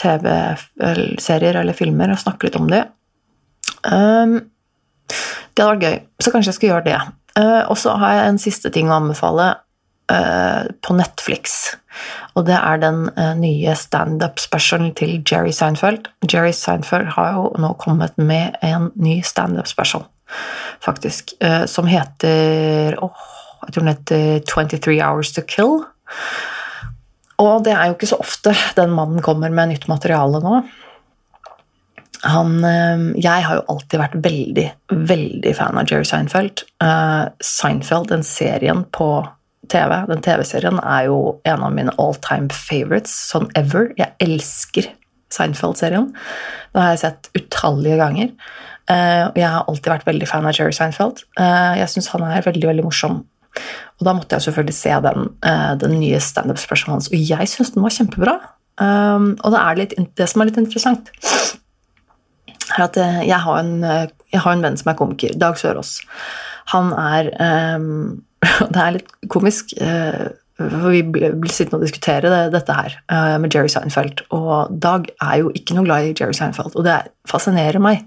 TV-serier 0.00 1.60
eller 1.62 1.78
filmer 1.78 2.14
og 2.14 2.22
snakke 2.22 2.48
litt 2.48 2.60
om 2.60 2.70
det. 2.72 2.84
Um, 3.84 4.40
det 5.54 5.62
hadde 5.62 5.74
vært 5.74 5.86
gøy, 5.86 6.00
så 6.24 6.32
kanskje 6.34 6.50
jeg 6.50 6.58
skal 6.60 6.72
gjøre 6.72 6.88
det. 6.88 7.02
Uh, 7.34 7.62
og 7.68 7.76
så 7.78 7.94
har 7.98 8.18
jeg 8.18 8.32
en 8.32 8.42
siste 8.42 8.70
ting 8.74 8.90
å 8.90 8.98
anbefale 9.00 9.54
Eh, 9.54 9.63
på 10.06 10.94
Netflix. 10.98 11.74
Og 12.34 12.46
det 12.48 12.56
er 12.58 12.80
den 12.82 13.04
uh, 13.14 13.32
nye 13.38 13.74
standup-specialen 13.78 14.94
til 14.98 15.20
Jerry 15.30 15.52
Seinfeld. 15.54 16.08
Jerry 16.32 16.52
Seinfeld 16.56 17.12
har 17.14 17.36
jo 17.36 17.50
nå 17.62 17.74
kommet 17.78 18.16
med 18.18 18.58
en 18.64 18.90
ny 18.98 19.20
standup-special, 19.26 20.06
faktisk, 20.82 21.36
uh, 21.44 21.64
som 21.70 21.86
heter 21.90 22.98
oh, 23.02 23.28
Jeg 23.64 23.74
tror 23.74 23.84
den 23.84 23.94
heter 23.94 24.40
23 24.50 24.98
Hours 25.02 25.32
to 25.32 25.44
Kill. 25.48 25.84
Og 27.38 27.64
det 27.64 27.72
er 27.74 27.86
jo 27.88 27.94
ikke 27.94 28.10
så 28.10 28.18
ofte 28.20 28.54
den 28.76 28.92
mannen 28.94 29.22
kommer 29.22 29.50
med 29.50 29.72
nytt 29.72 29.86
materiale 29.88 30.42
nå. 30.42 30.64
Han, 32.24 32.52
jeg 33.20 33.44
har 33.44 33.58
jo 33.58 33.64
alltid 33.68 34.00
vært 34.00 34.14
veldig, 34.24 34.66
veldig 35.08 35.50
fan 35.58 35.76
av 35.76 35.90
Jerry 35.90 36.06
Seinfeld. 36.08 36.62
Seinfeld, 37.44 38.08
den 38.08 38.24
serien 38.24 38.80
på 38.96 39.08
TV. 39.70 39.94
Den 40.10 40.22
TV-serien 40.24 40.80
er 40.82 41.08
jo 41.08 41.18
en 41.48 41.64
av 41.64 41.72
mine 41.74 41.94
all 42.00 42.16
time 42.24 42.52
favorites 42.54 43.14
sånn 43.30 43.50
ever. 43.58 43.90
Jeg 43.98 44.14
elsker 44.24 44.90
Seinfeld-serien. 45.34 46.10
Den 46.74 46.82
har 46.82 46.94
jeg 46.94 47.02
sett 47.04 47.30
utallige 47.38 47.98
ganger. 48.00 48.32
Uh, 48.84 49.30
jeg 49.32 49.48
har 49.48 49.64
alltid 49.64 49.92
vært 49.94 50.08
veldig 50.08 50.28
fan 50.28 50.46
av 50.48 50.56
Jerry 50.56 50.74
Seinfeld. 50.76 51.24
Uh, 51.38 51.72
jeg 51.80 51.90
syns 51.94 52.10
han 52.12 52.26
er 52.26 52.44
veldig 52.44 52.68
veldig 52.70 52.84
morsom. 52.86 53.22
Og 53.98 54.06
da 54.06 54.14
måtte 54.16 54.36
jeg 54.36 54.48
selvfølgelig 54.48 54.76
se 54.76 54.94
den, 55.06 55.30
uh, 55.46 55.72
den 55.80 55.96
nye 56.02 56.20
standup-spørsmålet 56.20 56.98
hans, 56.98 57.10
og 57.10 57.30
jeg 57.32 57.50
syns 57.50 57.72
den 57.74 57.86
var 57.86 57.94
kjempebra. 57.96 58.36
Um, 58.74 59.28
og 59.38 59.54
det, 59.54 59.60
er 59.60 59.78
litt, 59.78 59.94
det 60.18 60.26
som 60.30 60.42
er 60.42 60.50
litt 60.50 60.58
interessant, 60.60 61.10
er 62.74 62.82
at 62.88 62.96
jeg 62.98 63.38
har, 63.44 63.60
en, 63.60 64.10
jeg 64.32 64.40
har 64.42 64.56
en 64.56 64.64
venn 64.64 64.76
som 64.80 64.90
er 64.90 64.98
komiker, 64.98 65.36
Dag 65.38 65.58
Sørås. 65.60 66.00
Han 66.72 66.90
er 66.98 67.30
um, 67.78 68.24
Det 68.74 68.80
er 68.80 68.96
litt 68.98 69.12
komisk. 69.32 69.74
Eh, 69.80 70.26
for 70.54 70.92
vi 70.94 71.02
blir 71.02 71.50
sittende 71.50 71.80
og 71.80 71.86
diskutere 71.86 72.30
det, 72.30 72.42
dette 72.54 72.76
her 72.76 72.94
eh, 73.10 73.36
med 73.42 73.54
Jerry 73.54 73.70
Seinfeld. 73.72 74.22
Og 74.34 74.70
Dag 74.70 75.08
er 75.18 75.40
jo 75.42 75.50
ikke 75.54 75.76
noe 75.76 75.86
glad 75.86 76.06
i 76.06 76.14
Jerry 76.14 76.36
Seinfeld, 76.36 76.76
og 76.78 76.86
det 76.86 77.00
fascinerer 77.30 77.82
meg. 77.82 78.04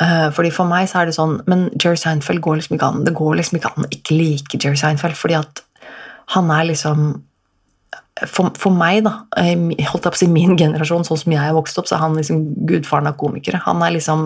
Eh, 0.00 0.28
fordi 0.32 0.52
For 0.54 0.68
meg 0.68 0.88
så 0.88 1.00
er 1.00 1.08
det 1.08 1.16
sånn 1.16 1.40
Men 1.50 1.64
Jerry 1.74 1.98
Seinfeld 1.98 2.38
går 2.44 2.60
liksom 2.60 2.76
ikke 2.76 2.86
an 2.86 3.00
det 3.02 3.16
går 3.18 3.32
liksom 3.34 3.56
ikke 3.58 3.72
an 3.72 3.86
å 3.88 3.88
ikke 3.90 4.14
like 4.14 4.60
Jerry 4.62 4.78
Seinfeld, 4.78 5.18
fordi 5.18 5.40
at 5.40 5.64
han 6.36 6.52
er 6.54 6.68
liksom 6.68 7.08
for, 8.26 8.50
for, 8.58 8.74
meg, 8.74 9.04
da, 9.06 9.12
holdt 9.38 9.78
jeg 9.78 10.02
på 10.02 10.16
å 10.16 10.18
si 10.18 10.26
min 10.26 10.56
generasjon, 10.58 11.04
sånn 11.06 11.20
som 11.20 11.32
jeg 11.32 11.38
er 11.38 11.54
vokst 11.54 11.78
opp, 11.78 11.86
så 11.86 11.94
er 11.94 12.00
han 12.02 12.16
liksom 12.18 12.40
gudfaren 12.66 13.06
av 13.06 13.14
komikere. 13.20 13.60
Han 13.62 13.78
er 13.86 13.92
liksom, 13.94 14.24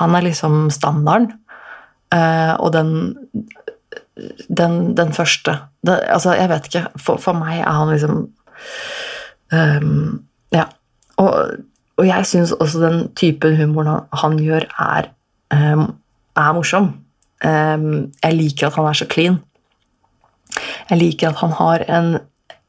han 0.00 0.16
er 0.16 0.24
liksom 0.24 0.70
standarden. 0.72 1.34
og 2.56 2.72
den 2.72 2.94
den, 4.48 4.96
den 4.96 5.12
første. 5.12 5.58
Det, 5.86 6.00
altså, 6.08 6.34
jeg 6.34 6.48
vet 6.48 6.68
ikke. 6.70 6.84
For, 6.96 7.20
for, 7.22 7.36
meg 7.38 7.60
er 7.60 7.72
han 7.78 7.92
liksom 7.92 8.22
um, 9.52 10.22
Ja. 10.54 10.68
Og, 11.16 11.64
og 11.96 12.04
jeg 12.04 12.28
syns 12.28 12.52
også 12.52 12.80
den 12.82 13.02
typen 13.16 13.56
humor 13.56 13.88
han, 13.88 14.06
han 14.12 14.38
gjør, 14.40 14.66
er, 14.80 15.10
um, 15.52 15.88
er 16.36 16.54
morsom. 16.56 16.92
Um, 17.44 18.12
jeg 18.22 18.36
liker 18.36 18.68
at 18.68 18.76
han 18.76 18.88
er 18.88 18.98
så 18.98 19.08
clean. 19.08 19.38
Jeg 20.90 20.98
liker 21.00 21.30
at 21.30 21.40
han 21.44 21.54
har 21.56 21.84
en 21.88 22.16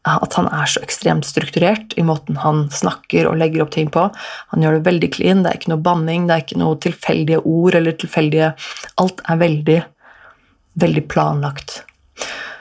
at 0.08 0.38
han 0.38 0.48
er 0.56 0.70
så 0.72 0.80
ekstremt 0.86 1.26
strukturert 1.28 1.92
i 2.00 2.04
måten 2.06 2.38
han 2.40 2.68
snakker 2.72 3.28
og 3.28 3.36
legger 3.42 3.66
opp 3.66 3.74
ting 3.76 3.90
på. 3.92 4.06
Han 4.54 4.64
gjør 4.64 4.78
det 4.78 4.86
veldig 4.86 5.10
clean, 5.12 5.42
det 5.44 5.52
er 5.52 5.60
ikke 5.60 5.74
noe 5.74 5.84
banning, 5.84 6.30
det 6.30 6.36
er 6.36 6.46
ikke 6.46 6.60
noe 6.62 6.80
tilfeldige 6.80 7.42
ord 7.44 7.76
eller 7.76 7.98
tilfeldige 8.00 8.54
Alt 9.04 9.20
er 9.28 9.42
veldig 9.42 9.78
veldig 10.82 11.06
planlagt. 11.12 11.82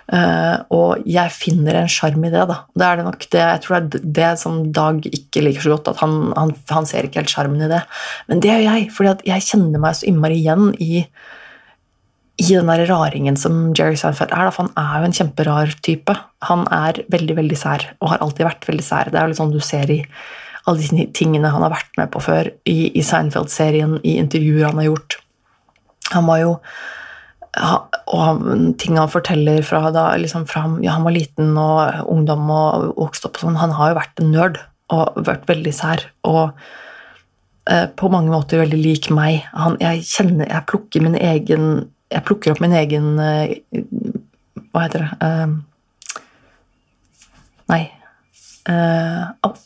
Uh, 0.06 0.62
og 0.70 1.06
jeg 1.10 1.34
finner 1.34 1.80
en 1.80 1.90
sjarm 1.90 2.22
i 2.28 2.30
det. 2.30 2.44
da. 2.46 2.60
Det 2.78 2.86
er 2.86 2.98
det 2.98 3.06
nok 3.08 3.24
det, 3.26 3.40
jeg 3.42 3.62
tror 3.64 3.80
det 3.90 3.98
er 3.98 4.12
det 4.18 4.28
som 4.38 4.60
Dag 4.74 5.00
ikke 5.08 5.42
liker 5.42 5.64
så 5.64 5.74
godt. 5.74 5.90
at 5.90 6.02
Han, 6.04 6.30
han, 6.36 6.54
han 6.70 6.86
ser 6.86 7.08
ikke 7.08 7.24
helt 7.24 7.32
sjarmen 7.32 7.64
i 7.66 7.72
det. 7.72 7.82
Men 8.30 8.44
det 8.44 8.52
gjør 8.52 8.68
jeg, 8.68 8.86
for 8.94 9.26
jeg 9.26 9.48
kjenner 9.48 9.82
meg 9.82 9.98
så 9.98 10.06
innmari 10.06 10.38
igjen 10.38 10.70
i, 10.78 11.02
i 12.38 12.48
den 12.52 12.70
der 12.70 12.86
raringen 12.90 13.38
som 13.40 13.74
Jerry 13.74 13.98
Seinfeld 13.98 14.30
er. 14.30 14.46
Da, 14.46 14.54
for 14.54 14.68
han 14.68 14.78
er 14.78 15.02
jo 15.02 15.10
en 15.10 15.18
kjemperar 15.20 15.76
type. 15.82 16.18
Han 16.50 16.66
er 16.70 17.02
veldig 17.12 17.40
veldig 17.42 17.58
sær, 17.58 17.90
og 17.98 18.14
har 18.14 18.22
alltid 18.22 18.46
vært 18.46 18.68
veldig 18.70 18.86
sær. 18.86 19.10
Det 19.10 19.18
er 19.18 19.26
jo 19.26 19.34
litt 19.34 19.42
sånn 19.42 19.56
du 19.56 19.62
ser 19.64 19.90
i 19.90 20.02
alle 20.66 20.82
de 20.82 21.06
tingene 21.14 21.50
han 21.50 21.62
har 21.62 21.74
vært 21.74 21.98
med 21.98 22.10
på 22.14 22.20
før, 22.22 22.50
i, 22.66 22.90
i 22.98 23.02
Seinfeld-serien, 23.06 24.00
i 24.02 24.16
intervjuer 24.18 24.66
han 24.66 24.80
har 24.82 24.88
gjort. 24.88 25.18
Han 26.14 26.26
var 26.26 26.40
jo 26.42 26.54
og 27.56 28.40
ting 28.80 28.98
han 29.00 29.10
forteller 29.10 29.62
fra 29.64 29.90
da 29.94 30.10
liksom 30.20 30.44
fra 30.48 30.66
ja, 30.84 30.96
han 30.96 31.06
var 31.06 31.14
liten 31.16 31.54
og 31.60 32.08
ungdom 32.12 32.50
og 32.52 32.88
vokste 32.98 33.30
opp 33.30 33.38
og 33.38 33.46
sånn 33.46 33.60
Han 33.60 33.72
har 33.78 33.92
jo 33.92 33.98
vært 34.00 34.20
en 34.20 34.32
nerd 34.34 34.58
og 34.92 35.16
vært 35.26 35.48
veldig 35.48 35.72
sær. 35.74 36.04
Og 36.28 36.52
eh, 37.70 37.86
på 37.96 38.10
mange 38.12 38.30
måter 38.30 38.60
veldig 38.60 38.78
lik 38.78 39.08
meg. 39.14 39.46
Han, 39.56 39.78
jeg 39.82 40.04
kjenner 40.06 40.50
Jeg 40.50 40.66
plukker 40.70 41.06
min 41.06 41.16
egen 41.18 41.70
Jeg 42.12 42.26
plukker 42.28 42.52
opp 42.52 42.60
min 42.62 42.76
egen 42.76 43.16
eh, 43.22 43.56
Hva 44.70 44.86
heter 44.86 45.06
det 45.06 45.30
eh, 45.30 45.56
Nei. 47.72 47.84
Oh, 48.66 49.56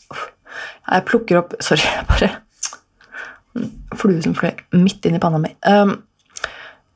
jeg 0.86 1.04
plukker 1.08 1.42
opp 1.42 1.58
Sorry, 1.64 1.84
jeg 1.96 2.06
bare 2.08 2.30
Flue 3.98 4.22
som 4.22 4.36
fløy 4.38 4.52
midt 4.78 5.04
inn 5.08 5.16
i 5.18 5.20
panna 5.20 5.40
mi. 5.42 5.50
Um, 5.66 5.96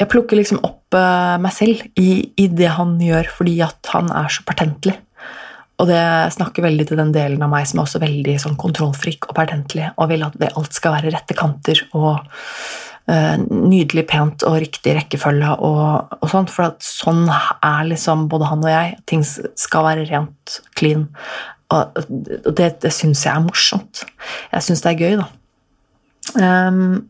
jeg 0.00 0.10
plukker 0.10 0.38
liksom 0.38 0.60
opp 0.66 0.96
uh, 0.96 1.36
meg 1.42 1.54
selv 1.54 1.82
i, 2.00 2.32
i, 2.34 2.48
det 2.50 2.70
han 2.76 2.96
gjør, 3.02 3.30
fordi 3.38 3.58
at 3.64 3.92
han 3.94 4.10
er 4.14 4.32
så 4.32 4.44
pertentlig. 4.46 4.96
Og 5.82 5.88
det 5.90 6.02
snakker 6.34 6.66
veldig 6.66 6.86
til 6.86 7.00
den 7.00 7.12
delen 7.14 7.42
av 7.42 7.50
meg 7.50 7.66
som 7.66 7.80
er 7.80 7.86
også 7.86 8.00
veldig 8.02 8.34
sånn 8.42 8.58
kontrollfrik 8.58 9.28
og 9.28 9.36
pertentlig, 9.38 9.88
og 9.98 10.10
vil 10.10 10.26
at 10.26 10.36
det, 10.38 10.52
alt 10.54 10.74
skal 10.76 10.96
være 10.96 11.14
rette 11.14 11.36
kanter 11.38 11.82
og 11.92 12.20
uh, 13.10 13.36
nydelig 13.38 14.06
pent 14.10 14.46
og 14.48 14.58
riktig 14.64 14.96
rekkefølge 14.98 15.54
og, 15.66 16.18
og 16.20 16.28
sånt. 16.30 16.52
For 16.54 16.72
at 16.72 16.82
sånn 16.86 17.26
er 17.30 17.90
liksom 17.90 18.28
både 18.32 18.50
han 18.50 18.66
og 18.66 18.74
jeg. 18.74 18.98
Ting 19.10 19.24
skal 19.26 19.88
være 19.90 20.08
rent, 20.10 20.58
clean. 20.78 21.08
Og, 21.74 22.02
og 22.02 22.52
det, 22.54 22.74
det 22.82 22.92
syns 22.94 23.24
jeg 23.26 23.34
er 23.34 23.46
morsomt. 23.46 24.04
Jeg 24.52 24.66
syns 24.66 24.82
det 24.84 24.94
er 24.94 25.02
gøy, 25.06 25.22
da. 25.22 25.30
Um, 26.34 27.04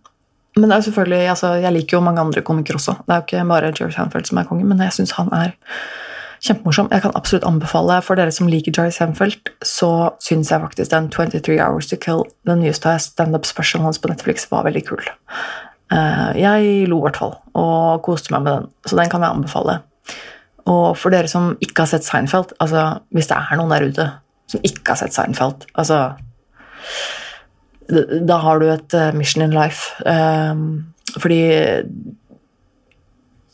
men 0.57 0.71
det 0.71 0.77
er 0.77 0.87
selvfølgelig, 0.87 1.29
altså, 1.29 1.53
jeg 1.65 1.73
liker 1.73 1.97
jo 1.97 2.05
mange 2.05 2.21
andre 2.21 2.43
komikere 2.43 2.79
også. 2.79 2.95
Det 3.07 3.15
er 3.15 3.21
jo 3.21 3.27
ikke 3.27 3.49
bare 3.49 3.73
Jerry 3.73 3.91
Seinfeld 3.91 4.29
som 4.29 4.39
er 4.39 4.49
kongen, 4.49 4.69
men 4.69 4.83
jeg 4.83 4.93
syns 4.93 5.15
han 5.19 5.33
er 5.35 5.55
kjempemorsom. 6.45 6.89
Jeg 6.93 7.03
kan 7.03 7.17
absolutt 7.19 7.47
anbefale 7.49 7.97
for 8.05 8.21
dere 8.21 8.33
som 8.35 8.49
liker 8.51 8.75
Jerry 8.77 8.93
Seinfeld, 8.95 9.51
så 9.67 9.91
syns 10.23 10.53
jeg 10.53 10.63
faktisk 10.63 10.93
den 10.93 11.09
23 11.11 11.59
Hours 11.59 11.91
to 11.91 11.99
Kill, 12.01 12.23
den 12.47 12.63
nyeste 12.63 12.93
standup-specialen 13.03 13.89
hans 13.89 13.99
på 13.99 14.13
Netflix, 14.13 14.47
var 14.51 14.67
veldig 14.69 14.85
kul. 14.87 15.03
Uh, 15.93 16.31
jeg 16.39 16.87
lo 16.89 17.01
i 17.01 17.07
hvert 17.09 17.19
fall, 17.19 17.35
og 17.59 18.05
koste 18.07 18.35
meg 18.35 18.45
med 18.45 18.53
den, 18.53 18.71
så 18.87 19.01
den 19.01 19.11
kan 19.11 19.27
jeg 19.27 19.35
anbefale. 19.35 19.79
Og 20.71 20.95
for 20.97 21.13
dere 21.13 21.29
som 21.29 21.57
ikke 21.61 21.83
har 21.83 21.91
sett 21.91 22.07
Seinfeld, 22.07 22.55
altså 22.61 23.01
hvis 23.11 23.29
det 23.31 23.41
er 23.41 23.59
noen 23.61 23.75
der 23.75 23.91
ute 23.91 24.09
som 24.51 24.63
ikke 24.65 24.95
har 24.95 25.03
sett 25.03 25.17
Seinfeld, 25.17 25.67
altså 25.75 26.15
da 27.89 28.41
har 28.41 28.61
du 28.61 28.69
et 28.73 28.97
uh, 28.97 29.11
mission 29.17 29.45
in 29.45 29.55
life. 29.55 29.93
Um, 30.09 30.95
fordi 31.21 31.41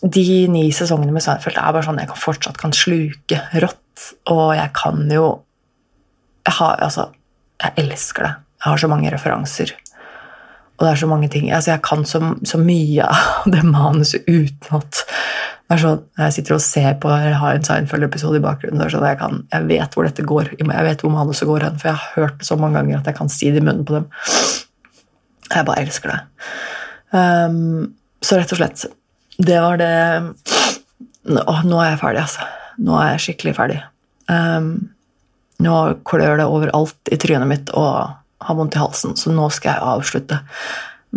de 0.00 0.24
ni 0.48 0.70
sesongene 0.72 1.12
med 1.12 1.24
Seinfeld 1.24 1.58
er 1.60 1.74
bare 1.74 1.84
sånn 1.84 2.00
jeg 2.00 2.08
kan 2.08 2.20
fortsatt 2.20 2.60
kan 2.60 2.72
sluke 2.76 3.40
rått. 3.60 4.06
Og 4.32 4.54
jeg 4.56 4.72
kan 4.76 5.02
jo 5.12 5.26
jeg, 6.46 6.54
har, 6.56 6.78
altså, 6.80 7.10
jeg 7.60 7.76
elsker 7.84 8.24
det. 8.24 8.32
Jeg 8.60 8.66
har 8.72 8.80
så 8.80 8.88
mange 8.88 9.10
referanser. 9.12 9.74
Og 10.80 10.86
det 10.86 10.90
er 10.94 11.00
så 11.02 11.08
mange 11.10 11.28
ting. 11.28 11.50
Altså, 11.52 11.74
jeg 11.74 11.82
kan 11.84 12.06
så, 12.08 12.22
så 12.48 12.58
mye 12.60 13.04
av 13.04 13.48
det 13.52 13.60
manuset 13.68 14.24
utenat. 14.24 15.04
Sånn, 15.70 16.00
jeg 16.18 16.34
sitter 16.34 16.56
og 16.56 16.62
ser 16.64 16.94
på 16.98 17.10
eller 17.12 17.36
har 17.38 17.54
en 17.54 17.66
Seinfeld-episode 17.66 18.40
i 18.40 18.42
bakgrunnen. 18.42 18.88
Sånn 18.90 19.04
jeg, 19.06 19.20
kan, 19.20 19.42
jeg, 19.52 19.68
vet 19.68 19.94
hvor 19.94 20.08
dette 20.08 20.24
går. 20.26 20.54
Jeg 20.56 20.86
vet 20.88 21.04
hvor 21.04 21.12
manuset 21.14 21.46
går 21.46 21.68
hen, 21.68 21.76
for 21.78 21.92
jeg 21.92 22.00
har 22.00 22.16
hørt 22.16 22.40
det 22.40 22.48
så 22.48 22.56
mange 22.58 22.80
ganger 22.80 22.98
at 22.98 23.10
jeg 23.12 23.18
kan 23.20 23.30
si 23.30 23.52
det 23.52 23.60
i 23.60 23.66
munnen 23.66 23.84
på 23.86 24.00
dem. 24.00 24.08
Jeg 25.50 25.66
bare 25.68 25.84
elsker 25.84 26.14
det. 26.14 26.18
Um, 27.12 27.92
så 28.22 28.38
rett 28.38 28.52
og 28.54 28.60
slett 28.60 28.84
Det 29.42 29.56
var 29.58 29.80
det 29.80 29.94
Å, 31.26 31.54
nå 31.66 31.80
er 31.82 31.88
jeg 31.88 32.00
ferdig, 32.02 32.22
altså. 32.22 32.46
Nå 32.80 32.94
er 32.96 33.12
jeg 33.12 33.22
skikkelig 33.26 33.54
ferdig. 33.58 33.78
Um, 34.30 34.70
nå 35.60 35.76
klør 36.08 36.38
det 36.40 36.46
overalt 36.48 37.10
i 37.12 37.18
trynet 37.20 37.50
mitt 37.50 37.72
og 37.76 38.19
har 38.40 38.56
vondt 38.56 38.76
i 38.76 38.80
halsen, 38.82 39.16
så 39.18 39.32
nå 39.34 39.48
skal 39.54 39.74
jeg 39.74 39.92
avslutte. 39.94 40.40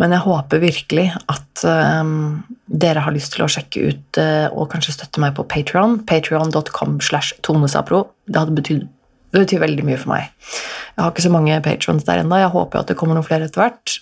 Men 0.00 0.10
jeg 0.10 0.24
håper 0.24 0.62
virkelig 0.62 1.04
at 1.30 1.62
um, 2.02 2.42
dere 2.66 3.04
har 3.04 3.14
lyst 3.14 3.36
til 3.36 3.44
å 3.44 3.50
sjekke 3.50 3.84
ut 3.92 4.18
uh, 4.18 4.48
og 4.50 4.72
kanskje 4.72 4.96
støtte 4.96 5.22
meg 5.22 5.36
på 5.36 5.46
Patreon. 5.46 6.00
Patreon.com 6.08 6.98
slash 7.04 7.38
tonesapro. 7.46 8.02
Det 8.26 8.42
hadde 8.42 8.58
betydd 8.58 8.88
betyr 9.34 9.62
veldig 9.62 9.84
mye 9.86 9.98
for 9.98 10.12
meg. 10.12 10.30
Jeg 10.94 11.02
har 11.02 11.10
ikke 11.10 11.24
så 11.24 11.32
mange 11.34 11.60
patrons 11.64 12.06
der 12.06 12.22
ennå. 12.22 12.38
Jeg 12.38 12.52
håper 12.54 12.80
at 12.80 12.90
det 12.90 12.96
kommer 13.00 13.16
noen 13.18 13.26
flere 13.26 13.48
etter 13.48 13.64
hvert. 13.64 13.96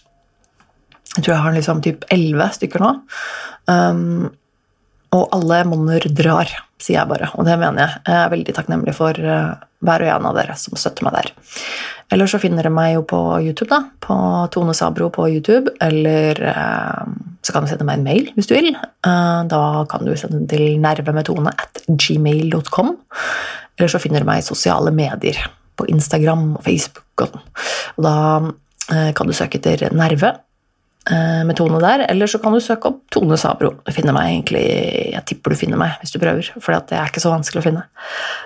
Jeg 1.16 1.24
tror 1.24 1.34
jeg 1.34 1.44
har 1.44 1.56
liksom 1.56 1.82
typ 1.84 2.04
elleve 2.12 2.48
stykker 2.56 2.82
nå. 2.82 2.92
Um, 3.70 4.28
og 5.12 5.28
alle 5.36 5.62
monner 5.68 6.04
drar, 6.08 6.50
sier 6.80 7.00
jeg 7.00 7.10
bare, 7.10 7.28
og 7.36 7.46
det 7.46 7.58
mener 7.60 7.84
jeg. 7.84 8.02
Jeg 8.08 8.18
er 8.18 8.32
veldig 8.32 8.54
takknemlig 8.56 8.94
for 8.96 9.18
uh, 9.20 9.58
hver 9.84 10.04
og 10.04 10.12
en 10.14 10.28
av 10.30 10.38
dere 10.38 10.56
som 10.58 10.78
støtter 10.78 11.06
meg 11.06 11.18
der. 11.18 11.32
Eller 12.12 12.28
så 12.28 12.40
finner 12.40 12.60
dere 12.60 12.72
meg 12.74 12.92
jo 12.96 13.04
på 13.08 13.20
YouTube, 13.40 13.70
da. 13.72 13.80
På 14.04 14.16
Tone 14.52 14.74
Sabro 14.76 15.08
på 15.12 15.28
YouTube. 15.32 15.72
Eller 15.80 16.36
eh, 16.44 17.06
så 17.40 17.54
kan 17.54 17.64
du 17.64 17.70
sende 17.70 17.86
meg 17.88 18.00
en 18.00 18.04
mail 18.04 18.28
hvis 18.36 18.50
du 18.50 18.52
vil. 18.52 18.68
Eh, 18.76 19.40
da 19.48 19.62
kan 19.88 20.04
du 20.04 20.12
sende 20.12 20.42
den 20.42 20.50
til 20.50 20.76
nervemetone 20.82 21.54
at 21.56 21.82
gmail.com. 21.88 22.92
Eller 23.78 23.92
så 23.94 24.02
finner 24.02 24.20
du 24.20 24.28
meg 24.28 24.42
i 24.42 24.46
sosiale 24.46 24.92
medier. 24.92 25.40
På 25.80 25.88
Instagram 25.88 26.50
og 26.58 26.64
Facebook. 26.66 27.24
Og, 27.24 27.40
og 27.96 28.04
da 28.04 28.16
eh, 28.92 29.10
kan 29.16 29.30
du 29.30 29.36
søke 29.36 29.62
etter 29.62 29.88
Nerve 29.96 30.34
Eh, 30.36 30.51
med 31.10 31.56
Tone 31.58 31.80
der, 31.82 32.04
eller 32.06 32.30
så 32.30 32.38
kan 32.38 32.54
du 32.54 32.60
søke 32.62 32.86
opp 32.86 33.00
Tone 33.10 33.34
Sabro. 33.40 33.72
Du 33.82 33.90
finner 33.90 34.14
meg 34.14 34.28
egentlig, 34.36 34.62
Jeg 35.10 35.24
tipper 35.26 35.50
du 35.50 35.58
finner 35.58 35.80
meg 35.80 35.96
hvis 35.98 36.14
du 36.14 36.20
prøver, 36.22 36.46
for 36.62 36.76
det 36.76 36.94
er 36.94 37.10
ikke 37.10 37.22
så 37.24 37.32
vanskelig 37.32 37.58
å 37.58 37.64
finne. 37.64 37.82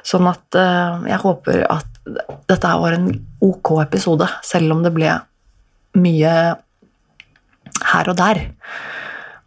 Sånn 0.06 0.24
at 0.30 0.56
uh, 0.56 1.04
jeg 1.04 1.20
håper 1.20 1.66
at 1.68 2.00
dette 2.48 2.72
var 2.80 2.96
en 2.96 3.10
ok 3.44 3.74
episode, 3.82 4.30
selv 4.46 4.72
om 4.72 4.80
det 4.86 4.94
ble 4.96 5.18
mye 6.00 6.32
her 7.92 8.12
og 8.12 8.16
der. 8.16 8.42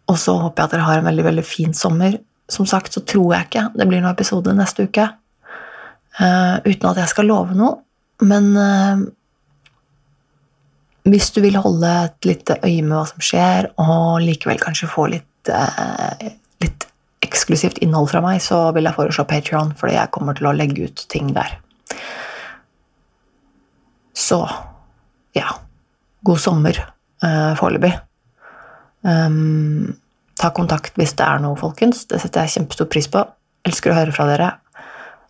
Og 0.10 0.18
så 0.22 0.38
håper 0.38 0.62
jeg 0.62 0.70
at 0.70 0.76
dere 0.76 0.88
har 0.92 1.02
en 1.02 1.10
veldig, 1.10 1.26
veldig 1.32 1.46
fin 1.46 1.74
sommer. 1.74 2.20
Som 2.50 2.70
sagt 2.70 2.94
så 2.94 3.02
tror 3.06 3.34
jeg 3.36 3.50
ikke 3.50 3.68
det 3.74 3.90
blir 3.90 4.04
noen 4.04 4.14
episode 4.14 4.54
neste 4.58 4.86
uke. 4.90 5.10
Uh, 6.20 6.62
uten 6.66 6.92
at 6.92 7.02
jeg 7.02 7.14
skal 7.14 7.30
love 7.30 7.58
noe. 7.58 7.80
Men 8.22 8.54
hvis 11.08 11.30
du 11.36 11.42
vil 11.42 11.58
holde 11.62 11.90
et 12.06 12.28
lite 12.28 12.58
øye 12.64 12.84
med 12.84 12.96
hva 12.98 13.06
som 13.08 13.24
skjer, 13.24 13.70
og 13.80 14.20
likevel 14.24 14.60
kanskje 14.62 14.92
få 14.92 15.08
litt, 15.14 15.52
eh, 15.54 16.34
litt 16.64 16.88
eksklusivt 17.26 17.80
innhold 17.84 18.10
fra 18.12 18.22
meg, 18.26 18.42
så 18.44 18.74
vil 18.76 18.90
jeg 18.90 18.98
foreslå 18.98 19.28
Patrion, 19.30 19.74
fordi 19.80 19.96
jeg 19.96 20.12
kommer 20.16 20.38
til 20.38 20.50
å 20.50 20.56
legge 20.56 20.90
ut 20.90 21.06
ting 21.12 21.34
der. 21.36 21.58
Så 24.20 24.44
ja 25.38 25.54
God 26.26 26.40
sommer 26.44 26.76
eh, 26.76 27.52
foreløpig. 27.56 27.94
Um, 29.08 29.96
ta 30.40 30.52
kontakt 30.56 31.00
hvis 31.00 31.16
det 31.20 31.24
er 31.24 31.40
noe, 31.44 31.56
folkens. 31.60 32.04
Det 32.12 32.20
setter 32.20 32.44
jeg 32.44 32.58
kjempestor 32.58 32.90
pris 32.92 33.08
på. 33.12 33.24
Elsker 33.68 33.94
å 33.94 34.00
høre 34.02 34.16
fra 34.16 34.28
dere. 34.28 34.52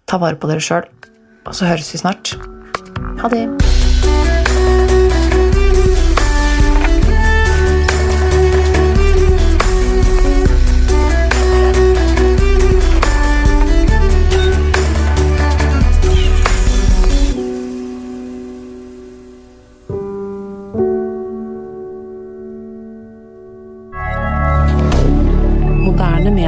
Ta 0.10 0.22
vare 0.22 0.40
på 0.40 0.50
dere 0.50 0.64
sjøl. 0.64 0.90
Og 1.46 1.54
så 1.54 1.70
høres 1.70 1.94
vi 1.94 2.02
snart. 2.02 2.34
Ha 3.22 3.32
det. 3.34 3.46